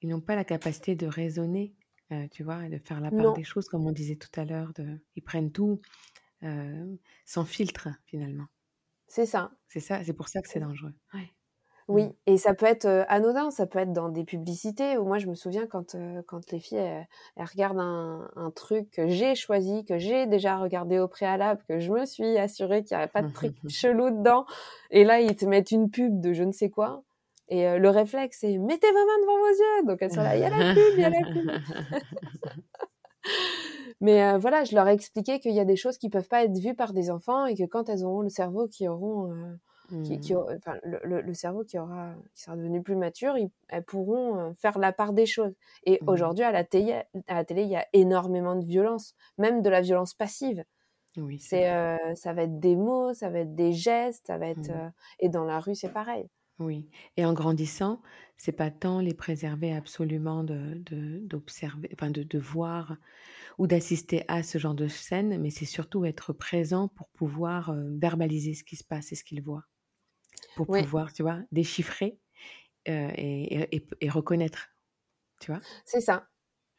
Ils 0.00 0.08
n'ont 0.08 0.20
pas 0.20 0.36
la 0.36 0.44
capacité 0.44 0.94
de 0.94 1.06
raisonner, 1.06 1.74
euh, 2.12 2.28
tu 2.30 2.44
vois, 2.44 2.64
et 2.64 2.68
de 2.68 2.78
faire 2.78 3.00
la 3.00 3.10
part 3.10 3.32
des 3.34 3.44
choses, 3.44 3.68
comme 3.68 3.86
on 3.86 3.92
disait 3.92 4.16
tout 4.16 4.40
à 4.40 4.44
l'heure. 4.44 4.72
Ils 5.16 5.22
prennent 5.22 5.50
tout 5.50 5.80
euh, 6.44 6.96
sans 7.24 7.44
filtre, 7.44 7.88
finalement. 8.06 8.46
C'est 9.08 9.26
ça. 9.26 9.50
C'est 9.68 9.80
ça, 9.80 10.04
c'est 10.04 10.12
pour 10.12 10.28
ça 10.28 10.40
que 10.40 10.48
c'est 10.48 10.60
dangereux. 10.60 10.94
Ouais. 11.14 11.32
Oui, 11.88 12.04
mmh. 12.04 12.12
et 12.26 12.36
ça 12.36 12.52
peut 12.52 12.66
être 12.66 13.06
anodin, 13.08 13.50
ça 13.50 13.66
peut 13.66 13.78
être 13.78 13.94
dans 13.94 14.10
des 14.10 14.24
publicités. 14.24 14.98
Ou 14.98 15.06
moi, 15.06 15.16
je 15.16 15.26
me 15.26 15.34
souviens 15.34 15.66
quand, 15.66 15.96
quand 16.26 16.52
les 16.52 16.60
filles 16.60 16.76
elles, 16.78 17.06
regardent 17.50 17.80
un, 17.80 18.28
un, 18.36 18.50
truc 18.50 18.90
que 18.90 19.08
j'ai 19.08 19.34
choisi, 19.34 19.86
que 19.86 19.96
j'ai 19.98 20.26
déjà 20.26 20.58
regardé 20.58 20.98
au 20.98 21.08
préalable, 21.08 21.62
que 21.66 21.78
je 21.78 21.90
me 21.90 22.04
suis 22.04 22.36
assurée 22.36 22.84
qu'il 22.84 22.94
n'y 22.94 23.02
avait 23.02 23.10
pas 23.10 23.22
de 23.22 23.32
truc 23.32 23.56
chelou 23.68 24.10
dedans. 24.10 24.44
Et 24.90 25.04
là, 25.04 25.20
ils 25.20 25.34
te 25.34 25.46
mettent 25.46 25.70
une 25.70 25.90
pub 25.90 26.20
de 26.20 26.34
je 26.34 26.42
ne 26.42 26.52
sais 26.52 26.68
quoi. 26.68 27.04
Et 27.48 27.78
le 27.78 27.88
réflexe, 27.88 28.40
c'est 28.40 28.58
mettez 28.58 28.88
vos 28.88 29.06
mains 29.06 29.20
devant 29.22 29.38
vos 29.38 29.48
yeux. 29.48 29.86
Donc 29.86 30.02
elles 30.02 30.12
sont 30.12 30.22
là, 30.22 30.36
il 30.36 30.42
y 30.42 30.44
a 30.44 30.50
la 30.50 30.74
pub, 30.74 30.92
il 30.94 31.00
y 31.00 31.04
a 31.04 31.10
la 31.10 31.22
pub. 31.26 31.50
Mais 34.02 34.36
voilà, 34.36 34.64
je 34.64 34.74
leur 34.74 34.86
ai 34.86 34.92
expliqué 34.92 35.40
qu'il 35.40 35.54
y 35.54 35.60
a 35.60 35.64
des 35.64 35.76
choses 35.76 35.96
qui 35.96 36.10
peuvent 36.10 36.28
pas 36.28 36.44
être 36.44 36.58
vues 36.58 36.74
par 36.74 36.92
des 36.92 37.10
enfants 37.10 37.46
et 37.46 37.56
que 37.56 37.64
quand 37.64 37.88
elles 37.88 38.04
auront 38.04 38.20
le 38.20 38.28
cerveau 38.28 38.68
qui 38.68 38.86
auront 38.86 39.32
qui, 39.88 40.34
mmh. 40.34 40.46
enfin, 40.56 40.78
le, 40.82 41.34
cerveau 41.34 41.64
qui 41.64 41.78
aura 41.78 42.14
qui 42.34 42.42
sera 42.42 42.56
devenu 42.56 42.82
plus 42.82 42.96
mature, 42.96 43.34
elles 43.68 43.84
pourront 43.84 44.38
euh, 44.38 44.52
faire 44.54 44.78
la 44.78 44.92
part 44.92 45.12
des 45.14 45.24
choses. 45.24 45.54
Et 45.84 45.98
mmh. 46.02 46.08
aujourd'hui, 46.08 46.44
à 46.44 46.52
la 46.52 46.64
télé, 46.64 47.02
à 47.26 47.34
la 47.34 47.44
télé, 47.44 47.62
il 47.62 47.70
y 47.70 47.76
a 47.76 47.86
énormément 47.94 48.54
de 48.54 48.64
violence, 48.64 49.14
même 49.38 49.62
de 49.62 49.70
la 49.70 49.80
violence 49.80 50.12
passive. 50.12 50.64
Oui, 51.16 51.38
c'est 51.38 51.70
euh, 51.70 52.14
ça 52.14 52.32
va 52.34 52.42
être 52.42 52.60
des 52.60 52.76
mots, 52.76 53.14
ça 53.14 53.30
va 53.30 53.40
être 53.40 53.54
des 53.54 53.72
gestes, 53.72 54.26
ça 54.26 54.36
va 54.36 54.48
être 54.48 54.68
mmh. 54.68 54.76
euh, 54.76 54.90
et 55.20 55.28
dans 55.30 55.44
la 55.44 55.58
rue, 55.58 55.74
c'est 55.74 55.92
pareil. 55.92 56.28
Oui, 56.58 56.88
et 57.16 57.24
en 57.24 57.32
grandissant, 57.32 58.02
c'est 58.36 58.52
pas 58.52 58.70
tant 58.70 59.00
les 59.00 59.14
préserver 59.14 59.72
absolument 59.72 60.44
de 60.44 60.82
d'observer, 61.22 61.88
enfin 61.94 62.10
de, 62.10 62.24
de 62.24 62.38
voir 62.38 62.96
ou 63.58 63.66
d'assister 63.66 64.24
à 64.28 64.42
ce 64.42 64.58
genre 64.58 64.74
de 64.74 64.86
scène, 64.86 65.40
mais 65.40 65.50
c'est 65.50 65.64
surtout 65.64 66.04
être 66.04 66.32
présent 66.32 66.88
pour 66.88 67.08
pouvoir 67.08 67.74
verbaliser 67.74 68.54
ce 68.54 68.64
qui 68.64 68.76
se 68.76 68.84
passe 68.84 69.12
et 69.12 69.14
ce 69.14 69.24
qu'ils 69.24 69.42
voient 69.42 69.64
pour 70.56 70.66
pouvoir, 70.66 71.12
tu 71.12 71.22
vois, 71.22 71.38
déchiffrer 71.52 72.18
et, 72.86 74.08
reconnaître, 74.08 74.68
tu 75.40 75.52
vois? 75.52 75.60
C'est 75.84 76.00
ça. 76.00 76.26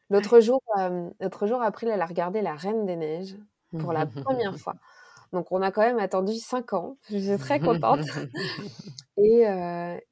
L'autre 0.10 0.40
jour, 0.40 0.62
l'autre 1.20 1.48
jour, 1.48 1.62
April, 1.62 1.90
elle 1.90 2.02
a 2.02 2.06
regardé 2.06 2.42
La 2.42 2.56
Reine 2.56 2.86
des 2.86 2.96
Neiges 2.96 3.38
pour 3.80 3.94
la 3.94 4.06
première 4.06 4.58
fois. 4.58 4.76
Donc, 5.32 5.52
on 5.52 5.62
a 5.62 5.72
quand 5.72 5.82
même 5.82 6.00
attendu 6.00 6.34
cinq 6.34 6.74
ans. 6.74 6.98
Je 7.10 7.20
suis 7.20 7.38
très 7.38 7.60
contente. 7.60 8.00
et, 9.18 9.42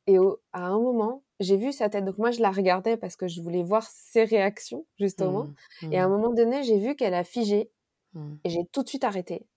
et 0.06 0.18
à 0.54 0.68
un 0.68 0.80
moment, 0.80 1.24
j'ai 1.40 1.58
vu 1.58 1.72
sa 1.72 1.90
tête. 1.90 2.06
Donc, 2.06 2.18
moi, 2.18 2.32
je 2.32 2.42
la 2.42 2.52
regardais 2.52 2.98
parce 2.98 3.16
que 3.16 3.28
je 3.28 3.42
voulais 3.42 3.64
voir 3.64 3.84
ses 3.84 4.24
réactions, 4.24 4.86
justement. 4.98 5.48
Mmh, 5.82 5.94
et 5.94 6.00
à 6.00 6.06
un 6.06 6.08
mmh. 6.08 6.12
moment 6.12 6.34
donné, 6.34 6.64
j'ai 6.64 6.80
vu 6.80 6.96
qu'elle 6.96 7.14
a 7.14 7.24
figé. 7.24 7.72
Mmh. 8.14 8.36
Et 8.44 8.50
j'ai 8.50 8.66
tout 8.72 8.84
de 8.84 8.90
suite 8.90 9.04
arrêté. 9.04 9.48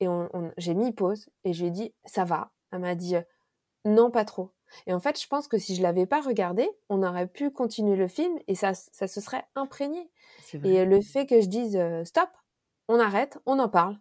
Et 0.00 0.08
on, 0.08 0.28
j'ai 0.58 0.74
mis 0.74 0.92
pause 0.92 1.28
et 1.44 1.52
je 1.52 1.62
lui 1.62 1.68
ai 1.68 1.70
dit, 1.70 1.94
ça 2.04 2.24
va? 2.24 2.52
Elle 2.72 2.80
m'a 2.80 2.94
dit, 2.94 3.14
non, 3.84 4.10
pas 4.10 4.24
trop. 4.24 4.50
Et 4.86 4.92
en 4.92 5.00
fait, 5.00 5.20
je 5.20 5.26
pense 5.28 5.48
que 5.48 5.58
si 5.58 5.74
je 5.74 5.82
l'avais 5.82 6.06
pas 6.06 6.20
regardé, 6.20 6.68
on 6.88 7.02
aurait 7.02 7.26
pu 7.26 7.50
continuer 7.50 7.96
le 7.96 8.08
film 8.08 8.38
et 8.48 8.54
ça, 8.54 8.74
ça 8.74 9.06
se 9.06 9.20
serait 9.20 9.44
imprégné. 9.54 10.10
Et 10.64 10.84
le 10.84 11.00
fait 11.00 11.26
que 11.26 11.40
je 11.40 11.46
dise 11.46 11.76
euh, 11.76 12.04
stop, 12.04 12.28
on 12.88 12.98
arrête, 12.98 13.38
on 13.46 13.58
en 13.58 13.68
parle. 13.68 13.98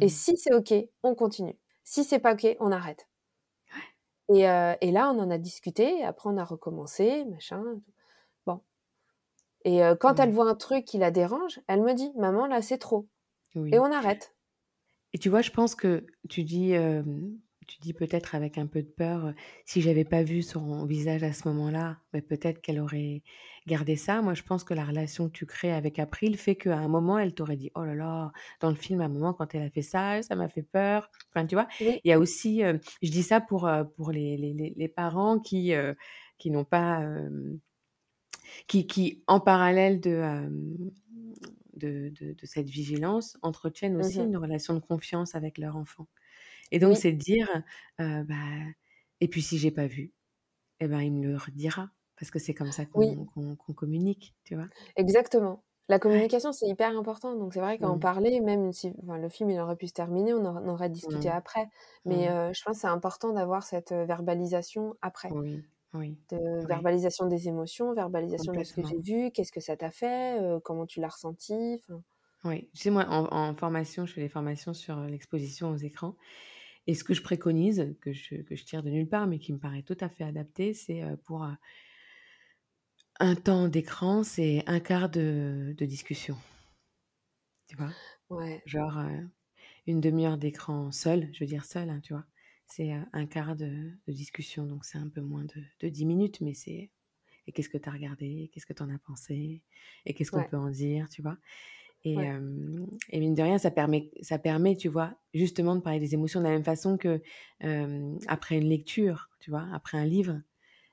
Et 0.00 0.06
mmh. 0.06 0.08
si 0.08 0.36
c'est 0.36 0.54
ok, 0.54 0.74
on 1.02 1.14
continue. 1.14 1.58
Si 1.82 2.04
c'est 2.04 2.18
pas 2.18 2.34
ok, 2.34 2.56
on 2.60 2.72
arrête. 2.72 3.06
Et, 4.32 4.48
euh, 4.48 4.74
et, 4.80 4.90
là, 4.90 5.10
on 5.10 5.18
en 5.18 5.30
a 5.30 5.36
discuté. 5.36 6.02
Après, 6.02 6.30
on 6.30 6.38
a 6.38 6.44
recommencé, 6.44 7.26
machin. 7.26 7.62
Bon. 8.46 8.60
Et 9.64 9.84
euh, 9.84 9.94
quand 9.94 10.18
elle 10.18 10.30
voit 10.30 10.48
un 10.48 10.54
truc 10.54 10.86
qui 10.86 10.96
la 10.96 11.10
dérange, 11.10 11.60
elle 11.66 11.82
me 11.82 11.92
dit, 11.92 12.10
maman, 12.16 12.46
là, 12.46 12.62
c'est 12.62 12.78
trop. 12.78 13.06
Et 13.54 13.78
on 13.78 13.92
arrête. 13.92 14.34
Et 15.12 15.18
tu 15.18 15.28
vois, 15.28 15.42
je 15.42 15.50
pense 15.50 15.74
que 15.74 16.06
tu 16.28 16.42
dis 16.42 16.74
tu 17.66 17.78
dis 17.80 17.92
peut-être 17.92 18.34
avec 18.34 18.58
un 18.58 18.66
peu 18.66 18.82
de 18.82 18.88
peur, 18.88 19.32
si 19.64 19.80
j'avais 19.80 20.04
pas 20.04 20.22
vu 20.22 20.42
son 20.42 20.84
visage 20.86 21.22
à 21.22 21.32
ce 21.32 21.48
moment-là, 21.48 21.98
peut-être 22.12 22.60
qu'elle 22.60 22.80
aurait 22.80 23.22
gardé 23.66 23.96
ça. 23.96 24.22
Moi, 24.22 24.34
je 24.34 24.42
pense 24.42 24.64
que 24.64 24.74
la 24.74 24.84
relation 24.84 25.28
que 25.28 25.32
tu 25.32 25.46
crées 25.46 25.72
avec 25.72 25.98
April 25.98 26.36
fait 26.36 26.56
qu'à 26.56 26.76
un 26.76 26.88
moment, 26.88 27.18
elle 27.18 27.34
t'aurait 27.34 27.56
dit, 27.56 27.70
oh 27.74 27.84
là 27.84 27.94
là, 27.94 28.32
dans 28.60 28.68
le 28.70 28.76
film, 28.76 29.00
à 29.00 29.04
un 29.04 29.08
moment, 29.08 29.32
quand 29.32 29.54
elle 29.54 29.62
a 29.62 29.70
fait 29.70 29.82
ça, 29.82 30.22
ça 30.22 30.36
m'a 30.36 30.48
fait 30.48 30.62
peur. 30.62 31.10
Enfin, 31.30 31.46
tu 31.46 31.54
vois, 31.54 31.68
il 31.80 32.00
y 32.04 32.12
a 32.12 32.18
aussi, 32.18 32.62
je 33.02 33.10
dis 33.10 33.22
ça 33.22 33.40
pour, 33.40 33.70
pour 33.96 34.12
les, 34.12 34.36
les, 34.36 34.74
les 34.76 34.88
parents 34.88 35.38
qui, 35.38 35.72
qui 36.38 36.50
n'ont 36.50 36.64
pas, 36.64 37.02
qui, 38.66 38.86
qui, 38.86 39.22
en 39.26 39.40
parallèle 39.40 40.00
de, 40.00 40.48
de, 41.74 42.12
de, 42.18 42.34
cette 42.44 42.68
vigilance, 42.68 43.36
entretiennent 43.42 43.96
aussi 43.96 44.20
mmh 44.20 44.26
une 44.26 44.36
relation 44.36 44.74
de 44.74 44.80
confiance 44.80 45.34
avec 45.34 45.58
leur 45.58 45.76
enfant. 45.76 46.06
Et 46.70 46.78
donc, 46.78 46.96
c'est 46.96 47.12
de 47.12 47.18
dire, 47.18 47.48
bah, 47.98 48.34
et 49.20 49.28
puis 49.28 49.42
si 49.42 49.58
j'ai 49.58 49.70
pas 49.70 49.86
vu, 49.86 50.12
eh 50.80 50.88
ben, 50.88 51.00
il 51.00 51.12
me 51.12 51.26
le 51.26 51.36
redira, 51.36 51.90
parce 52.18 52.30
que 52.30 52.38
c'est 52.38 52.54
comme 52.54 52.72
ça 52.72 52.84
qu'on 52.84 53.74
communique, 53.74 54.34
tu 54.44 54.54
vois? 54.54 54.68
Exactement. 54.96 55.62
La 55.88 55.98
communication, 55.98 56.52
c'est 56.52 56.66
hyper 56.66 56.96
important. 56.96 57.36
Donc, 57.36 57.52
c'est 57.52 57.60
vrai 57.60 57.78
qu'en 57.78 57.96
mmh. 57.96 58.00
parler, 58.00 58.40
même 58.40 58.72
si 58.72 58.94
le 59.06 59.28
film 59.28 59.50
il 59.50 59.60
aurait 59.60 59.76
pu 59.76 59.86
se 59.86 59.92
terminer, 59.92 60.32
on, 60.32 60.44
en 60.46 60.66
aurait 60.66 60.88
discuté 60.88 61.28
mmh. 61.28 61.32
après. 61.32 61.68
Mais 62.06 62.28
mmh. 62.28 62.54
je 62.54 62.62
pense 62.64 62.76
que 62.76 62.80
c'est 62.80 62.86
important 62.86 63.32
d'avoir 63.32 63.64
cette 63.64 63.92
verbalisation 63.92 64.96
après. 65.02 65.30
Oui. 65.30 65.62
Oui. 65.92 66.18
De 66.30 66.66
verbalisation 66.66 67.26
des 67.26 67.46
émotions, 67.46 67.94
verbalisation 67.94 68.52
de 68.52 68.64
ce 68.64 68.74
que 68.74 68.84
j'ai 68.84 68.98
vu, 68.98 69.30
qu'est-ce 69.30 69.52
que 69.52 69.60
ça 69.60 69.76
t'a 69.76 69.92
fait, 69.92 70.40
comment 70.64 70.86
tu 70.86 71.00
l'as 71.00 71.08
ressenti. 71.08 71.80
Oui, 72.42 72.68
tu 72.74 72.82
sais, 72.82 72.90
moi, 72.90 73.06
en, 73.08 73.32
en, 73.32 73.54
formation, 73.54 74.04
je 74.04 74.12
fais 74.12 74.20
des 74.20 74.28
formations 74.28 74.74
sur 74.74 74.98
l'exposition 75.02 75.70
aux 75.70 75.76
écrans. 75.76 76.16
Et 76.86 76.94
ce 76.94 77.04
que 77.04 77.14
je 77.14 77.22
préconise, 77.22 77.96
que 78.00 78.12
je, 78.12 78.36
que 78.36 78.56
je 78.56 78.64
tire 78.64 78.82
de 78.82 78.90
nulle 78.90 79.08
part, 79.08 79.26
mais 79.26 79.38
qui 79.38 79.52
me 79.52 79.58
paraît 79.58 79.82
tout 79.82 79.96
à 80.00 80.08
fait 80.08 80.24
adapté, 80.24 80.74
c'est 80.74 81.02
pour 81.24 81.46
un 83.20 83.34
temps 83.36 83.68
d'écran, 83.68 84.22
c'est 84.22 84.62
un 84.66 84.80
quart 84.80 85.08
de, 85.08 85.74
de, 85.78 85.86
discussion. 85.86 86.36
Tu 87.68 87.76
vois? 87.76 87.90
Ouais. 88.28 88.62
Genre 88.66 88.98
une 89.86 90.00
demi-heure 90.00 90.38
d'écran 90.38 90.90
seul, 90.92 91.30
je 91.32 91.40
veux 91.40 91.46
dire 91.46 91.64
seul, 91.64 91.90
hein, 91.90 92.00
tu 92.02 92.12
vois? 92.12 92.24
C'est 92.66 92.92
un 93.12 93.26
quart 93.26 93.56
de, 93.56 93.92
de 94.06 94.12
discussion, 94.12 94.66
donc 94.66 94.84
c'est 94.84 94.98
un 94.98 95.08
peu 95.08 95.20
moins 95.20 95.44
de, 95.44 95.62
de 95.80 95.88
10 95.88 96.06
minutes, 96.06 96.40
mais 96.40 96.54
c'est. 96.54 96.90
Et 97.46 97.52
qu'est-ce 97.52 97.68
que 97.68 97.76
tu 97.76 97.88
as 97.88 97.92
regardé? 97.92 98.50
Qu'est-ce 98.52 98.64
que 98.64 98.72
tu 98.72 98.82
en 98.82 98.88
as 98.88 98.98
pensé? 98.98 99.62
Et 100.06 100.14
qu'est-ce 100.14 100.30
qu'on 100.30 100.44
peut 100.44 100.56
en 100.56 100.70
dire, 100.70 101.10
tu 101.10 101.20
vois? 101.20 101.36
Et, 102.04 102.16
et, 103.10 103.20
mine 103.20 103.34
de 103.34 103.42
rien, 103.42 103.56
ça 103.56 103.70
permet, 103.70 104.10
ça 104.20 104.38
permet, 104.38 104.76
tu 104.76 104.88
vois, 104.88 105.14
justement 105.32 105.74
de 105.74 105.80
parler 105.80 106.00
des 106.00 106.12
émotions 106.12 106.40
de 106.40 106.44
la 106.44 106.50
même 106.50 106.64
façon 106.64 106.98
que 106.98 107.22
après 108.26 108.58
une 108.58 108.68
lecture, 108.68 109.30
tu 109.40 109.50
vois, 109.50 109.66
après 109.72 109.96
un 109.98 110.04
livre. 110.04 110.40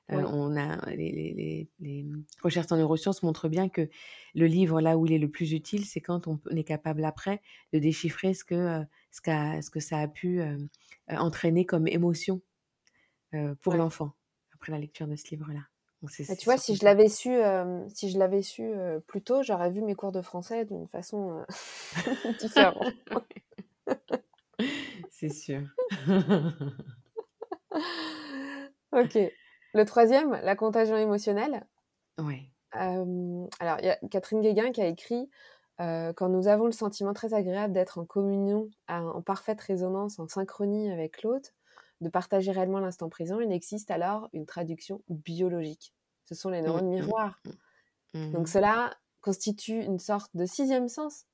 on 0.09 0.55
a 0.55 0.89
les, 0.91 1.67
les, 1.79 2.07
recherches 2.41 2.71
en 2.71 2.77
neurosciences 2.77 3.23
montrent 3.23 3.49
bien 3.49 3.67
que 3.67 3.89
le 4.35 4.45
livre, 4.45 4.79
là 4.79 4.97
où 4.97 5.05
il 5.05 5.11
est 5.11 5.19
le 5.19 5.29
plus 5.29 5.51
utile, 5.51 5.85
c'est 5.85 6.01
quand 6.01 6.27
on, 6.27 6.39
est 6.55 6.63
capable 6.63 7.03
après 7.03 7.41
de 7.73 7.79
déchiffrer 7.79 8.33
ce 8.33 8.45
que, 8.45 8.81
ce, 9.11 9.21
ce 9.21 9.69
que 9.69 9.79
ça 9.81 9.99
a 9.99 10.07
pu 10.07 10.41
entraîner 11.09 11.65
comme 11.65 11.87
émotion 11.87 12.41
pour 13.61 13.73
l'enfant 13.73 14.13
après 14.53 14.71
la 14.71 14.79
lecture 14.79 15.07
de 15.07 15.15
ce 15.15 15.29
livre-là. 15.31 15.70
Bah, 16.01 16.35
tu 16.35 16.45
vois, 16.45 16.57
si 16.57 16.75
je 16.75 16.83
l'avais 16.83 17.09
su, 17.09 17.29
si 17.93 18.09
je 18.09 18.17
l'avais 18.17 18.41
su 18.41 18.73
plus 19.07 19.21
tôt, 19.21 19.43
j'aurais 19.43 19.69
vu 19.69 19.81
mes 19.81 19.93
cours 19.93 20.11
de 20.11 20.21
français 20.21 20.65
d'une 20.65 20.87
façon 20.87 21.45
différente. 22.39 22.83
C'est 25.11 25.29
sûr. 25.29 25.61
ok. 28.91 29.17
Le 29.73 29.83
troisième, 29.85 30.31
la 30.31 30.55
contagion 30.55 30.97
émotionnelle. 30.97 31.65
Oui. 32.17 32.51
alors, 32.71 33.77
il 33.79 33.85
y 33.85 33.89
a 33.89 33.97
Catherine 34.09 34.41
Guéguin 34.41 34.71
qui 34.71 34.81
a 34.81 34.87
écrit 34.87 35.29
Quand 35.77 36.29
nous 36.29 36.47
avons 36.47 36.65
le 36.65 36.71
sentiment 36.71 37.13
très 37.13 37.35
agréable 37.35 37.73
d'être 37.73 37.99
en 37.99 38.05
communion, 38.05 38.69
en 38.87 39.21
parfaite 39.21 39.61
résonance, 39.61 40.17
en 40.19 40.27
synchronie 40.27 40.91
avec 40.91 41.21
l'autre, 41.21 41.51
de 42.01 42.09
partager 42.09 42.51
réellement 42.51 42.79
l'instant 42.79 43.09
présent, 43.09 43.39
il 43.39 43.51
existe 43.51 43.91
alors 43.91 44.29
une 44.33 44.45
traduction 44.45 45.01
biologique. 45.09 45.93
Ce 46.25 46.35
sont 46.35 46.49
les 46.49 46.61
neurones 46.61 46.87
mmh, 46.87 46.89
mmh, 46.89 47.01
miroirs. 47.01 47.41
Mmh, 48.13 48.31
Donc, 48.31 48.47
cela 48.47 48.93
constitue 49.21 49.81
une 49.83 49.99
sorte 49.99 50.31
de 50.35 50.45
sixième 50.45 50.87
sens. 50.87 51.25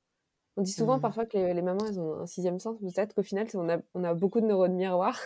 On 0.57 0.61
dit 0.61 0.72
souvent 0.72 0.99
parfois 0.99 1.26
que 1.26 1.38
les, 1.38 1.61
mamans, 1.61 1.86
elles 1.88 1.99
ont 1.99 2.22
un 2.22 2.26
sixième 2.26 2.59
sens. 2.59 2.78
Peut-être 2.80 3.13
qu'au 3.13 3.24
final, 3.24 3.47
on 3.53 3.70
a, 3.70 3.78
on 3.93 4.03
a 4.03 4.13
beaucoup 4.13 4.41
de 4.41 4.47
neurones 4.47 4.76
miroirs. 4.76 5.20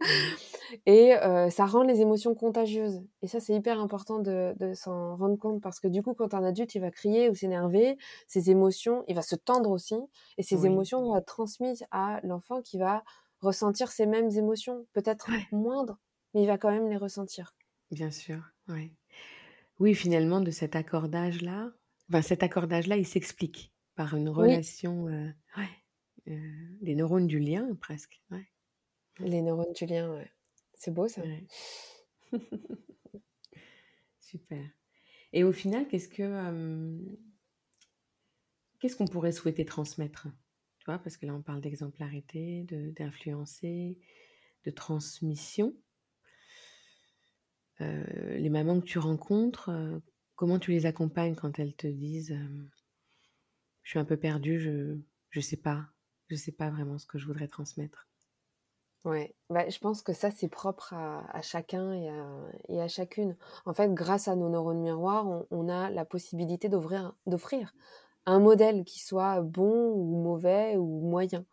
Et 0.86 1.12
ça 1.50 1.66
rend 1.66 1.82
les 1.82 2.00
émotions 2.00 2.34
contagieuses. 2.34 3.02
Et 3.22 3.28
ça, 3.28 3.40
c'est 3.40 3.54
hyper 3.54 3.78
important 3.80 4.18
de, 4.18 4.54
s'en 4.74 5.16
rendre 5.16 5.36
compte 5.36 5.60
parce 5.60 5.80
que 5.80 5.88
du 5.88 6.02
coup, 6.02 6.14
quand 6.14 6.34
un 6.34 6.44
adulte, 6.44 6.74
il 6.74 6.80
va 6.80 6.90
crier 6.90 7.28
ou 7.28 7.34
s'énerver, 7.34 7.98
ses 8.26 8.50
émotions, 8.50 9.04
il 9.06 9.14
va 9.14 9.22
se 9.22 9.36
tendre 9.36 9.70
aussi. 9.70 9.96
Et 10.38 10.42
ses 10.42 10.66
émotions 10.66 11.02
vont 11.02 11.16
être 11.16 11.26
transmises 11.26 11.84
à 11.90 12.20
l'enfant 12.22 12.62
qui 12.62 12.78
va 12.78 13.04
ressentir 13.40 13.90
ces 13.90 14.06
mêmes 14.06 14.30
émotions. 14.30 14.86
Peut-être 14.92 15.30
moindres, 15.52 15.98
mais 16.32 16.42
il 16.42 16.46
va 16.46 16.58
quand 16.58 16.70
même 16.70 16.88
les 16.88 16.96
ressentir. 16.96 17.54
Bien 17.90 18.10
sûr, 18.10 18.42
oui. 18.68 18.92
Oui, 19.80 19.94
finalement, 19.94 20.40
de 20.40 20.50
cet 20.50 20.76
accordage-là, 20.76 21.72
enfin, 22.08 22.22
cet 22.22 22.42
accordage-là, 22.42 22.96
il 22.96 23.06
s'explique 23.06 23.72
par 23.96 24.14
une 24.14 24.28
relation, 24.28 25.08
des 26.26 26.94
neurones 26.94 27.26
du 27.26 27.38
lien 27.38 27.74
presque. 27.80 28.22
Les 29.18 29.42
neurones 29.42 29.72
du 29.72 29.86
lien, 29.86 30.12
ouais. 30.12 30.30
C'est 30.74 30.92
beau 30.92 31.08
ça. 31.08 31.22
Super. 34.20 34.64
Et 35.32 35.44
au 35.44 35.52
final, 35.52 35.86
qu'est-ce 35.88 36.08
que 36.08 36.98
qu'est-ce 38.80 38.96
qu'on 38.96 39.06
pourrait 39.06 39.32
souhaiter 39.32 39.64
transmettre? 39.64 40.28
Tu 40.84 40.90
vois, 40.90 40.98
parce 40.98 41.16
que 41.16 41.24
là 41.24 41.34
on 41.34 41.40
parle 41.40 41.62
d'exemplarité, 41.62 42.64
de 42.64 42.90
d'influencer, 42.90 43.98
de 44.64 44.70
transmission. 44.70 45.74
les 47.80 48.50
mamans 48.50 48.80
que 48.80 48.86
tu 48.86 48.98
rencontres, 48.98 49.70
comment 50.36 50.58
tu 50.58 50.72
les 50.72 50.86
accompagnes 50.86 51.34
quand 51.34 51.58
elles 51.58 51.74
te 51.74 51.86
disent 51.86 52.38
je 53.82 53.90
suis 53.90 53.98
un 53.98 54.04
peu 54.04 54.18
perdue, 54.18 54.60
je 54.60 54.98
je 55.30 55.40
sais 55.40 55.56
pas, 55.56 55.86
je 56.28 56.36
sais 56.36 56.52
pas 56.52 56.70
vraiment 56.70 56.98
ce 56.98 57.06
que 57.06 57.18
je 57.18 57.26
voudrais 57.26 57.48
transmettre. 57.48 58.06
Ouais, 59.04 59.34
bah, 59.50 59.68
je 59.68 59.78
pense 59.78 60.00
que 60.00 60.14
ça, 60.14 60.30
c'est 60.30 60.48
propre 60.48 60.94
à, 60.94 61.42
chacun 61.42 61.92
et 62.68 62.80
à, 62.80 62.88
chacune. 62.88 63.36
En 63.66 63.74
fait, 63.74 63.92
grâce 63.92 64.28
à 64.28 64.36
nos 64.36 64.48
neurones 64.48 64.80
miroirs, 64.80 65.44
on, 65.50 65.68
a 65.68 65.90
la 65.90 66.06
possibilité 66.06 66.70
d'offrir 66.70 67.74
un 68.26 68.38
modèle 68.38 68.84
qui 68.84 69.00
soit 69.00 69.40
bon 69.40 69.92
ou 69.92 70.22
mauvais 70.22 70.76
ou 70.76 71.00
moyen 71.00 71.44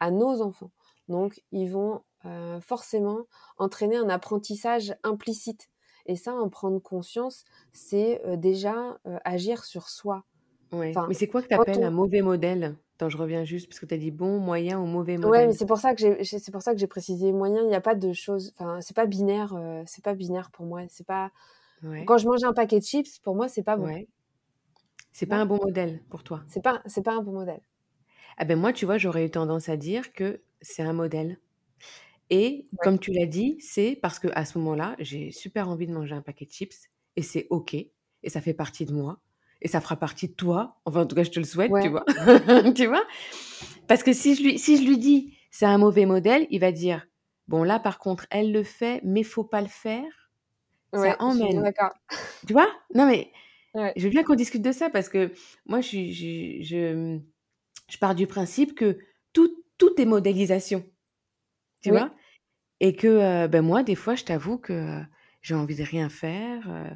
à 0.00 0.10
nos 0.10 0.42
enfants. 0.42 0.70
Donc, 1.08 1.42
ils 1.52 1.70
vont 1.70 2.02
euh, 2.24 2.60
forcément 2.60 3.26
entraîner 3.58 3.96
un 3.96 4.08
apprentissage 4.08 4.94
implicite. 5.04 5.68
Et 6.06 6.16
ça, 6.16 6.34
en 6.34 6.48
prendre 6.48 6.78
conscience, 6.80 7.44
c'est 7.72 8.24
euh, 8.26 8.36
déjà 8.36 8.98
euh, 9.06 9.18
agir 9.24 9.64
sur 9.64 9.88
soi. 9.88 10.24
Ouais. 10.72 10.92
Mais 11.08 11.14
c'est 11.14 11.28
quoi 11.28 11.42
que 11.42 11.48
tu 11.48 11.54
appelles 11.54 11.82
un 11.82 11.90
mauvais 11.90 12.22
modèle? 12.22 12.76
Attends, 12.96 13.08
je 13.08 13.18
reviens 13.18 13.44
juste 13.44 13.68
parce 13.68 13.78
que 13.78 13.86
tu 13.86 13.94
as 13.94 13.98
dit 13.98 14.10
bon, 14.10 14.38
moyen 14.38 14.80
ou 14.80 14.86
mauvais 14.86 15.16
modèle. 15.16 15.30
Ouais, 15.30 15.46
mais 15.46 15.52
c'est 15.52 15.66
pour 15.66 15.78
ça 15.78 15.94
que 15.94 16.00
j'ai 16.00 16.24
c'est 16.24 16.50
pour 16.50 16.62
ça 16.62 16.72
que 16.72 16.78
j'ai 16.78 16.86
précisé 16.86 17.30
moyen, 17.30 17.62
il 17.62 17.68
n'y 17.68 17.74
a 17.74 17.80
pas 17.80 17.94
de 17.94 18.12
choses 18.12 18.52
enfin, 18.58 18.80
c'est 18.80 18.96
pas 18.96 19.06
binaire, 19.06 19.54
c'est 19.86 20.02
pas 20.02 20.14
binaire 20.14 20.50
pour 20.50 20.64
moi, 20.66 20.82
c'est 20.88 21.06
pas 21.06 21.30
Quand 22.06 22.18
je 22.18 22.26
mange 22.26 22.42
un 22.42 22.52
paquet 22.52 22.80
de 22.80 22.84
chips, 22.84 23.18
pour 23.20 23.36
moi, 23.36 23.48
c'est 23.48 23.62
pas 23.62 23.76
bon. 23.76 23.84
Ouais. 23.84 24.08
C'est 25.16 25.24
pas 25.24 25.36
un 25.36 25.46
bon 25.46 25.56
modèle 25.56 26.02
pour 26.10 26.22
toi. 26.22 26.42
C'est 26.46 26.62
pas 26.62 26.82
c'est 26.84 27.02
pas 27.02 27.14
un 27.14 27.22
bon 27.22 27.32
modèle. 27.32 27.62
Ah 28.36 28.44
ben 28.44 28.58
moi, 28.58 28.74
tu 28.74 28.84
vois, 28.84 28.98
j'aurais 28.98 29.24
eu 29.24 29.30
tendance 29.30 29.70
à 29.70 29.78
dire 29.78 30.12
que 30.12 30.42
c'est 30.60 30.82
un 30.82 30.92
modèle. 30.92 31.38
Et 32.28 32.68
comme 32.82 32.98
tu 32.98 33.12
l'as 33.12 33.24
dit, 33.24 33.56
c'est 33.58 33.98
parce 34.02 34.18
que 34.18 34.28
à 34.34 34.44
ce 34.44 34.58
moment-là, 34.58 34.94
j'ai 34.98 35.32
super 35.32 35.70
envie 35.70 35.86
de 35.86 35.92
manger 35.94 36.14
un 36.14 36.20
paquet 36.20 36.44
de 36.44 36.50
chips 36.50 36.90
et 37.16 37.22
c'est 37.22 37.46
OK 37.48 37.72
et 37.72 37.90
ça 38.26 38.42
fait 38.42 38.52
partie 38.52 38.84
de 38.84 38.92
moi 38.92 39.18
et 39.62 39.68
ça 39.68 39.80
fera 39.80 39.96
partie 39.96 40.28
de 40.28 40.34
toi. 40.34 40.82
Enfin, 40.84 41.00
en 41.00 41.06
tout 41.06 41.16
cas, 41.16 41.22
je 41.22 41.30
te 41.30 41.38
le 41.38 41.46
souhaite, 41.46 41.72
tu 41.80 41.88
vois. 41.88 42.04
tu 42.74 42.84
vois? 42.84 43.06
Parce 43.88 44.02
que 44.02 44.12
si 44.12 44.34
je 44.34 44.42
lui, 44.42 44.58
si 44.58 44.76
je 44.76 44.86
lui 44.86 44.98
dis 44.98 45.34
c'est 45.50 45.64
un 45.64 45.78
mauvais 45.78 46.04
modèle, 46.04 46.46
il 46.50 46.60
va 46.60 46.72
dire 46.72 47.06
bon 47.48 47.62
là 47.62 47.78
par 47.78 47.98
contre 48.00 48.26
elle 48.28 48.52
le 48.52 48.64
fait, 48.64 49.00
mais 49.02 49.22
faut 49.22 49.44
pas 49.44 49.62
le 49.62 49.68
faire. 49.68 50.30
ça 50.92 51.16
emmène. 51.20 51.62
D'accord. 51.62 51.94
Tu 52.46 52.52
vois? 52.52 52.68
Non 52.94 53.06
mais 53.06 53.32
je 53.96 54.02
veux 54.04 54.10
bien 54.10 54.22
qu'on 54.24 54.34
discute 54.34 54.62
de 54.62 54.72
ça 54.72 54.90
parce 54.90 55.08
que 55.08 55.32
moi 55.66 55.80
je, 55.80 56.10
je, 56.10 56.62
je, 56.62 57.18
je 57.88 57.98
pars 57.98 58.14
du 58.14 58.26
principe 58.26 58.74
que 58.74 58.98
tout, 59.32 59.50
tout 59.78 60.00
est 60.00 60.06
modélisation. 60.06 60.84
Tu 61.82 61.90
vois? 61.90 62.12
Et 62.80 62.94
que 62.94 63.06
euh, 63.06 63.48
ben 63.48 63.62
moi 63.62 63.82
des 63.82 63.94
fois 63.94 64.14
je 64.14 64.24
t'avoue 64.24 64.58
que 64.58 65.00
j'ai 65.42 65.54
envie 65.54 65.76
de 65.76 65.84
rien 65.84 66.08
faire. 66.08 66.68
Euh, 66.68 66.90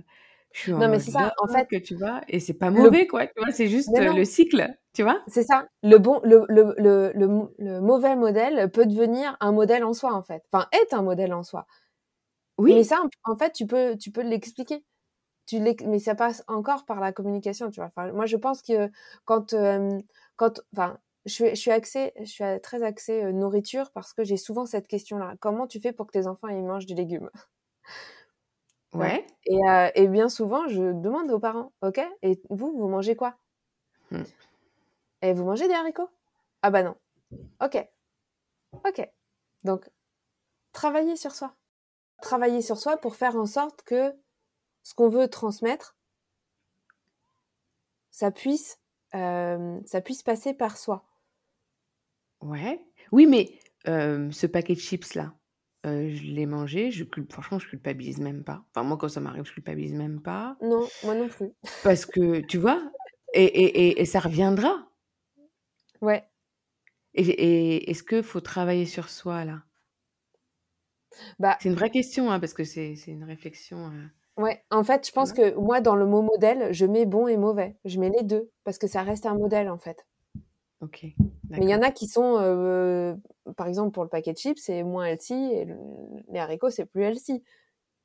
non, 0.68 0.88
mais 0.88 0.98
c'est 0.98 1.12
ça, 1.12 1.32
en 1.38 1.46
fait. 1.46 1.66
Que 1.66 1.76
tu 1.76 1.94
vois, 1.94 2.22
et 2.28 2.40
c'est 2.40 2.54
pas 2.54 2.70
mauvais, 2.70 3.06
quoi, 3.06 3.26
tu 3.26 3.32
vois, 3.36 3.52
c'est 3.52 3.68
juste 3.68 3.88
le 3.96 4.24
cycle, 4.24 4.68
tu 4.92 5.02
vois? 5.02 5.22
C'est 5.28 5.44
ça. 5.44 5.66
Le 5.82 5.98
bon, 5.98 6.20
le, 6.24 6.44
le, 6.48 6.74
le, 6.76 7.12
le, 7.14 7.80
mauvais 7.80 8.16
modèle 8.16 8.70
peut 8.70 8.86
devenir 8.86 9.36
un 9.40 9.52
modèle 9.52 9.84
en 9.84 9.92
soi, 9.92 10.12
en 10.12 10.22
fait. 10.22 10.42
Enfin, 10.52 10.66
est 10.72 10.92
un 10.92 11.02
modèle 11.02 11.32
en 11.32 11.44
soi. 11.44 11.66
Oui. 12.58 12.74
Mais 12.74 12.84
ça, 12.84 13.00
en 13.24 13.36
fait, 13.36 13.52
tu 13.52 13.66
peux, 13.66 13.96
tu 13.96 14.10
peux 14.10 14.22
l'expliquer. 14.22 14.84
Tu 15.50 15.58
mais 15.58 15.98
ça 15.98 16.14
passe 16.14 16.44
encore 16.46 16.84
par 16.84 17.00
la 17.00 17.10
communication, 17.10 17.70
tu 17.70 17.80
vois. 17.80 17.86
Enfin, 17.88 18.12
moi, 18.12 18.24
je 18.24 18.36
pense 18.36 18.62
que 18.62 18.88
quand, 19.24 19.52
quand, 20.36 20.60
enfin, 20.72 20.96
je 21.26 21.32
suis, 21.32 21.48
je 21.50 21.54
suis 21.56 21.72
axée, 21.72 22.12
je 22.20 22.24
suis 22.30 22.44
très 22.62 22.84
axée 22.84 23.32
nourriture 23.32 23.90
parce 23.90 24.12
que 24.12 24.22
j'ai 24.22 24.36
souvent 24.36 24.64
cette 24.64 24.86
question-là. 24.86 25.34
Comment 25.40 25.66
tu 25.66 25.80
fais 25.80 25.90
pour 25.92 26.06
que 26.06 26.12
tes 26.12 26.28
enfants 26.28 26.46
ils 26.46 26.62
mangent 26.62 26.86
du 26.86 26.94
légume 26.94 27.30
Ouais. 28.94 29.26
Et, 29.46 29.58
euh, 29.68 29.90
et, 29.96 30.06
bien 30.06 30.28
souvent, 30.28 30.68
je 30.68 30.92
demande 30.92 31.32
aux 31.32 31.40
parents, 31.40 31.72
ok, 31.82 32.00
et 32.22 32.40
vous, 32.48 32.72
vous 32.76 32.88
mangez 32.88 33.16
quoi? 33.16 33.34
Mmh. 34.12 34.22
Et 35.22 35.32
vous 35.32 35.44
mangez 35.44 35.66
des 35.66 35.74
haricots? 35.74 36.10
Ah 36.62 36.70
bah 36.70 36.84
non. 36.84 36.94
Ok. 37.60 37.84
Ok. 38.72 39.08
Donc, 39.64 39.90
travailler 40.72 41.16
sur 41.16 41.32
soi. 41.32 41.56
Travailler 42.22 42.62
sur 42.62 42.78
soi 42.78 42.96
pour 42.98 43.16
faire 43.16 43.34
en 43.34 43.46
sorte 43.46 43.82
que 43.82 44.14
ce 44.90 44.94
qu'on 44.96 45.08
veut 45.08 45.28
transmettre, 45.28 45.94
ça 48.10 48.32
puisse, 48.32 48.80
euh, 49.14 49.78
ça 49.86 50.00
puisse 50.00 50.24
passer 50.24 50.52
par 50.52 50.76
soi. 50.76 51.04
Ouais. 52.42 52.80
Oui, 53.12 53.26
mais 53.26 53.58
euh, 53.86 54.30
ce 54.32 54.46
paquet 54.48 54.74
de 54.74 54.80
chips 54.80 55.14
là, 55.14 55.34
je 55.84 56.22
l'ai 56.32 56.46
mangé, 56.46 56.90
je 56.90 57.04
franchement, 57.30 57.60
je 57.60 57.68
culpabilise 57.68 58.18
même 58.18 58.42
pas. 58.42 58.64
Enfin, 58.74 58.84
moi, 58.86 58.96
quand 58.96 59.08
ça 59.08 59.20
m'arrive, 59.20 59.44
je 59.44 59.52
culpabilise 59.52 59.94
même 59.94 60.20
pas. 60.20 60.56
Non, 60.60 60.88
moi 61.04 61.14
non 61.14 61.28
plus. 61.28 61.52
Parce 61.84 62.04
que, 62.04 62.40
tu 62.40 62.58
vois? 62.58 62.90
Et 63.32 63.44
et 63.44 64.00
et 64.00 64.04
ça 64.06 64.18
reviendra. 64.18 64.90
Ouais. 66.00 66.28
Et 67.14 67.88
est-ce 67.88 68.02
qu'il 68.02 68.24
faut 68.24 68.40
travailler 68.40 68.84
sur 68.84 69.08
soi, 69.08 69.44
là? 69.44 69.62
Bah 71.38 71.58
C'est 71.60 71.68
une 71.68 71.74
vraie 71.74 71.90
question, 71.90 72.30
hein, 72.30 72.40
parce 72.40 72.54
que 72.54 72.64
c'est 72.64 72.94
une 73.06 73.24
réflexion, 73.24 73.86
Ouais, 74.40 74.62
en 74.70 74.82
fait, 74.82 75.06
je 75.06 75.12
pense 75.12 75.32
que 75.32 75.54
moi, 75.54 75.80
dans 75.80 75.96
le 75.96 76.06
mot 76.06 76.22
modèle, 76.22 76.72
je 76.72 76.86
mets 76.86 77.04
bon 77.04 77.26
et 77.28 77.36
mauvais. 77.36 77.76
Je 77.84 78.00
mets 78.00 78.08
les 78.08 78.22
deux 78.22 78.50
parce 78.64 78.78
que 78.78 78.86
ça 78.86 79.02
reste 79.02 79.26
un 79.26 79.34
modèle, 79.34 79.68
en 79.68 79.76
fait. 79.76 80.06
OK, 80.80 81.04
Mais 81.50 81.58
il 81.60 81.68
y 81.68 81.74
en 81.74 81.82
a 81.82 81.90
qui 81.90 82.06
sont, 82.06 82.36
par 83.56 83.66
exemple, 83.66 83.92
pour 83.92 84.02
le 84.02 84.08
paquet 84.08 84.32
de 84.32 84.38
chips, 84.38 84.58
c'est 84.58 84.82
moins 84.82 85.04
healthy 85.04 85.34
et 85.34 85.66
les 86.32 86.38
haricots, 86.38 86.70
c'est 86.70 86.86
plus 86.86 87.02
healthy. 87.02 87.42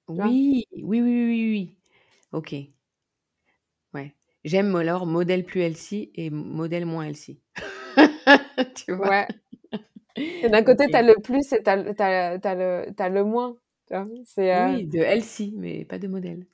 Oui, 0.09 0.67
oui, 0.73 1.01
oui, 1.01 1.25
oui, 1.25 1.49
oui. 1.51 1.75
OK. 2.33 2.53
Ouais. 3.93 4.13
J'aime 4.43 4.75
alors 4.75 5.05
modèle 5.05 5.45
plus 5.45 5.61
healthy 5.61 6.11
et 6.15 6.29
modèle 6.29 6.85
moins 6.85 7.05
healthy. 7.05 7.39
Tu 8.75 8.93
vois? 8.93 9.09
Ouais. 9.09 9.27
D'un 10.49 10.63
côté, 10.63 10.87
tu 10.87 10.95
as 10.95 11.01
le 11.01 11.15
plus 11.21 11.51
et 11.53 11.63
tu 11.63 11.69
as, 11.69 11.75
le, 11.75 13.01
as 13.01 13.09
le 13.09 13.23
moins, 13.23 13.55
vois? 13.93 14.05
Oui, 14.05 14.85
de 14.87 14.99
healthy, 14.99 15.53
mais 15.57 15.85
pas 15.85 15.99
de 15.99 16.07
modèle. 16.07 16.45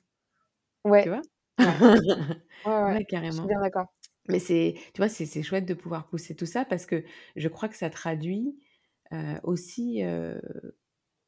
Ouais. 0.84 1.02
Tu 1.02 1.08
vois? 1.08 1.22
Ouais, 2.64 2.72
ouais, 2.72 2.94
Ouais, 2.94 3.06
je 3.10 3.30
suis 3.32 3.46
bien 3.46 3.60
d'accord. 3.60 3.86
Mais 4.28 4.38
c'est, 4.38 4.74
tu 4.94 4.98
vois, 4.98 5.08
c'est 5.08 5.42
chouette 5.42 5.66
de 5.66 5.74
pouvoir 5.74 6.06
pousser 6.06 6.36
tout 6.36 6.46
ça 6.46 6.64
parce 6.64 6.86
que 6.86 7.04
je 7.34 7.48
crois 7.48 7.68
que 7.68 7.76
ça 7.76 7.90
traduit 7.90 8.56
aussi. 9.42 10.00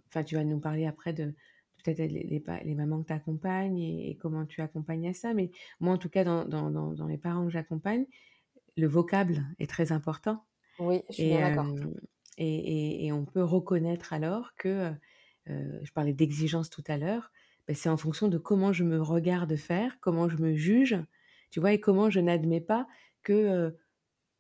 Enfin, 0.09 0.23
tu 0.23 0.37
vas 0.37 0.45
nous 0.45 0.61
parler 0.61 0.87
après 0.87 1.13
de 1.13 1.35
peut-être 1.85 2.11
les, 2.11 2.43
les, 2.65 2.75
mamans 2.75 3.03
que 3.03 3.09
tu 3.09 3.13
accompagnes 3.13 3.79
et, 3.79 4.17
comment 4.21 4.47
tu 4.47 4.61
accompagnes 4.63 5.09
à 5.09 5.15
ça. 5.15 5.35
Mais 5.35 5.51
moi, 5.81 5.95
en 5.95 5.99
tout 5.99 6.09
cas, 6.09 6.25
dans, 6.25 6.45
dans, 6.45 6.71
dans, 6.71 7.07
les 7.07 7.19
parents 7.19 7.45
que 7.45 7.53
j'accompagne, 7.53 8.07
le 8.77 8.87
vocable 8.87 9.45
est 9.59 9.69
très 9.69 9.93
important. 9.93 10.45
Oui, 10.79 11.03
je 11.11 11.15
suis 11.15 11.29
bien 11.29 11.49
d'accord. 11.49 11.67
Et, 12.39 13.11
on 13.13 13.25
peut 13.25 13.45
reconnaître 13.45 14.13
alors 14.13 14.55
que, 14.57 14.91
je 15.47 15.93
parlais 15.93 16.13
d'exigence 16.13 16.71
tout 16.71 16.85
à 16.87 16.97
l'heure, 16.97 17.31
ben, 17.67 17.75
c'est 17.75 17.89
en 17.89 17.97
fonction 17.97 18.29
de 18.29 18.39
comment 18.39 18.73
je 18.73 18.85
me 18.85 19.01
regarde 19.01 19.57
faire, 19.57 19.99
comment 20.01 20.29
je 20.29 20.37
me 20.39 20.55
juge, 20.55 20.97
tu 21.51 21.61
vois, 21.61 21.73
et 21.73 21.81
comment 21.81 22.11
je 22.11 22.21
n'admets 22.21 22.61
pas 22.61 22.87
que 23.23 23.75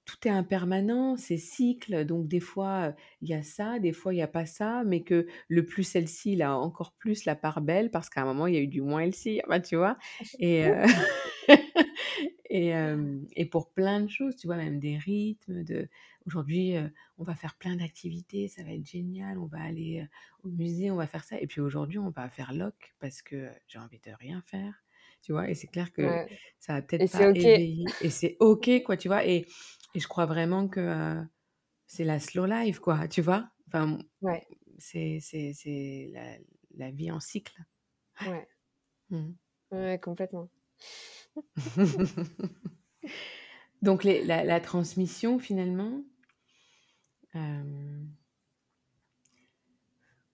tout 0.05 0.29
est 0.29 0.31
impermanent, 0.31 1.17
c'est 1.17 1.39
cycle, 1.39 2.05
donc 2.05 2.29
des 2.29 2.41
fois 2.41 2.95
il 3.23 3.29
y 3.29 3.35
a 3.35 3.43
ça, 3.43 3.79
des 3.79 3.93
fois 3.93 4.13
il 4.13 4.17
n'y 4.17 4.23
a 4.23 4.29
pas 4.29 4.47
ça, 4.47 4.83
mais 4.85 5.03
que 5.03 5.27
le 5.49 5.65
plus 5.65 5.83
celle-ci, 5.85 6.33
il 6.33 6.43
a 6.43 6.57
encore 6.57 6.93
plus 6.93 7.25
la 7.25 7.35
part 7.35 7.61
belle 7.63 7.91
parce 7.91 8.11
qu'à 8.11 8.23
un 8.23 8.27
moment 8.27 8.47
il 8.47 8.55
y 8.55 8.59
a 8.59 8.61
eu 8.61 8.67
du 8.67 8.83
moins 8.83 9.01
elle-ci, 9.01 9.41
tu 9.67 9.77
vois. 9.77 9.97
Et, 10.39 10.67
et, 12.57 12.73
et, 13.33 13.47
pour 13.47 13.73
plein 13.73 14.01
de 14.01 14.09
choses, 14.09 14.37
tu 14.37 14.47
vois, 14.47 14.57
même 14.57 14.79
des 14.79 14.97
rythmes, 14.97 15.65
de 15.65 15.89
aujourd'hui 16.27 16.75
on 17.19 17.25
va 17.25 17.35
faire 17.35 17.57
plein 17.57 17.77
d'activités, 17.77 18.49
ça 18.49 18.63
va 18.63 18.71
être 18.73 18.87
génial, 18.87 19.39
on 19.39 19.47
va 19.47 19.61
aller 19.61 20.07
au 20.45 20.49
musée, 20.49 20.91
on 20.91 20.97
va 20.97 21.07
faire 21.07 21.25
ça, 21.25 21.41
et 21.41 21.47
puis 21.47 21.61
aujourd'hui 21.61 21.99
on 21.99 22.11
va 22.11 22.29
faire 22.29 22.53
loc 22.53 22.95
parce 23.01 23.23
que 23.23 23.51
j'ai 23.67 23.79
envie 23.79 23.99
de 23.99 24.13
rien 24.13 24.43
faire. 24.47 24.85
Tu 25.23 25.33
vois, 25.33 25.49
et 25.49 25.55
c'est 25.55 25.69
clair 25.69 25.91
que 25.93 26.03
ça 26.59 26.75
va 26.75 26.83
peut-être 26.83 27.11
pas 27.11 27.31
éveiller. 27.31 27.87
Et 28.03 28.11
c'est 28.11 28.37
OK, 28.41 28.71
quoi, 28.85 28.97
tu 28.99 29.09
vois? 29.09 29.27
Et, 29.27 29.47
et 29.95 30.01
je 30.01 30.07
crois 30.07 30.27
vraiment 30.27 30.69
que 30.69 31.25
c'est 31.87 32.05
la 32.05 32.21
slow 32.21 32.47
life, 32.47 32.79
quoi, 32.79 33.09
tu 33.09 33.23
vois? 33.23 33.49
Enfin, 33.69 33.99
ouais. 34.23 34.47
c'est, 34.79 35.19
c'est, 35.21 36.11
la, 36.13 36.37
la, 36.77 36.91
vie 36.91 37.11
en 37.11 37.21
cycle. 37.21 37.57
Ouais. 38.27 38.47
Mmh. 39.11 39.33
Ouais, 39.71 39.99
complètement. 39.99 40.49
Donc, 43.83 44.05
la, 44.05 44.61
transmission, 44.61 45.39
finalement. 45.39 46.03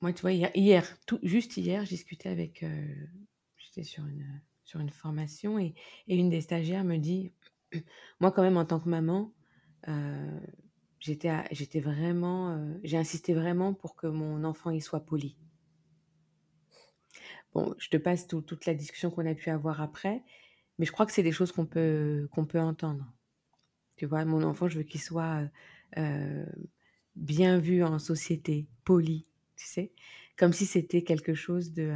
Moi, 0.00 0.12
tu 0.14 0.22
vois, 0.22 0.32
hier, 0.32 0.96
juste 1.22 1.56
hier, 1.56 1.84
discuté 1.84 2.28
avec. 2.28 2.64
J'étais 3.56 3.84
sur 3.84 4.04
une, 4.04 4.90
formation 4.90 5.58
et, 5.58 5.74
une 6.08 6.30
des 6.30 6.40
stagiaires 6.40 6.84
me 6.84 6.96
dit 6.96 7.32
Moi, 8.20 8.32
quand 8.32 8.42
même, 8.42 8.56
en 8.56 8.64
tant 8.64 8.80
que 8.80 8.88
maman, 8.88 9.32
euh, 9.88 10.40
j'étais, 10.98 11.80
vraiment, 11.80 12.50
euh, 12.50 12.74
j'ai 12.82 12.96
insisté 12.96 13.34
vraiment 13.34 13.74
pour 13.74 13.96
que 13.96 14.06
mon 14.06 14.44
enfant 14.44 14.70
y 14.70 14.80
soit 14.80 15.04
poli. 15.06 15.36
Bon, 17.54 17.74
je 17.78 17.88
te 17.88 17.96
passe 17.96 18.26
toute 18.26 18.66
la 18.66 18.74
discussion 18.74 19.10
qu'on 19.10 19.26
a 19.26 19.34
pu 19.34 19.50
avoir 19.50 19.80
après, 19.80 20.22
mais 20.78 20.86
je 20.86 20.92
crois 20.92 21.06
que 21.06 21.12
c'est 21.12 21.22
des 21.22 21.32
choses 21.32 21.52
qu'on 21.52 21.66
peut, 21.66 22.28
qu'on 22.32 22.46
peut 22.46 22.60
entendre. 22.60 23.12
Tu 23.96 24.06
vois, 24.06 24.24
mon 24.24 24.42
enfant, 24.42 24.68
je 24.68 24.78
veux 24.78 24.84
qu'il 24.84 25.00
soit 25.00 25.42
euh, 25.98 26.46
bien 27.16 27.58
vu 27.58 27.82
en 27.82 27.98
société, 27.98 28.66
poli, 28.84 29.26
tu 29.56 29.66
sais, 29.66 29.92
comme 30.36 30.52
si 30.52 30.64
c'était 30.64 31.02
quelque 31.02 31.34
chose 31.34 31.72
de 31.72 31.92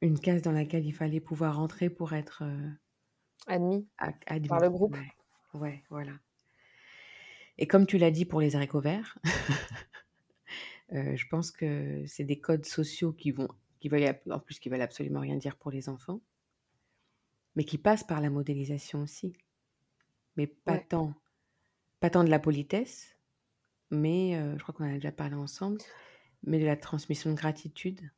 une 0.00 0.18
case 0.18 0.42
dans 0.42 0.52
laquelle 0.52 0.84
il 0.84 0.92
fallait 0.92 1.20
pouvoir 1.20 1.56
rentrer 1.56 1.88
pour 1.88 2.12
être 2.12 2.42
Admis, 3.46 3.86
par 4.48 4.60
le 4.60 4.70
groupe. 4.70 4.96
Ouais, 5.54 5.82
voilà. 5.90 6.12
Et 7.58 7.66
comme 7.66 7.86
tu 7.86 7.98
l'as 7.98 8.10
dit 8.10 8.24
pour 8.24 8.40
les 8.40 8.56
haricots 8.56 8.80
verts, 8.80 9.18
euh, 10.92 11.16
je 11.16 11.26
pense 11.28 11.50
que 11.50 12.04
c'est 12.06 12.24
des 12.24 12.40
codes 12.40 12.66
sociaux 12.66 13.12
qui 13.12 13.30
vont, 13.30 13.48
qui 13.80 13.88
veulent, 13.88 14.18
en 14.30 14.38
plus, 14.38 14.58
qui 14.58 14.68
veulent 14.68 14.82
absolument 14.82 15.20
rien 15.20 15.36
dire 15.36 15.56
pour 15.56 15.70
les 15.70 15.88
enfants, 15.88 16.20
mais 17.56 17.64
qui 17.64 17.78
passent 17.78 18.04
par 18.04 18.20
la 18.20 18.30
modélisation 18.30 19.02
aussi. 19.02 19.34
Mais 20.36 20.46
pas 20.46 20.78
tant, 20.78 21.14
pas 22.00 22.10
tant 22.10 22.24
de 22.24 22.30
la 22.30 22.38
politesse, 22.38 23.16
mais 23.90 24.36
euh, 24.36 24.58
je 24.58 24.62
crois 24.62 24.74
qu'on 24.74 24.84
en 24.84 24.90
a 24.90 24.94
déjà 24.94 25.12
parlé 25.12 25.36
ensemble, 25.36 25.78
mais 26.42 26.58
de 26.58 26.66
la 26.66 26.76
transmission 26.76 27.30
de 27.30 27.36
gratitude. 27.36 28.10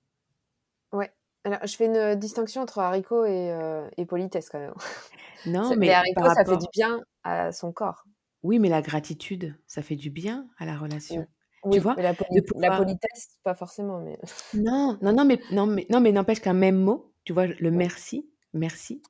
Ouais. 0.93 1.12
Alors, 1.45 1.61
je 1.64 1.77
fais 1.77 1.87
une 1.87 2.19
distinction 2.19 2.62
entre 2.62 2.81
haricot 2.81 3.25
et, 3.25 3.53
euh, 3.53 3.89
et 3.97 4.05
politesse 4.07 4.49
quand 4.51 4.59
même. 4.59 4.75
Non, 5.45 5.77
mais 5.77 5.87
les 5.87 5.93
haricots, 5.93 6.35
ça 6.35 6.45
fait 6.45 6.57
du 6.57 6.67
bien 6.73 7.01
à 7.23 7.53
son 7.53 7.71
corps. 7.71 8.05
Oui, 8.43 8.59
mais 8.59 8.69
la 8.69 8.83
gratitude, 8.83 9.55
ça 9.67 9.81
fait 9.83 9.95
du 9.95 10.11
bien 10.11 10.49
à 10.59 10.67
la 10.67 10.77
relation. 10.77 11.29
Tu 11.71 11.79
vois 11.79 11.95
la, 11.97 12.14
politesse, 12.14 13.39
pas 13.43 13.55
forcément. 13.55 14.01
Mais... 14.01 14.19
Non, 14.55 14.99
non, 15.03 15.12
non, 15.12 15.25
mais 15.25 15.41
non, 15.51 15.67
mais 15.67 15.87
non, 15.91 16.01
mais 16.01 16.12
n'empêche 16.12 16.41
qu'un 16.41 16.55
même 16.55 16.77
mot, 16.77 17.12
tu 17.25 17.33
vois, 17.33 17.47
le 17.47 17.71
merci, 17.71 18.29
merci, 18.53 19.03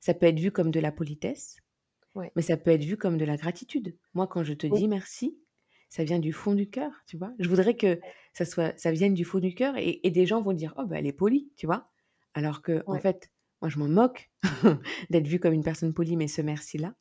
ça 0.00 0.14
peut 0.14 0.26
être 0.26 0.40
vu 0.40 0.50
comme 0.50 0.70
de 0.70 0.80
la 0.80 0.92
politesse, 0.92 1.56
mais 2.36 2.42
ça 2.42 2.56
peut 2.56 2.70
être 2.70 2.84
vu 2.84 2.96
comme 2.96 3.18
de 3.18 3.24
la 3.24 3.36
gratitude. 3.36 3.96
Moi, 4.14 4.26
quand 4.26 4.44
je 4.44 4.54
te 4.54 4.66
dis 4.66 4.88
merci, 4.88 5.38
ça 5.88 6.04
vient 6.04 6.18
du 6.18 6.32
fond 6.32 6.54
du 6.54 6.68
cœur, 6.68 6.90
tu 7.06 7.16
vois. 7.16 7.32
Je 7.38 7.48
voudrais 7.48 7.76
que 7.76 8.00
ça 8.32 8.44
soit, 8.44 8.76
ça 8.78 8.92
vienne 8.92 9.14
du 9.14 9.24
fond 9.24 9.38
du 9.38 9.54
cœur 9.54 9.74
et, 9.76 10.00
des 10.10 10.26
gens 10.26 10.40
vont 10.40 10.54
dire, 10.54 10.74
oh 10.78 10.86
bah 10.86 10.98
elle 10.98 11.06
est 11.06 11.12
polie, 11.12 11.52
tu 11.56 11.66
vois. 11.66 11.90
Alors 12.34 12.62
que 12.62 12.82
en 12.86 12.98
fait, 12.98 13.30
moi, 13.60 13.68
je 13.68 13.78
m'en 13.78 13.88
moque 13.88 14.30
d'être 15.10 15.26
vue 15.26 15.38
comme 15.38 15.52
une 15.52 15.62
personne 15.62 15.92
polie, 15.94 16.16
mais 16.16 16.28
ce 16.28 16.42
merci-là, 16.42 16.94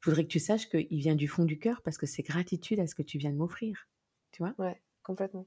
je 0.00 0.10
voudrais 0.10 0.22
que 0.22 0.28
tu 0.28 0.38
saches 0.38 0.68
qu'il 0.68 0.98
vient 0.98 1.16
du 1.16 1.26
fond 1.26 1.44
du 1.44 1.58
cœur 1.58 1.82
parce 1.82 1.98
que 1.98 2.06
c'est 2.06 2.22
gratitude 2.22 2.78
à 2.78 2.86
ce 2.86 2.94
que 2.94 3.02
tu 3.02 3.18
viens 3.18 3.32
de 3.32 3.36
m'offrir. 3.36 3.88
Tu 4.36 4.42
vois 4.42 4.52
Ouais, 4.58 4.78
complètement. 5.02 5.46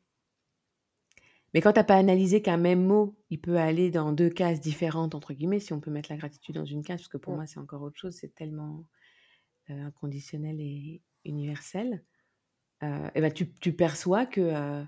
Mais 1.54 1.62
quand 1.62 1.74
tu 1.74 1.80
n'as 1.80 1.84
pas 1.84 1.96
analysé 1.96 2.42
qu'un 2.42 2.58
même 2.58 2.84
mot, 2.84 3.16
il 3.30 3.40
peut 3.40 3.58
aller 3.58 3.92
dans 3.92 4.12
deux 4.14 4.32
cases 4.32 4.62
différentes, 4.62 5.14
entre 5.14 5.34
guillemets, 5.34 5.60
si 5.60 5.74
on 5.74 5.80
peut 5.80 5.92
mettre 5.92 6.12
la 6.12 6.18
gratitude 6.18 6.56
dans 6.56 6.66
une 6.66 6.82
case, 6.82 7.02
parce 7.02 7.08
que 7.08 7.18
pour 7.18 7.36
moi, 7.36 7.46
c'est 7.46 7.60
encore 7.60 7.84
autre 7.84 8.00
chose, 8.00 8.16
c'est 8.16 8.34
tellement 8.34 8.84
euh, 9.70 9.86
inconditionnel 9.86 10.60
et 10.60 11.04
universel, 11.24 12.04
euh, 12.82 13.10
et 13.14 13.22
ben 13.22 13.32
tu, 13.32 13.54
tu, 13.60 13.74
perçois 13.74 14.26
que 14.26 14.42
euh, 14.42 14.84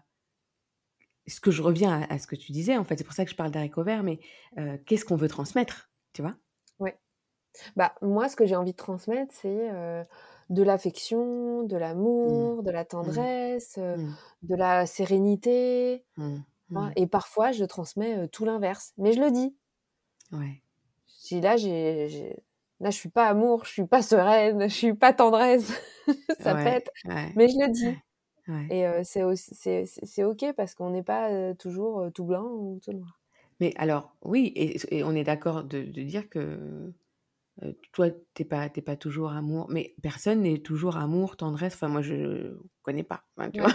ce 1.27 1.39
que 1.39 1.51
je 1.51 1.61
reviens 1.61 2.01
à, 2.09 2.17
ce 2.17 2.25
que 2.25 2.35
tu 2.35 2.51
disais, 2.51 2.77
en 2.77 2.83
fait, 2.83 2.97
c'est 2.97 3.03
pour 3.03 3.13
ça 3.13 3.23
que 3.23 3.29
je 3.29 3.35
parle 3.35 3.51
d'haricots 3.51 3.83
verts, 3.83 4.01
mais 4.01 4.19
qu'est-ce 4.87 5.05
qu'on 5.05 5.15
veut 5.15 5.27
transmettre, 5.27 5.91
tu 6.13 6.23
vois? 6.23 6.35
Ouais. 6.79 6.97
Bah, 7.75 7.93
moi, 8.01 8.29
ce 8.29 8.35
que 8.35 8.47
j'ai 8.47 8.55
envie 8.55 8.71
de 8.71 8.77
transmettre, 8.77 9.31
c'est 9.31 9.69
de 10.51 10.63
l'affection, 10.63 11.63
de 11.63 11.75
mmh. 11.75 11.79
l'amour, 11.79 12.63
de 12.63 12.71
la 12.71 12.83
mmh. 12.83 12.87
tendresse, 12.87 13.77
mmh. 13.77 14.13
de 14.43 14.55
la 14.55 14.85
sérénité. 14.85 16.03
Et 16.95 17.07
parfois, 17.07 17.51
je 17.51 17.65
transmets 17.65 18.27
tout 18.29 18.45
l'inverse. 18.45 18.93
Mais 18.97 19.11
je 19.11 19.19
le 19.19 19.31
dis. 19.31 19.53
Ouais. 20.31 20.61
là, 21.41 21.57
j'ai, 21.57 22.37
là, 22.79 22.89
je 22.89 22.95
suis 22.95 23.09
pas 23.09 23.27
amour, 23.27 23.65
je 23.65 23.71
suis 23.71 23.85
pas 23.85 24.01
sereine, 24.01 24.69
je 24.69 24.73
suis 24.73 24.93
pas 24.93 25.11
tendresse. 25.11 25.73
ça 26.39 26.55
pète. 26.55 26.89
Mais 27.35 27.49
je 27.49 27.65
le 27.65 27.71
dis. 27.71 27.97
Et 28.69 28.85
c'est 29.03 30.23
OK 30.23 30.45
parce 30.55 30.75
qu'on 30.75 30.91
n'est 30.91 31.03
pas 31.03 31.53
toujours 31.55 32.09
tout 32.13 32.25
blanc 32.25 32.45
ou 32.45 32.79
tout 32.83 32.93
noir. 32.93 33.21
Mais 33.61 33.73
alors, 33.77 34.15
oui, 34.23 34.51
et, 34.55 35.03
on 35.03 35.13
est 35.13 35.23
d'accord 35.23 35.63
de, 35.63 35.83
dire 35.83 36.27
que 36.29 36.91
toi, 37.91 38.09
tu 38.09 38.17
n'es 38.39 38.45
pas, 38.45 38.69
pas 38.69 38.95
toujours 38.95 39.31
amour, 39.31 39.67
mais 39.69 39.95
personne 40.01 40.41
n'est 40.41 40.59
toujours 40.59 40.97
amour, 40.97 41.37
tendresse. 41.37 41.75
Enfin, 41.75 41.87
moi, 41.87 42.01
je 42.01 42.13
ne 42.13 42.59
connais 42.81 43.03
pas, 43.03 43.23
tu 43.53 43.61
vois. 43.61 43.73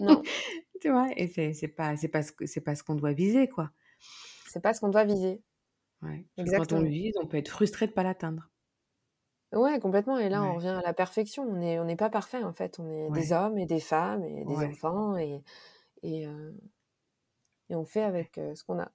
Non. 0.00 0.22
tu 0.80 0.90
vois, 0.90 1.08
et 1.16 1.28
c'est 1.28 1.68
pas, 1.68 1.94
pas, 2.12 2.22
ce, 2.22 2.60
pas 2.60 2.74
ce 2.74 2.82
qu'on 2.82 2.94
doit 2.94 3.12
viser, 3.12 3.48
quoi. 3.48 3.70
C'est 4.48 4.62
pas 4.62 4.72
ce 4.74 4.80
qu'on 4.80 4.88
doit 4.88 5.04
viser. 5.04 5.42
Ouais. 6.02 6.26
Quand 6.56 6.72
on 6.72 6.80
le 6.80 6.88
vise, 6.88 7.14
on 7.20 7.26
peut 7.26 7.36
être 7.36 7.50
frustré 7.50 7.86
de 7.86 7.92
ne 7.92 7.94
pas 7.94 8.02
l'atteindre. 8.02 8.48
Ouais, 9.52 9.78
complètement. 9.80 10.18
Et 10.18 10.28
là, 10.28 10.42
on 10.42 10.54
revient 10.54 10.68
à 10.68 10.82
la 10.82 10.94
perfection. 10.94 11.42
On 11.42 11.56
n'est 11.56 11.78
on 11.78 11.96
pas 11.96 12.10
parfait, 12.10 12.42
en 12.42 12.52
fait. 12.52 12.78
On 12.78 12.88
est 12.88 13.10
des 13.10 13.32
hommes 13.32 13.58
et 13.58 13.66
des 13.66 13.80
femmes 13.80 14.24
et 14.24 14.44
des 14.44 14.64
enfants 14.64 15.18
et, 15.18 15.42
et, 16.02 16.26
et 17.68 17.74
on 17.74 17.84
fait 17.84 18.02
avec 18.02 18.36
ce 18.36 18.64
qu'on 18.64 18.78
a. 18.78 18.90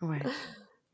Ouais. 0.00 0.20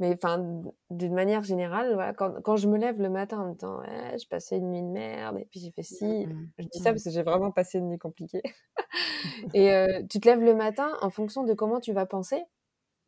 Mais 0.00 0.12
enfin, 0.12 0.62
d'une 0.90 1.14
manière 1.14 1.42
générale, 1.42 1.92
voilà, 1.94 2.12
quand, 2.12 2.40
quand, 2.42 2.56
je 2.56 2.68
me 2.68 2.78
lève 2.78 3.00
le 3.00 3.10
matin 3.10 3.40
en 3.40 3.48
me 3.48 3.54
disant 3.54 3.80
ouais, 3.80 4.16
je 4.18 4.28
passais 4.28 4.58
une 4.58 4.70
nuit 4.70 4.82
de 4.82 4.86
merde 4.86 5.38
et 5.38 5.44
puis 5.44 5.58
j'ai 5.58 5.72
fait 5.72 5.82
ci, 5.82 6.04
mmh, 6.04 6.50
je 6.58 6.66
dis 6.66 6.78
ça 6.78 6.90
mmh. 6.90 6.94
parce 6.94 7.04
que 7.04 7.10
j'ai 7.10 7.22
vraiment 7.22 7.50
passé 7.50 7.78
une 7.78 7.88
nuit 7.88 7.98
compliquée. 7.98 8.42
et 9.54 9.86
tu 10.08 10.20
te 10.20 10.28
lèves 10.28 10.42
le 10.42 10.54
matin 10.54 10.92
en 11.00 11.10
fonction 11.10 11.42
de 11.42 11.52
comment 11.52 11.80
tu 11.80 11.92
vas 11.92 12.06
penser 12.06 12.44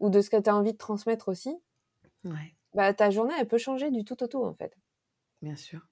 ou 0.00 0.10
de 0.10 0.20
ce 0.20 0.30
que 0.30 0.40
tu 0.40 0.50
as 0.50 0.56
envie 0.56 0.72
de 0.72 0.78
transmettre 0.78 1.28
aussi. 1.28 1.56
Ouais. 2.24 2.56
Bah, 2.74 2.92
ta 2.94 3.10
journée, 3.10 3.34
elle 3.38 3.48
peut 3.48 3.58
changer 3.58 3.90
du 3.90 4.04
tout 4.04 4.20
au 4.22 4.26
tout 4.26 4.44
en 4.44 4.54
fait. 4.54 4.76
Bien 5.42 5.56
sûr. 5.56 5.86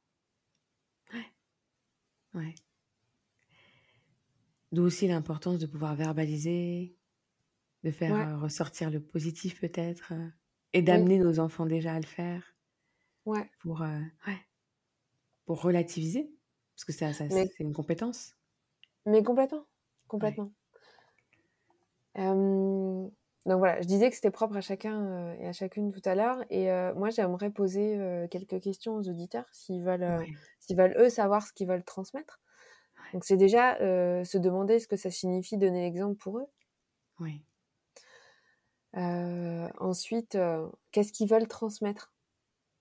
Ouais. 1.12 1.32
Ouais. 2.34 2.54
D'où 4.72 4.82
aussi 4.82 5.08
l'importance 5.08 5.58
de 5.58 5.66
pouvoir 5.66 5.94
verbaliser, 5.94 6.94
de 7.84 7.90
faire 7.90 8.14
euh, 8.14 8.36
ressortir 8.38 8.90
le 8.90 9.00
positif 9.00 9.60
peut-être, 9.60 10.12
euh, 10.12 10.28
et 10.72 10.82
d'amener 10.82 11.18
nos 11.18 11.38
enfants 11.38 11.66
déjà 11.66 11.94
à 11.94 12.00
le 12.00 12.06
faire. 12.06 12.42
Ouais. 13.26 13.50
Pour, 13.60 13.82
euh, 13.82 14.00
ouais. 14.26 14.38
pour 15.46 15.62
relativiser, 15.62 16.30
parce 16.74 16.84
que 16.84 16.92
ça, 16.92 17.12
ça 17.12 17.28
c'est 17.28 17.60
une 17.60 17.72
compétence. 17.72 18.34
Mais 19.06 19.22
complètement, 19.22 19.64
complètement. 20.06 20.52
Donc 23.48 23.60
voilà, 23.60 23.80
je 23.80 23.86
disais 23.86 24.10
que 24.10 24.14
c'était 24.14 24.30
propre 24.30 24.56
à 24.56 24.60
chacun 24.60 25.02
euh, 25.06 25.34
et 25.40 25.48
à 25.48 25.52
chacune 25.52 25.90
tout 25.90 26.02
à 26.04 26.14
l'heure. 26.14 26.44
Et 26.50 26.70
euh, 26.70 26.94
moi, 26.94 27.08
j'aimerais 27.08 27.50
poser 27.50 27.96
euh, 27.96 28.28
quelques 28.28 28.60
questions 28.60 28.96
aux 28.96 29.08
auditeurs 29.08 29.46
s'ils 29.52 29.82
veulent, 29.82 30.22
veulent 30.70 30.94
eux 30.98 31.08
savoir 31.08 31.46
ce 31.46 31.54
qu'ils 31.54 31.66
veulent 31.66 31.84
transmettre. 31.84 32.40
Donc 33.14 33.24
c'est 33.24 33.38
déjà 33.38 33.78
se 33.78 34.36
demander 34.36 34.78
ce 34.80 34.86
que 34.86 34.96
ça 34.96 35.10
signifie 35.10 35.56
donner 35.56 35.80
l'exemple 35.80 36.16
pour 36.18 36.40
eux. 36.40 36.46
Oui. 37.20 37.42
Ensuite, 38.94 40.38
qu'est-ce 40.92 41.12
qu'ils 41.12 41.28
veulent 41.28 41.48
transmettre? 41.48 42.12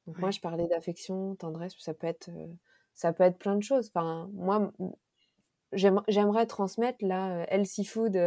Donc 0.08 0.20
moi, 0.20 0.32
je 0.32 0.40
parlais 0.40 0.68
d'affection, 0.68 1.36
tendresse, 1.36 1.76
ça 1.80 1.94
peut 1.94 2.08
être, 2.08 2.30
ça 2.94 3.14
peut 3.14 3.24
être 3.24 3.38
plein 3.40 3.56
de 3.56 3.64
choses. 3.64 3.90
Enfin, 3.94 4.30
moi, 4.34 4.72
j'aimerais 5.74 6.46
transmettre 6.46 7.00
la 7.02 7.46
healthy 7.52 7.86
food 7.86 8.18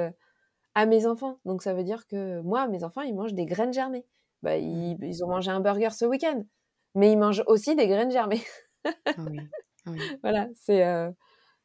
à 0.74 0.86
mes 0.86 1.06
enfants. 1.06 1.40
Donc 1.44 1.62
ça 1.62 1.74
veut 1.74 1.84
dire 1.84 2.06
que 2.06 2.40
moi, 2.42 2.68
mes 2.68 2.84
enfants, 2.84 3.02
ils 3.02 3.14
mangent 3.14 3.34
des 3.34 3.46
graines 3.46 3.72
germées. 3.72 4.06
Bah, 4.42 4.56
ils, 4.58 4.98
ils 5.02 5.24
ont 5.24 5.28
mangé 5.28 5.50
un 5.50 5.60
burger 5.60 5.90
ce 5.90 6.04
week-end, 6.06 6.44
mais 6.94 7.12
ils 7.12 7.18
mangent 7.18 7.44
aussi 7.46 7.76
des 7.76 7.88
graines 7.88 8.10
germées. 8.10 8.42
Ah 9.16 9.26
ah 9.86 9.92
voilà, 10.22 10.48
c'est 10.54 10.84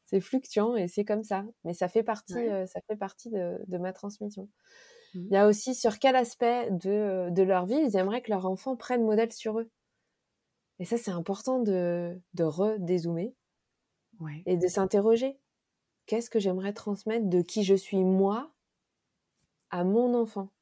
c'est 0.06 0.20
fluctuant 0.20 0.76
et 0.76 0.88
c'est 0.88 1.04
comme 1.04 1.24
ça. 1.24 1.44
Mais 1.64 1.74
ça 1.74 1.88
fait 1.88 2.02
partie, 2.04 2.34
ça 2.66 2.80
fait 2.88 2.96
partie 2.96 3.30
de, 3.30 3.58
de 3.66 3.78
ma 3.78 3.92
transmission. 3.92 4.48
Mmh. 5.16 5.26
Il 5.30 5.32
y 5.32 5.36
a 5.36 5.46
aussi 5.46 5.74
sur 5.74 5.98
quel 5.98 6.14
aspect 6.14 6.70
de, 6.70 7.30
de, 7.30 7.42
leur 7.42 7.66
vie 7.66 7.76
ils 7.76 7.96
aimeraient 7.96 8.22
que 8.22 8.30
leur 8.30 8.46
enfant 8.46 8.76
prenne 8.76 9.04
modèle 9.04 9.32
sur 9.32 9.58
eux. 9.58 9.70
Et 10.78 10.84
ça, 10.84 10.98
c'est 10.98 11.10
important 11.10 11.60
de, 11.60 12.20
de 12.34 12.44
redézoomer 12.44 13.34
et 14.44 14.56
de 14.56 14.66
s'interroger. 14.68 15.38
Qu'est-ce 16.04 16.30
que 16.30 16.38
j'aimerais 16.38 16.72
transmettre 16.72 17.28
de 17.28 17.40
qui 17.40 17.64
je 17.64 17.74
suis 17.74 18.04
moi 18.04 18.52
à 19.70 19.84
mon 19.84 20.14
enfant? 20.14 20.52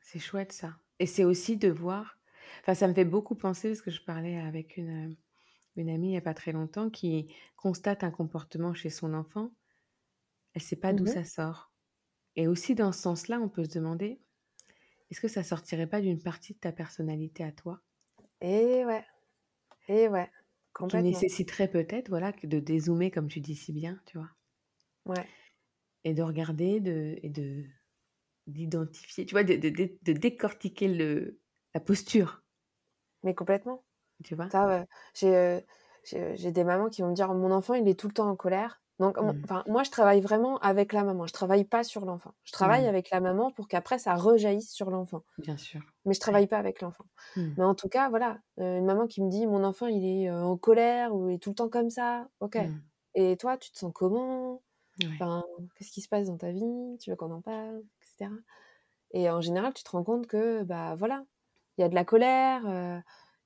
C'est 0.00 0.18
chouette 0.18 0.52
ça. 0.52 0.76
Et 0.98 1.06
c'est 1.06 1.24
aussi 1.24 1.56
de 1.56 1.68
voir. 1.68 2.18
Enfin, 2.60 2.74
ça 2.74 2.86
me 2.86 2.94
fait 2.94 3.04
beaucoup 3.04 3.34
penser 3.34 3.68
parce 3.68 3.82
que 3.82 3.90
je 3.90 4.04
parlais 4.04 4.38
avec 4.38 4.76
une, 4.76 5.16
une 5.76 5.88
amie 5.88 6.08
il 6.08 6.10
n'y 6.12 6.16
a 6.16 6.22
pas 6.22 6.34
très 6.34 6.52
longtemps 6.52 6.90
qui 6.90 7.34
constate 7.56 8.04
un 8.04 8.10
comportement 8.10 8.74
chez 8.74 8.90
son 8.90 9.14
enfant. 9.14 9.50
Elle 10.54 10.62
ne 10.62 10.66
sait 10.66 10.76
pas 10.76 10.92
d'où 10.92 11.04
mmh 11.04 11.08
ça 11.08 11.24
sort. 11.24 11.72
Et 12.36 12.48
aussi 12.48 12.74
dans 12.74 12.92
ce 12.92 13.00
sens-là, 13.00 13.40
on 13.40 13.48
peut 13.48 13.64
se 13.64 13.70
demander 13.70 14.20
est-ce 15.10 15.20
que 15.20 15.28
ça 15.28 15.42
sortirait 15.42 15.86
pas 15.86 16.00
d'une 16.00 16.22
partie 16.22 16.52
de 16.54 16.58
ta 16.58 16.72
personnalité 16.72 17.44
à 17.44 17.52
toi? 17.52 17.80
Et 18.40 18.84
ouais. 18.84 19.04
Et 19.88 20.08
ouais. 20.08 20.30
Qui 20.90 20.96
nécessiterait 20.98 21.70
peut-être 21.70 22.10
voilà, 22.10 22.32
de 22.42 22.58
dézoomer, 22.58 23.10
comme 23.10 23.28
tu 23.28 23.40
dis 23.40 23.56
si 23.56 23.72
bien, 23.72 23.98
tu 24.04 24.18
vois? 24.18 24.28
Ouais. 25.06 25.26
Et 26.04 26.12
de 26.12 26.22
regarder 26.22 26.80
de, 26.80 27.18
et 27.22 27.30
de 27.30 27.64
d'identifier, 28.46 29.26
tu 29.26 29.34
vois, 29.34 29.42
de, 29.42 29.56
de, 29.56 29.70
de, 29.70 30.12
décortiquer 30.12 30.86
le, 30.86 31.40
la 31.74 31.80
posture. 31.80 32.44
Mais 33.24 33.34
complètement. 33.34 33.84
Tu 34.22 34.34
vois? 34.34 34.48
Ça, 34.50 34.86
j'ai, 35.14 35.64
j'ai 36.04 36.52
des 36.52 36.64
mamans 36.64 36.88
qui 36.90 37.02
vont 37.02 37.10
me 37.10 37.14
dire 37.14 37.32
mon 37.34 37.50
enfant, 37.50 37.74
il 37.74 37.88
est 37.88 37.98
tout 37.98 38.06
le 38.06 38.12
temps 38.12 38.28
en 38.28 38.36
colère. 38.36 38.82
Donc, 38.98 39.18
mmh. 39.18 39.42
enfin, 39.44 39.62
moi, 39.66 39.82
je 39.82 39.90
travaille 39.90 40.20
vraiment 40.20 40.58
avec 40.58 40.92
la 40.92 41.04
maman. 41.04 41.26
Je 41.26 41.32
travaille 41.32 41.64
pas 41.64 41.84
sur 41.84 42.06
l'enfant. 42.06 42.32
Je 42.44 42.52
travaille 42.52 42.86
mmh. 42.86 42.88
avec 42.88 43.10
la 43.10 43.20
maman 43.20 43.50
pour 43.50 43.68
qu'après 43.68 43.98
ça 43.98 44.14
rejaillisse 44.14 44.72
sur 44.72 44.90
l'enfant. 44.90 45.22
Bien 45.38 45.58
sûr. 45.58 45.80
Mais 46.06 46.14
je 46.14 46.20
travaille 46.20 46.46
pas 46.46 46.58
avec 46.58 46.80
l'enfant. 46.80 47.04
Mmh. 47.36 47.48
Mais 47.58 47.64
en 47.64 47.74
tout 47.74 47.88
cas, 47.88 48.08
voilà, 48.08 48.38
une 48.56 48.86
maman 48.86 49.06
qui 49.06 49.22
me 49.22 49.28
dit 49.28 49.46
mon 49.46 49.64
enfant, 49.64 49.86
il 49.86 50.04
est 50.04 50.30
en 50.30 50.56
colère 50.56 51.14
ou 51.14 51.28
il 51.28 51.34
est 51.34 51.38
tout 51.38 51.50
le 51.50 51.56
temps 51.56 51.68
comme 51.68 51.90
ça. 51.90 52.28
Ok. 52.40 52.58
Et 53.14 53.36
toi, 53.36 53.58
tu 53.58 53.70
te 53.70 53.78
sens 53.78 53.92
comment? 53.94 54.62
Enfin, 55.12 55.44
qu'est-ce 55.74 55.92
qui 55.92 56.00
se 56.00 56.08
passe 56.08 56.28
dans 56.28 56.38
ta 56.38 56.50
vie? 56.50 56.96
Tu 56.98 57.10
veux 57.10 57.16
qu'on 57.16 57.32
en 57.32 57.42
parle, 57.42 57.82
etc. 58.00 58.30
Et 59.12 59.28
en 59.28 59.42
général, 59.42 59.74
tu 59.74 59.84
te 59.84 59.90
rends 59.90 60.04
compte 60.04 60.26
que, 60.26 60.62
bah 60.62 60.94
voilà, 60.96 61.22
il 61.76 61.82
y 61.82 61.84
a 61.84 61.88
de 61.90 61.94
la 61.94 62.04
colère, 62.04 62.62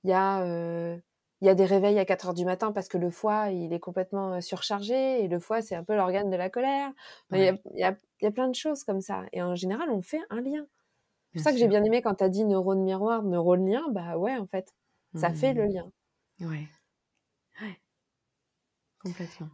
il 0.04 0.10
y 0.10 0.12
a 0.12 0.96
il 1.40 1.46
y 1.46 1.48
a 1.48 1.54
des 1.54 1.64
réveils 1.64 1.98
à 1.98 2.04
4 2.04 2.28
heures 2.28 2.34
du 2.34 2.44
matin 2.44 2.72
parce 2.72 2.88
que 2.88 2.98
le 2.98 3.10
foie, 3.10 3.50
il 3.50 3.72
est 3.72 3.80
complètement 3.80 4.40
surchargé 4.40 5.24
et 5.24 5.28
le 5.28 5.38
foie, 5.38 5.62
c'est 5.62 5.74
un 5.74 5.84
peu 5.84 5.96
l'organe 5.96 6.30
de 6.30 6.36
la 6.36 6.50
colère. 6.50 6.92
Il 7.32 7.38
y, 7.38 7.48
a, 7.48 7.58
y, 7.74 7.82
a, 7.82 7.96
y, 8.20 8.26
a, 8.26 8.30
plein 8.30 8.48
de 8.48 8.54
choses 8.54 8.84
comme 8.84 9.00
ça. 9.00 9.24
Et 9.32 9.42
en 9.42 9.54
général, 9.54 9.90
on 9.90 10.02
fait 10.02 10.20
un 10.28 10.40
lien. 10.40 10.66
C'est 11.32 11.38
pour 11.38 11.42
ça 11.44 11.52
que 11.52 11.58
j'ai 11.58 11.68
bien 11.68 11.82
aimé 11.84 12.02
quand 12.02 12.16
tu 12.16 12.24
as 12.24 12.28
dit 12.28 12.44
neurone 12.44 12.82
miroir, 12.82 13.22
neurone 13.22 13.70
lien. 13.70 13.88
Bah 13.90 14.18
ouais, 14.18 14.36
en 14.36 14.46
fait, 14.46 14.74
ça 15.14 15.32
fait 15.32 15.54
le 15.54 15.66
mmh. 15.66 15.72
lien. 15.72 15.92
Ouais. 16.40 16.68
ouais. 17.62 17.80
Complètement. 19.02 19.48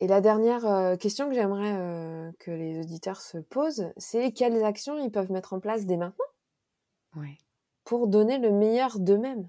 Et 0.00 0.06
la 0.06 0.20
dernière 0.20 0.98
question 0.98 1.28
que 1.28 1.34
j'aimerais 1.34 2.32
que 2.38 2.50
les 2.50 2.80
auditeurs 2.80 3.20
se 3.20 3.38
posent, 3.38 3.92
c'est 3.96 4.32
quelles 4.32 4.62
actions 4.64 4.98
ils 4.98 5.10
peuvent 5.10 5.32
mettre 5.32 5.54
en 5.54 5.60
place 5.60 5.86
dès 5.86 5.96
maintenant? 5.96 6.26
Ouais. 7.16 7.38
pour 7.84 8.08
donner 8.08 8.38
le 8.38 8.50
meilleur 8.50 8.98
d'eux-mêmes 8.98 9.48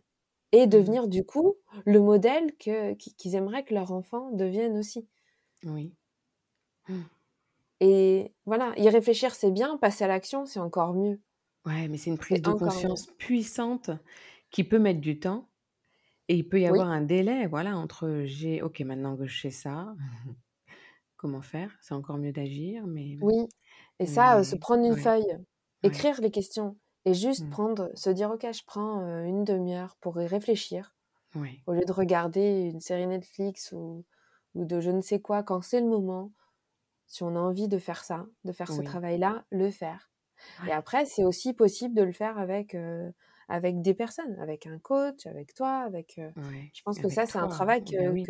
et 0.55 0.65
mmh. 0.65 0.69
devenir 0.69 1.07
du 1.07 1.25
coup 1.25 1.55
le 1.85 1.99
modèle 1.99 2.55
que, 2.57 2.93
qu'ils 2.93 3.35
aimeraient 3.35 3.65
que 3.65 3.73
leur 3.73 3.91
enfant 3.91 4.31
devienne 4.31 4.77
aussi. 4.77 5.07
Oui. 5.63 5.93
Mmh. 6.87 7.01
Et 7.81 8.33
voilà, 8.45 8.73
y 8.77 8.87
réfléchir 8.89 9.35
c'est 9.35 9.51
bien, 9.51 9.77
passer 9.77 10.05
à 10.05 10.07
l'action 10.07 10.45
c'est 10.45 10.59
encore 10.59 10.93
mieux. 10.93 11.19
Ouais, 11.65 11.87
mais 11.87 11.97
c'est 11.97 12.09
une 12.09 12.17
prise 12.17 12.41
de 12.41 12.51
conscience 12.51 13.07
puissante 13.17 13.89
qui 14.51 14.63
peut 14.63 14.79
mettre 14.79 15.01
du 15.01 15.19
temps 15.19 15.49
et 16.27 16.35
il 16.35 16.47
peut 16.47 16.61
y 16.61 16.67
avoir 16.67 16.89
un 16.89 17.01
délai, 17.01 17.47
voilà, 17.47 17.77
entre 17.77 18.23
j'ai, 18.25 18.61
ok, 18.61 18.79
maintenant 18.81 19.15
que 19.15 19.27
je 19.27 19.41
sais 19.41 19.51
ça, 19.51 19.93
comment 21.17 21.41
faire? 21.41 21.77
C'est 21.81 21.93
encore 21.93 22.17
mieux 22.17 22.31
d'agir, 22.31 22.87
mais. 22.87 23.17
Oui, 23.21 23.47
et 23.99 24.05
ça, 24.05 24.43
se 24.43 24.55
prendre 24.55 24.85
une 24.85 24.97
feuille, 24.97 25.37
écrire 25.83 26.19
les 26.21 26.31
questions, 26.31 26.77
et 27.05 27.13
juste 27.13 27.45
mmh. 27.45 27.49
prendre, 27.49 27.91
se 27.93 28.09
dire, 28.09 28.31
ok, 28.31 28.45
je 28.51 28.63
prends 28.65 29.01
une 29.23 29.43
demi-heure 29.43 29.95
pour 30.01 30.19
y 30.21 30.27
réfléchir. 30.27 30.95
Au 31.67 31.73
lieu 31.73 31.83
de 31.85 31.91
regarder 31.91 32.61
une 32.61 32.79
série 32.79 33.07
Netflix 33.07 33.73
ou, 33.73 34.05
ou 34.53 34.63
de 34.63 34.79
je 34.79 34.89
ne 34.89 35.01
sais 35.01 35.19
quoi, 35.19 35.43
quand 35.43 35.61
c'est 35.61 35.81
le 35.81 35.87
moment, 35.87 36.31
si 37.07 37.23
on 37.23 37.35
a 37.35 37.39
envie 37.39 37.67
de 37.67 37.77
faire 37.77 38.03
ça, 38.05 38.25
de 38.45 38.53
faire 38.53 38.71
ce 38.71 38.81
travail-là, 38.81 39.45
le 39.51 39.69
faire. 39.69 40.09
Et 40.65 40.71
après, 40.71 41.05
c'est 41.05 41.25
aussi 41.25 41.53
possible 41.53 41.93
de 41.93 42.03
le 42.03 42.13
faire 42.13 42.37
avec, 42.37 42.75
avec 43.49 43.81
des 43.81 43.93
personnes, 43.93 44.39
avec 44.39 44.65
un 44.65 44.79
coach, 44.79 45.25
avec 45.27 45.53
toi, 45.53 45.79
avec. 45.79 46.21
Je 46.73 46.81
pense 46.83 46.99
que 46.99 47.09
ça, 47.09 47.25
c'est 47.25 47.37
un 47.37 47.49
travail 47.49 47.83
que, 47.83 48.23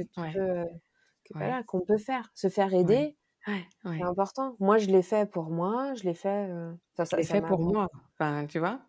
que 1.33 1.63
qu'on 1.67 1.81
peut 1.81 1.97
faire, 1.97 2.31
se 2.33 2.49
faire 2.49 2.73
aider 2.73 3.15
c'est 3.83 4.01
important. 4.01 4.55
Moi, 4.59 4.77
je 4.77 4.87
l'ai 4.87 5.01
fait 5.01 5.29
pour 5.29 5.49
moi, 5.49 5.93
je 5.95 6.03
l'ai 6.03 6.13
fait. 6.13 6.49
Euh, 6.49 6.73
je 6.97 7.15
l'ai 7.15 7.23
fait 7.23 7.41
pour 7.41 7.59
moi. 7.59 7.89
Enfin, 8.13 8.45
tu 8.47 8.59
vois, 8.59 8.81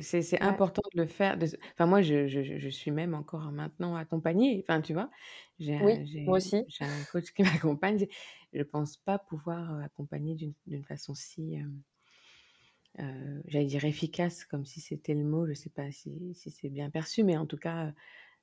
c'est 0.00 0.40
important 0.40 0.82
de 0.94 1.02
le 1.02 1.06
faire. 1.06 1.38
Enfin, 1.74 1.86
moi, 1.86 2.02
je, 2.02 2.26
je, 2.26 2.42
je, 2.42 2.68
suis 2.68 2.90
même 2.90 3.14
encore 3.14 3.52
maintenant 3.52 3.94
accompagnée. 3.96 4.64
Enfin, 4.66 4.80
tu 4.80 4.94
vois, 4.94 5.10
j'ai 5.58 5.78
oui, 5.82 6.24
moi 6.24 6.38
aussi. 6.38 6.64
J'ai 6.68 6.84
un 6.84 7.04
coach 7.12 7.32
qui 7.32 7.42
m'accompagne. 7.76 8.06
Je 8.52 8.62
pense 8.62 8.96
pas 8.96 9.18
pouvoir 9.18 9.74
euh, 9.74 9.80
accompagner 9.82 10.34
d'une 10.34 10.84
façon 10.84 11.14
si, 11.14 11.58
euh, 12.98 13.40
j'allais 13.46 13.66
dire 13.66 13.84
efficace, 13.84 14.44
comme 14.44 14.64
si 14.64 14.80
c'était 14.80 15.14
le 15.14 15.24
mot. 15.24 15.46
Je 15.46 15.52
sais 15.52 15.70
pas 15.70 15.90
si, 15.90 16.34
si 16.34 16.50
c'est 16.50 16.70
bien 16.70 16.90
perçu, 16.90 17.24
mais 17.24 17.36
en 17.36 17.46
tout 17.46 17.58
cas 17.58 17.92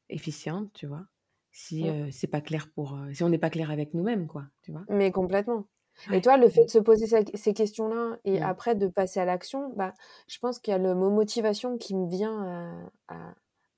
efficiente, 0.09 0.71
tu 0.73 0.85
vois 0.85 1.07
si 1.55 1.89
mmh. 1.89 2.11
c'est 2.11 2.27
pas 2.27 2.41
clair 2.41 2.69
pour 2.75 2.97
si 3.13 3.23
on 3.23 3.29
n'est 3.29 3.37
pas 3.37 3.49
clair 3.49 3.71
avec 3.71 3.93
nous-mêmes 3.93 4.27
quoi 4.27 4.43
tu 4.61 4.71
vois? 4.71 4.83
Mais 4.89 5.11
complètement 5.11 5.65
et 6.11 6.19
toi 6.19 6.35
le 6.35 6.49
fait 6.49 6.65
de 6.65 6.69
se 6.69 6.79
poser 6.79 7.07
ces 7.33 7.53
questions-là 7.53 8.17
et 8.25 8.41
mmh. 8.41 8.43
après 8.43 8.75
de 8.75 8.87
passer 8.87 9.21
à 9.21 9.25
l'action 9.25 9.71
bah 9.77 9.93
je 10.27 10.37
pense 10.39 10.59
qu'il 10.59 10.73
y 10.73 10.75
a 10.75 10.77
le 10.77 10.93
mot 10.93 11.09
motivation 11.09 11.77
qui 11.77 11.95
me 11.95 12.09
vient 12.09 12.85
à, 13.07 13.33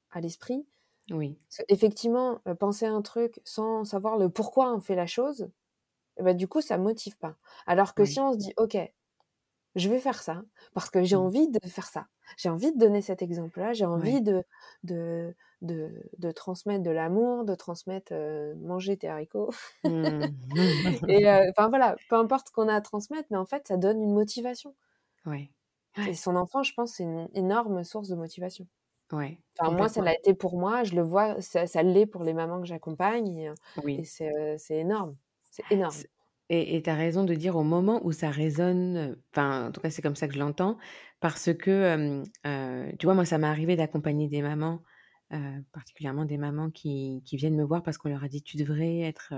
à, 0.10 0.22
l'esprit 0.22 0.66
oui 1.12 1.38
effectivement 1.70 2.40
penser 2.60 2.88
à 2.88 2.92
un 2.92 3.04
truc 3.04 3.40
sans 3.44 3.86
savoir 3.86 4.18
le 4.18 4.30
pourquoi 4.30 4.74
on 4.74 4.82
fait 4.82 4.96
la 4.96 5.06
chose 5.06 5.48
bah, 6.20 6.34
du 6.34 6.48
coup 6.48 6.62
ça 6.62 6.80
motive 6.80 7.20
pas 7.20 7.36
alors 7.68 7.94
que 7.94 8.04
si 8.04 8.20
on 8.20 8.34
se 8.34 8.38
dit 8.38 8.54
ok 8.58 8.78
je 9.78 9.90
vais 9.90 10.00
faire 10.00 10.22
ça 10.22 10.44
parce 10.74 10.90
que 10.90 11.04
j'ai 11.04 11.16
mmh. 11.16 11.20
envie 11.20 11.48
de 11.48 11.60
faire 11.68 11.88
ça. 11.88 12.08
J'ai 12.36 12.50
envie 12.50 12.74
de 12.74 12.78
donner 12.78 13.02
cet 13.02 13.22
exemple-là, 13.22 13.74
j'ai 13.74 13.86
envie 13.86 14.22
de, 14.22 14.44
de, 14.84 15.34
de, 15.62 16.10
de, 16.18 16.32
transmettre 16.32 16.84
de 16.84 16.92
l'amour, 16.92 17.46
de 17.46 17.56
transmettre 17.56 18.14
manger 18.58 18.98
tes 18.98 19.08
haricots. 19.08 19.52
Mmh. 19.84 21.10
et 21.10 21.30
enfin 21.50 21.70
voilà, 21.70 21.96
peu 22.10 22.16
importe 22.16 22.50
ce 22.50 22.54
qu'on 22.54 22.68
a 22.68 22.76
à 22.76 22.82
transmettre, 22.82 23.28
mais 23.32 23.38
en 23.38 23.46
fait, 23.46 23.68
ça 23.68 23.78
donne 23.78 24.02
une 24.02 24.14
motivation. 24.14 24.76
Ouais. 25.26 25.50
Et 26.08 26.14
son 26.14 26.36
enfant, 26.36 26.64
je 26.64 26.74
pense, 26.74 26.94
c'est 26.94 27.04
une 27.04 27.30
énorme 27.34 27.84
source 27.84 28.10
de 28.10 28.16
motivation. 28.16 28.68
Ouais, 29.12 29.40
enfin, 29.58 29.72
moi, 29.72 29.88
ça 29.88 30.02
l'a 30.02 30.14
été 30.14 30.34
pour 30.34 30.60
moi, 30.60 30.84
je 30.84 30.96
le 30.96 31.02
vois, 31.02 31.40
ça, 31.42 31.66
ça 31.66 31.82
l'est 31.82 32.06
pour 32.06 32.24
les 32.24 32.34
mamans 32.34 32.60
que 32.60 32.68
j'accompagne, 32.68 33.38
et, 33.38 33.52
oui. 33.84 34.02
et 34.02 34.04
c'est 34.04 34.76
énorme. 34.76 35.16
C'est 35.50 35.64
énorme. 35.72 35.96
Et 36.50 36.82
tu 36.82 36.90
as 36.90 36.96
raison 36.96 37.26
de 37.26 37.34
dire 37.34 37.58
au 37.58 37.64
moment 37.64 38.00
où 38.06 38.14
ça 38.14 38.30
résonne, 38.30 39.18
enfin, 39.32 39.68
en 39.68 39.72
tout 39.72 39.82
cas, 39.82 39.90
c'est 39.90 40.02
comme 40.02 40.16
ça 40.16 40.30
que 40.30 40.34
je 40.34 40.40
l'entends, 40.40 40.78
parce 41.20 41.54
que, 41.54 42.24
tu 42.98 43.06
vois, 43.06 43.16
moi, 43.16 43.26
ça 43.26 43.38
m'est 43.38 43.48
arrivé 43.48 43.76
d'accompagner 43.76 44.30
des 44.30 44.42
mamans, 44.42 44.82
particulièrement 45.74 46.24
des 46.24 46.38
mamans 46.38 46.72
qui, 46.72 47.22
qui, 47.26 47.36
viennent 47.36 47.58
me 47.58 47.66
voir 47.66 47.84
parce 47.84 47.98
qu'on 47.98 48.08
leur 48.08 48.24
a 48.24 48.30
dit 48.30 48.42
tu 48.42 48.56
devrais 48.56 49.00
être, 49.00 49.34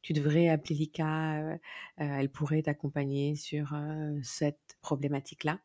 tu 0.00 0.14
devrais 0.14 0.48
appeler 0.48 0.74
l'ICA, 0.74 1.58
elle 1.98 2.30
pourrait 2.30 2.62
t'accompagner 2.62 3.36
sur 3.36 3.76
cette 4.22 4.78
problématique-là. 4.80 5.60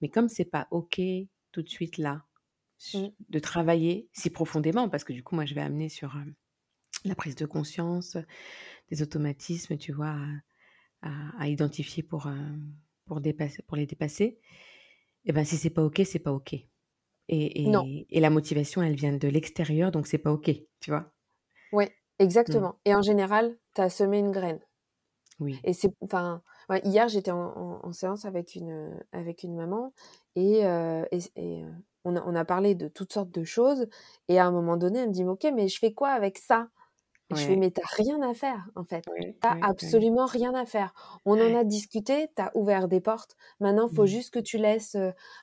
Mais 0.00 0.08
comme 0.08 0.28
c'est 0.28 0.46
pas 0.46 0.66
OK 0.70 0.98
tout 1.52 1.62
de 1.62 1.68
suite 1.68 1.98
là, 1.98 2.24
mmh. 2.94 3.06
de 3.28 3.38
travailler 3.38 4.08
si 4.12 4.30
profondément, 4.30 4.88
parce 4.88 5.04
que 5.04 5.12
du 5.12 5.22
coup, 5.22 5.34
moi, 5.34 5.44
je 5.44 5.54
vais 5.54 5.60
amener 5.60 5.90
sur 5.90 6.16
la 7.08 7.14
prise 7.14 7.34
de 7.34 7.46
conscience, 7.46 8.16
des 8.90 9.02
automatismes, 9.02 9.76
tu 9.76 9.92
vois, 9.92 10.16
à, 11.02 11.48
identifier 11.48 12.02
pour, 12.02 12.28
pour, 13.06 13.20
dépasser, 13.20 13.62
pour 13.62 13.76
les 13.76 13.86
dépasser. 13.86 14.38
Et 15.24 15.32
ben 15.32 15.44
si 15.44 15.56
c'est 15.56 15.70
pas 15.70 15.82
ok, 15.82 16.02
c'est 16.04 16.18
pas 16.18 16.32
ok. 16.32 16.54
Et, 17.28 17.64
et, 18.08 18.20
la 18.20 18.30
motivation, 18.30 18.82
elle 18.82 18.94
vient 18.94 19.16
de 19.16 19.28
l'extérieur, 19.28 19.90
donc 19.90 20.06
c'est 20.06 20.18
pas 20.18 20.32
ok, 20.32 20.50
tu 20.80 20.90
vois? 20.90 21.12
Oui, 21.72 21.86
mmh. 21.86 21.88
exactement. 22.20 22.78
Et 22.84 22.94
en 22.94 23.02
général, 23.02 23.56
tu 23.74 23.80
as 23.80 23.90
semé 23.90 24.20
une 24.20 24.30
graine. 24.30 24.60
Oui. 25.40 25.60
Et 25.64 25.72
c'est, 25.72 25.92
enfin, 26.00 26.42
hier 26.84 27.08
j'étais 27.08 27.32
en, 27.32 27.92
séance 27.92 28.24
avec 28.24 28.54
une 28.54 28.98
avec 29.12 29.42
une 29.42 29.54
maman 29.54 29.92
et, 30.34 30.60
et, 30.60 31.64
on, 32.04 32.16
a, 32.16 32.22
on, 32.24 32.34
a, 32.34 32.44
parlé 32.44 32.74
de 32.74 32.88
toutes 32.88 33.12
sortes 33.12 33.32
de 33.32 33.44
choses 33.44 33.86
et 34.28 34.38
à 34.38 34.46
un 34.46 34.50
moment 34.50 34.76
donné, 34.76 35.00
elle 35.00 35.08
me 35.08 35.12
dit 35.12 35.24
ok, 35.24 35.46
mais 35.54 35.68
je 35.68 35.78
fais 35.78 35.92
quoi 35.92 36.10
avec 36.10 36.38
ça? 36.38 36.68
Je 37.30 37.44
fais, 37.44 37.56
mais 37.56 37.70
t'as 37.70 37.82
rien 37.96 38.22
à 38.22 38.34
faire, 38.34 38.68
en 38.76 38.84
fait. 38.84 39.04
t'as 39.40 39.56
absolument 39.62 40.26
rien 40.26 40.54
à 40.54 40.64
faire. 40.64 40.94
On 41.24 41.32
en 41.40 41.58
a 41.58 41.64
discuté, 41.64 42.28
t'as 42.34 42.50
ouvert 42.54 42.86
des 42.86 43.00
portes. 43.00 43.36
Maintenant, 43.58 43.88
il 43.90 43.96
faut 43.96 44.04
mmh. 44.04 44.06
juste 44.06 44.34
que 44.34 44.38
tu 44.38 44.58
laisses 44.58 44.96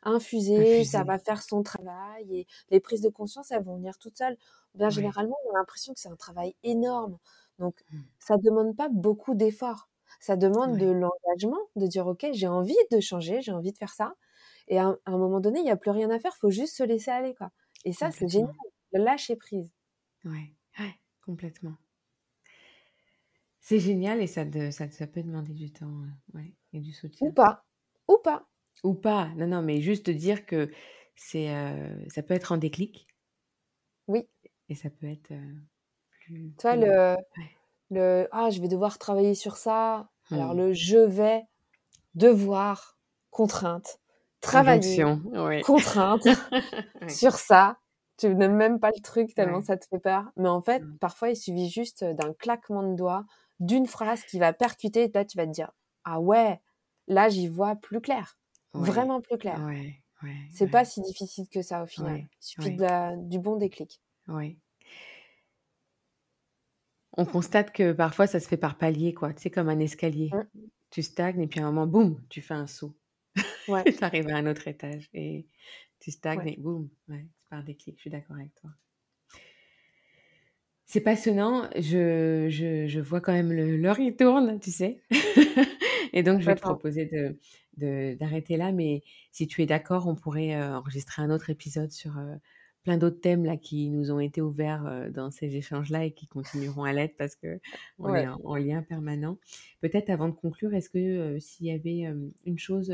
infuser, 0.04 0.86
ça 0.86 1.04
va 1.04 1.20
faire 1.20 1.42
son 1.42 1.62
travail. 1.62 2.26
Et 2.32 2.48
les 2.70 2.80
prises 2.80 3.02
de 3.02 3.10
conscience, 3.10 3.52
elles 3.52 3.64
vont 3.64 3.76
venir 3.76 3.98
toutes 3.98 4.18
seules. 4.18 4.38
Bien, 4.76 4.90
généralement, 4.90 5.38
on 5.46 5.56
a 5.56 5.60
l'impression 5.60 5.94
que 5.94 6.00
c'est 6.00 6.10
un 6.10 6.16
travail 6.16 6.56
énorme. 6.64 7.18
Donc, 7.60 7.84
mmh. 7.92 7.98
ça 8.20 8.38
demande 8.38 8.76
pas 8.76 8.88
beaucoup 8.90 9.36
d'efforts. 9.36 9.90
Ça 10.20 10.38
demande 10.38 10.78
de 10.78 10.86
l'engagement, 10.86 11.60
de 11.76 11.86
dire, 11.86 12.08
OK, 12.08 12.26
j'ai 12.32 12.48
envie 12.48 12.78
de 12.92 13.00
changer, 13.02 13.42
j'ai 13.42 13.52
envie 13.52 13.74
de 13.74 13.78
faire 13.78 13.94
ça. 13.94 14.14
Et 14.70 14.80
à, 14.80 14.98
un 15.06 15.18
moment 15.18 15.42
donné, 15.42 15.60
il 15.60 15.66
n'y 15.66 15.72
a 15.72 15.76
plus 15.76 15.92
rien 15.92 16.10
à 16.10 16.20
faire, 16.20 16.32
il 16.36 16.40
faut 16.40 16.50
juste 16.50 16.78
se 16.78 16.84
laisser 16.84 17.12
aller. 17.12 17.36
Quoi. 17.36 17.52
Et 17.84 17.92
ça, 17.92 18.10
c'est 18.12 18.30
génial. 18.30 18.56
Lâcher 18.94 19.36
prise. 19.36 19.70
Ouais. 20.24 20.56
ouais. 20.80 21.00
Complètement. 21.26 21.76
C'est 23.60 23.80
génial 23.80 24.22
et 24.22 24.28
ça, 24.28 24.44
ça, 24.72 25.08
peut 25.08 25.24
demander 25.24 25.54
du 25.54 25.72
temps 25.72 25.86
euh, 25.86 26.38
ouais, 26.38 26.54
et 26.74 26.82
du 26.82 26.92
soutien. 26.92 27.28
Ou 27.28 27.32
pas. 27.32 27.64
Ou 28.10 28.18
pas. 28.18 28.46
Ou 28.84 28.94
pas. 28.94 29.30
Non, 29.38 29.48
non, 29.48 29.62
mais 29.62 29.80
juste 29.80 30.10
dire 30.10 30.46
que 30.46 30.70
c'est, 31.16 31.50
euh, 31.50 32.10
ça 32.10 32.24
peut 32.24 32.34
être 32.34 32.52
un 32.52 32.58
déclic. 32.58 33.08
Oui. 34.08 34.28
Et 34.68 34.76
ça 34.76 34.90
peut 34.90 35.08
être 35.08 35.32
euh, 35.32 35.54
plus. 36.26 36.54
Tu 36.60 36.68
vois, 36.68 36.76
le, 36.76 37.16
le 37.90 38.28
Ah, 38.34 38.50
je 38.50 38.62
vais 38.62 38.68
devoir 38.68 38.98
travailler 38.98 39.34
sur 39.34 39.56
ça. 39.56 40.10
Alors, 40.30 40.54
mmh. 40.54 40.58
le 40.58 40.74
je 40.74 40.98
vais 40.98 41.44
devoir, 42.16 42.98
contrainte, 43.30 44.02
travailler, 44.42 45.06
contrainte 45.64 46.28
sur 47.08 47.36
ça 47.36 47.78
tu 48.18 48.34
n'aimes 48.34 48.56
même 48.56 48.80
pas 48.80 48.92
le 48.96 49.02
truc 49.02 49.34
tellement 49.34 49.62
ça 49.62 49.78
te 49.78 49.86
fait 49.88 50.00
peur. 50.00 50.32
Mais 50.38 50.50
en 50.50 50.62
fait, 50.62 50.80
mmh. 50.80 50.98
parfois, 51.00 51.30
il 51.30 51.36
suffit 51.36 51.70
juste 51.70 52.04
d'un 52.04 52.34
claquement 52.34 52.84
de 52.84 52.96
doigts, 52.96 53.26
d'une 53.60 53.88
phrase 53.88 54.24
qui 54.24 54.40
va 54.40 54.54
percuter, 54.54 55.04
et 55.04 55.12
là, 55.14 55.26
tu 55.26 55.38
vas 55.38 55.46
te 55.46 55.52
dire 55.52 55.72
Ah 56.04 56.20
ouais, 56.20 56.60
là, 57.08 57.30
j'y 57.30 57.48
vois 57.48 57.76
plus 57.76 58.02
clair. 58.02 58.38
Vraiment 58.74 59.22
plus 59.22 59.38
clair. 59.38 59.62
Ouais, 59.64 60.00
c'est 60.52 60.70
pas 60.70 60.86
si 60.86 61.02
difficile 61.02 61.48
que 61.50 61.62
ça 61.62 61.84
au 61.84 61.86
final. 61.86 62.20
Il 62.20 62.28
suffit 62.40 62.76
de 62.76 63.28
du 63.28 63.40
bon 63.40 63.58
déclic. 63.58 64.02
Oui. 64.28 64.58
On 67.16 67.26
constate 67.26 67.72
que 67.72 67.92
parfois, 67.92 68.26
ça 68.26 68.40
se 68.40 68.48
fait 68.48 68.58
par 68.58 68.78
palier, 68.78 69.14
quoi. 69.14 69.34
Tu 69.34 69.44
sais, 69.44 69.52
comme 69.52 69.70
un 69.70 69.80
escalier. 69.80 70.32
Mmh. 70.34 70.68
Tu 70.90 71.04
stagnes 71.04 71.42
et 71.42 71.48
puis 71.48 71.60
à 71.60 71.64
un 71.64 71.72
moment, 71.72 71.88
boum, 71.88 72.22
tu 72.30 72.42
fais 72.42 72.54
un 72.54 72.68
saut. 72.68 72.96
Tu 73.66 74.04
arrives 74.04 74.30
à 74.30 74.38
un 74.38 74.46
autre 74.46 74.68
étage 74.68 75.10
et 75.14 75.48
tu 76.00 76.12
stagnes 76.12 76.48
et 76.48 76.58
boum. 76.58 76.90
Ouais 77.54 77.64
des 77.64 77.76
clics, 77.76 77.98
je 77.98 78.02
suis 78.02 78.10
d'accord 78.10 78.36
avec 78.38 78.54
toi. 78.56 78.72
C'est 80.86 81.02
passionnant, 81.02 81.70
je, 81.76 82.48
je, 82.50 83.00
vois 83.00 83.22
quand 83.22 83.32
même 83.34 83.52
l'heure 83.52 84.00
il 84.00 84.16
tourne, 84.16 84.60
tu 84.60 84.72
sais. 84.72 85.02
et 86.14 86.22
donc 86.24 86.42
je 86.42 86.46
vais 86.46 86.56
te 86.56 86.62
proposer 86.62 87.10
de, 87.78 88.16
d'arrêter 88.16 88.58
là, 88.58 88.72
mais 88.72 89.02
si 89.32 89.48
tu 89.48 89.64
es 89.64 89.66
d'accord, 89.66 90.08
on 90.08 90.16
pourrait 90.16 90.56
euh, 90.56 90.78
enregistrer 90.78 91.22
un 91.22 91.32
autre 91.32 91.50
épisode 91.50 91.92
sur 91.92 92.18
euh, 92.20 92.36
plein 92.84 92.98
d'autres 92.98 93.22
thèmes 93.22 93.46
là 93.46 93.58
qui 93.58 93.90
nous 93.90 94.12
ont 94.12 94.20
été 94.20 94.42
ouverts 94.42 94.86
euh, 94.86 95.10
dans 95.10 95.32
ces 95.32 95.56
échanges-là 95.56 96.06
et 96.06 96.12
qui 96.12 96.28
continueront 96.28 96.84
à 96.84 96.94
l'être 96.94 97.18
parce 97.18 97.36
que 97.36 97.60
on 97.98 98.14
est 98.14 98.28
en, 98.28 98.56
lien 98.56 98.84
permanent. 98.84 99.40
Peut-être 99.82 100.12
avant 100.12 100.28
de 100.28 100.36
conclure, 100.36 100.76
est-ce 100.76 100.90
que 100.90 101.40
s'il 101.40 101.66
y 101.66 101.72
avait 101.72 102.14
une 102.46 102.60
chose 102.60 102.94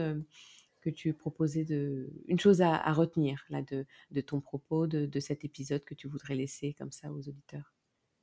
que 0.91 0.95
tu 0.95 1.13
proposais 1.13 1.63
de 1.63 2.09
une 2.27 2.39
chose 2.39 2.61
à, 2.61 2.77
retenir 2.91 3.45
là 3.49 3.61
de, 3.61 3.85
de 4.11 4.21
ton 4.21 4.41
propos 4.41 4.87
de, 4.87 5.05
de, 5.05 5.19
cet 5.19 5.45
épisode 5.45 5.83
que 5.83 5.95
tu 5.95 6.07
voudrais 6.07 6.35
laisser 6.35 6.73
comme 6.73 6.91
ça 6.91 7.11
aux 7.11 7.27
auditeurs? 7.27 7.73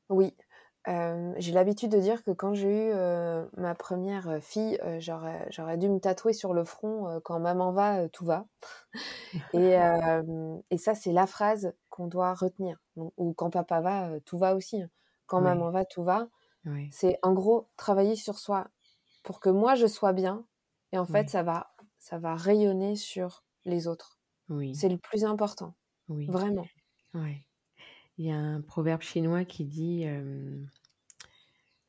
Oui, 0.08 0.34
j'ai 1.36 1.52
l'habitude 1.52 1.90
de 1.90 1.98
dire 1.98 2.22
que 2.22 2.30
quand 2.30 2.54
j'ai 2.54 2.90
eu 2.90 2.92
ma 3.56 3.74
première 3.74 4.38
fille, 4.40 4.78
j'aurais, 4.98 5.46
j'aurais 5.50 5.78
dû 5.78 5.88
me 5.88 5.98
tatouer 5.98 6.32
sur 6.32 6.54
le 6.54 6.64
front 6.64 7.20
quand 7.24 7.40
maman 7.40 7.72
va, 7.72 8.08
tout 8.08 8.24
va. 8.24 8.46
et, 9.52 9.76
et, 10.70 10.78
ça, 10.78 10.94
c'est 10.94 11.12
la 11.12 11.26
phrase 11.26 11.72
qu'on 11.90 12.06
doit 12.06 12.34
retenir. 12.34 12.78
ou 12.96 13.32
quand 13.34 13.50
papa 13.50 13.80
va, 13.80 14.20
tout 14.24 14.38
va 14.38 14.54
aussi. 14.54 14.82
Hein. 14.82 14.90
Quand 15.26 15.40
maman 15.40 15.70
va, 15.70 15.84
tout 15.84 16.04
va. 16.04 16.28
C'est 16.90 17.18
en 17.22 17.32
gros 17.32 17.68
travailler 17.76 18.16
sur 18.16 18.38
soi 18.38 18.68
pour 19.22 19.40
que 19.40 19.50
moi 19.50 19.74
je 19.74 19.86
sois 19.86 20.12
bien. 20.12 20.44
Et 20.92 20.98
en 20.98 21.06
fait, 21.06 21.28
ça 21.28 21.42
va 21.42 21.72
ça 22.06 22.18
va 22.18 22.36
rayonner 22.36 22.94
sur 22.94 23.42
les 23.64 23.88
autres. 23.88 24.20
Oui. 24.48 24.76
C'est 24.76 24.88
le 24.88 24.96
plus 24.96 25.24
important. 25.24 25.74
Oui. 26.08 26.26
Vraiment. 26.26 26.68
Ouais. 27.14 27.44
Il 28.16 28.26
y 28.26 28.30
a 28.30 28.36
un 28.36 28.60
proverbe 28.60 29.02
chinois 29.02 29.44
qui 29.44 29.64
dit, 29.64 30.04
euh, 30.06 30.56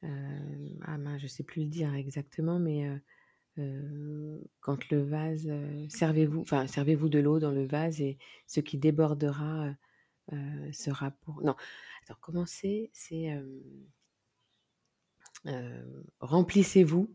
euh, 0.03 0.69
ah 0.87 0.97
je 1.19 1.23
ne 1.23 1.27
sais 1.27 1.43
plus 1.43 1.65
le 1.65 1.69
dire 1.69 1.93
exactement, 1.93 2.57
mais 2.57 2.99
euh, 3.59 4.39
quand 4.59 4.89
le 4.89 5.03
vase, 5.03 5.47
servez-vous, 5.89 6.41
enfin 6.41 6.65
servez-vous 6.65 7.09
de 7.09 7.19
l'eau 7.19 7.37
dans 7.37 7.51
le 7.51 7.67
vase 7.67 8.01
et 8.01 8.17
ce 8.47 8.59
qui 8.59 8.79
débordera 8.79 9.71
sera 10.73 11.11
pour. 11.11 11.43
Non, 11.43 11.55
attends, 12.01 12.17
comment 12.21 12.47
c'est? 12.47 12.89
C'est 12.91 13.39
remplissez-vous 16.21 17.07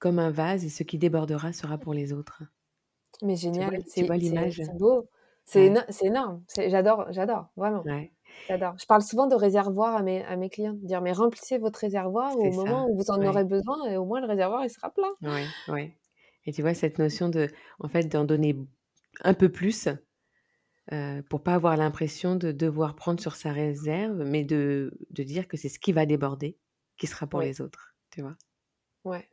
comme 0.00 0.18
un 0.18 0.30
vase 0.30 0.64
et 0.64 0.68
ce 0.68 0.82
qui 0.82 0.98
débordera 0.98 1.52
sera 1.52 1.78
pour 1.78 1.94
les 1.94 2.12
autres. 2.12 2.42
Mais 3.22 3.36
génial, 3.36 3.70
c'est 3.86 4.02
l'image 4.02 4.56
C'est 4.64 4.78
beau, 4.78 5.08
c'est 5.44 5.72
énorme. 6.02 6.42
J'adore, 6.56 7.06
j'adore, 7.10 7.50
vraiment. 7.56 7.84
J'adore. 8.48 8.74
Je 8.78 8.86
parle 8.86 9.02
souvent 9.02 9.26
de 9.26 9.34
réservoir 9.36 9.94
à 9.94 10.02
mes, 10.02 10.24
à 10.24 10.36
mes 10.36 10.48
clients, 10.48 10.76
dire 10.82 11.02
mais 11.02 11.12
remplissez 11.12 11.58
votre 11.58 11.78
réservoir 11.78 12.36
au 12.36 12.50
moment 12.52 12.88
où 12.88 12.96
vous 12.96 13.10
en 13.10 13.22
aurez 13.22 13.44
besoin 13.44 13.88
et 13.88 13.96
au 13.96 14.04
moins 14.06 14.20
le 14.20 14.26
réservoir 14.26 14.64
il 14.64 14.70
sera 14.70 14.90
plein. 14.90 15.12
Oui, 15.22 15.42
oui. 15.68 15.92
Et 16.46 16.52
tu 16.52 16.62
vois 16.62 16.74
cette 16.74 16.98
notion 16.98 17.28
de, 17.28 17.48
en 17.78 17.88
fait, 17.88 18.04
d'en 18.04 18.24
donner 18.24 18.56
un 19.22 19.34
peu 19.34 19.50
plus 19.50 19.88
euh, 20.92 21.22
pour 21.28 21.42
pas 21.42 21.54
avoir 21.54 21.76
l'impression 21.76 22.36
de 22.36 22.52
devoir 22.52 22.96
prendre 22.96 23.20
sur 23.20 23.36
sa 23.36 23.52
réserve, 23.52 24.24
mais 24.24 24.44
de, 24.44 24.92
de 25.10 25.22
dire 25.22 25.46
que 25.46 25.56
c'est 25.56 25.68
ce 25.68 25.78
qui 25.78 25.92
va 25.92 26.06
déborder 26.06 26.58
qui 26.96 27.06
sera 27.06 27.26
pour 27.26 27.40
les 27.40 27.60
autres, 27.60 27.94
tu 28.10 28.22
vois? 28.22 28.36
Ouais, 29.04 29.29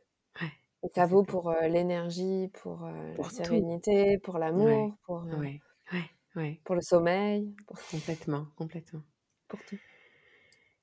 ça 0.94 1.06
vaut 1.06 1.24
pour 1.24 1.52
l'énergie, 1.62 2.48
pour, 2.62 2.82
la 2.82 3.28
sérénité, 3.28 4.18
pour 4.18 4.38
l'amour, 4.38 4.94
pour, 5.02 5.26
pour 6.64 6.74
le 6.74 6.80
sommeil. 6.80 7.54
Complètement, 7.90 8.46
complètement. 8.56 9.02
Pour 9.48 9.58
tout. 9.64 9.78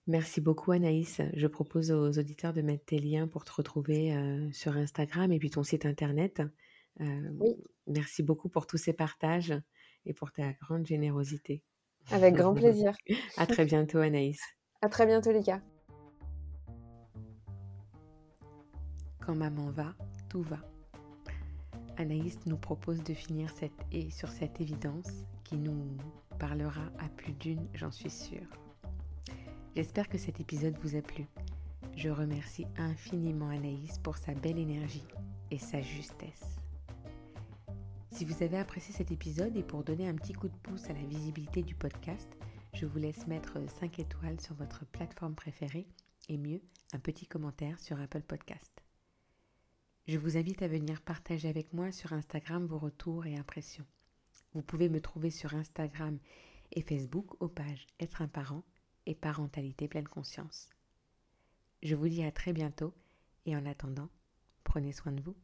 Merci 0.07 0.41
beaucoup 0.41 0.71
Anaïs. 0.71 1.21
Je 1.33 1.47
propose 1.47 1.91
aux 1.91 2.19
auditeurs 2.19 2.53
de 2.53 2.61
mettre 2.61 2.85
tes 2.85 2.99
liens 2.99 3.27
pour 3.27 3.45
te 3.45 3.51
retrouver 3.53 4.13
sur 4.51 4.75
Instagram 4.77 5.31
et 5.31 5.39
puis 5.39 5.49
ton 5.49 5.63
site 5.63 5.85
internet. 5.85 6.41
oui. 6.99 7.55
Merci 7.87 8.23
beaucoup 8.23 8.49
pour 8.49 8.67
tous 8.67 8.77
ces 8.77 8.93
partages 8.93 9.53
et 10.05 10.13
pour 10.13 10.31
ta 10.31 10.53
grande 10.53 10.85
générosité. 10.85 11.61
Avec 12.11 12.35
grand 12.35 12.53
plaisir. 12.53 12.95
à 13.37 13.45
très 13.45 13.65
bientôt 13.65 13.99
Anaïs. 13.99 14.41
À 14.81 14.89
très 14.89 15.05
bientôt 15.05 15.31
Lika. 15.31 15.61
Quand 19.25 19.35
maman 19.35 19.71
va, 19.71 19.95
tout 20.29 20.43
va. 20.43 20.59
Anaïs 21.97 22.37
nous 22.45 22.57
propose 22.57 23.03
de 23.03 23.15
finir 23.15 23.49
cette 23.49 23.71
et 23.91 24.11
sur 24.11 24.29
cette 24.29 24.61
évidence 24.61 25.09
qui 25.43 25.57
nous 25.57 25.97
parlera 26.37 26.91
à 26.99 27.09
plus 27.09 27.33
d'une, 27.33 27.67
j'en 27.73 27.89
suis 27.89 28.11
sûre. 28.11 28.47
J'espère 29.75 30.09
que 30.09 30.19
cet 30.19 30.39
épisode 30.39 30.77
vous 30.83 30.95
a 30.95 31.01
plu. 31.01 31.25
Je 31.95 32.09
remercie 32.09 32.67
infiniment 32.77 33.49
Anaïs 33.49 33.97
pour 33.97 34.17
sa 34.17 34.35
belle 34.35 34.59
énergie 34.59 35.07
et 35.49 35.57
sa 35.57 35.81
justesse. 35.81 36.59
Si 38.11 38.25
vous 38.25 38.43
avez 38.43 38.59
apprécié 38.59 38.93
cet 38.93 39.11
épisode 39.11 39.57
et 39.57 39.63
pour 39.63 39.83
donner 39.83 40.07
un 40.07 40.15
petit 40.15 40.33
coup 40.33 40.49
de 40.49 40.57
pouce 40.61 40.87
à 40.91 40.93
la 40.93 41.03
visibilité 41.03 41.63
du 41.63 41.73
podcast, 41.73 42.29
je 42.73 42.85
vous 42.85 42.99
laisse 42.99 43.25
mettre 43.25 43.57
5 43.79 43.97
étoiles 43.97 44.39
sur 44.39 44.53
votre 44.53 44.85
plateforme 44.85 45.33
préférée 45.33 45.87
et 46.29 46.37
mieux, 46.37 46.61
un 46.93 46.99
petit 46.99 47.25
commentaire 47.25 47.79
sur 47.79 47.99
Apple 47.99 48.21
Podcast. 48.21 48.84
Je 50.07 50.19
vous 50.19 50.37
invite 50.37 50.61
à 50.61 50.67
venir 50.67 51.01
partager 51.01 51.49
avec 51.49 51.73
moi 51.73 51.91
sur 51.91 52.13
Instagram 52.13 52.67
vos 52.67 52.77
retours 52.77 53.25
et 53.25 53.37
impressions. 53.37 53.87
Vous 54.53 54.61
pouvez 54.61 54.87
me 54.87 55.01
trouver 55.01 55.31
sur 55.31 55.55
Instagram 55.55 56.19
et 56.73 56.81
Facebook 56.81 57.41
aux 57.41 57.47
pages 57.47 57.87
Être 57.99 58.21
un 58.21 58.27
parent 58.27 58.63
et 59.07 59.15
parentalité 59.15 59.87
pleine 59.87 60.07
conscience. 60.07 60.69
Je 61.81 61.95
vous 61.95 62.07
dis 62.07 62.23
à 62.23 62.31
très 62.31 62.53
bientôt 62.53 62.93
et 63.47 63.55
en 63.55 63.65
attendant, 63.65 64.09
prenez 64.63 64.91
soin 64.91 65.11
de 65.11 65.21
vous. 65.23 65.35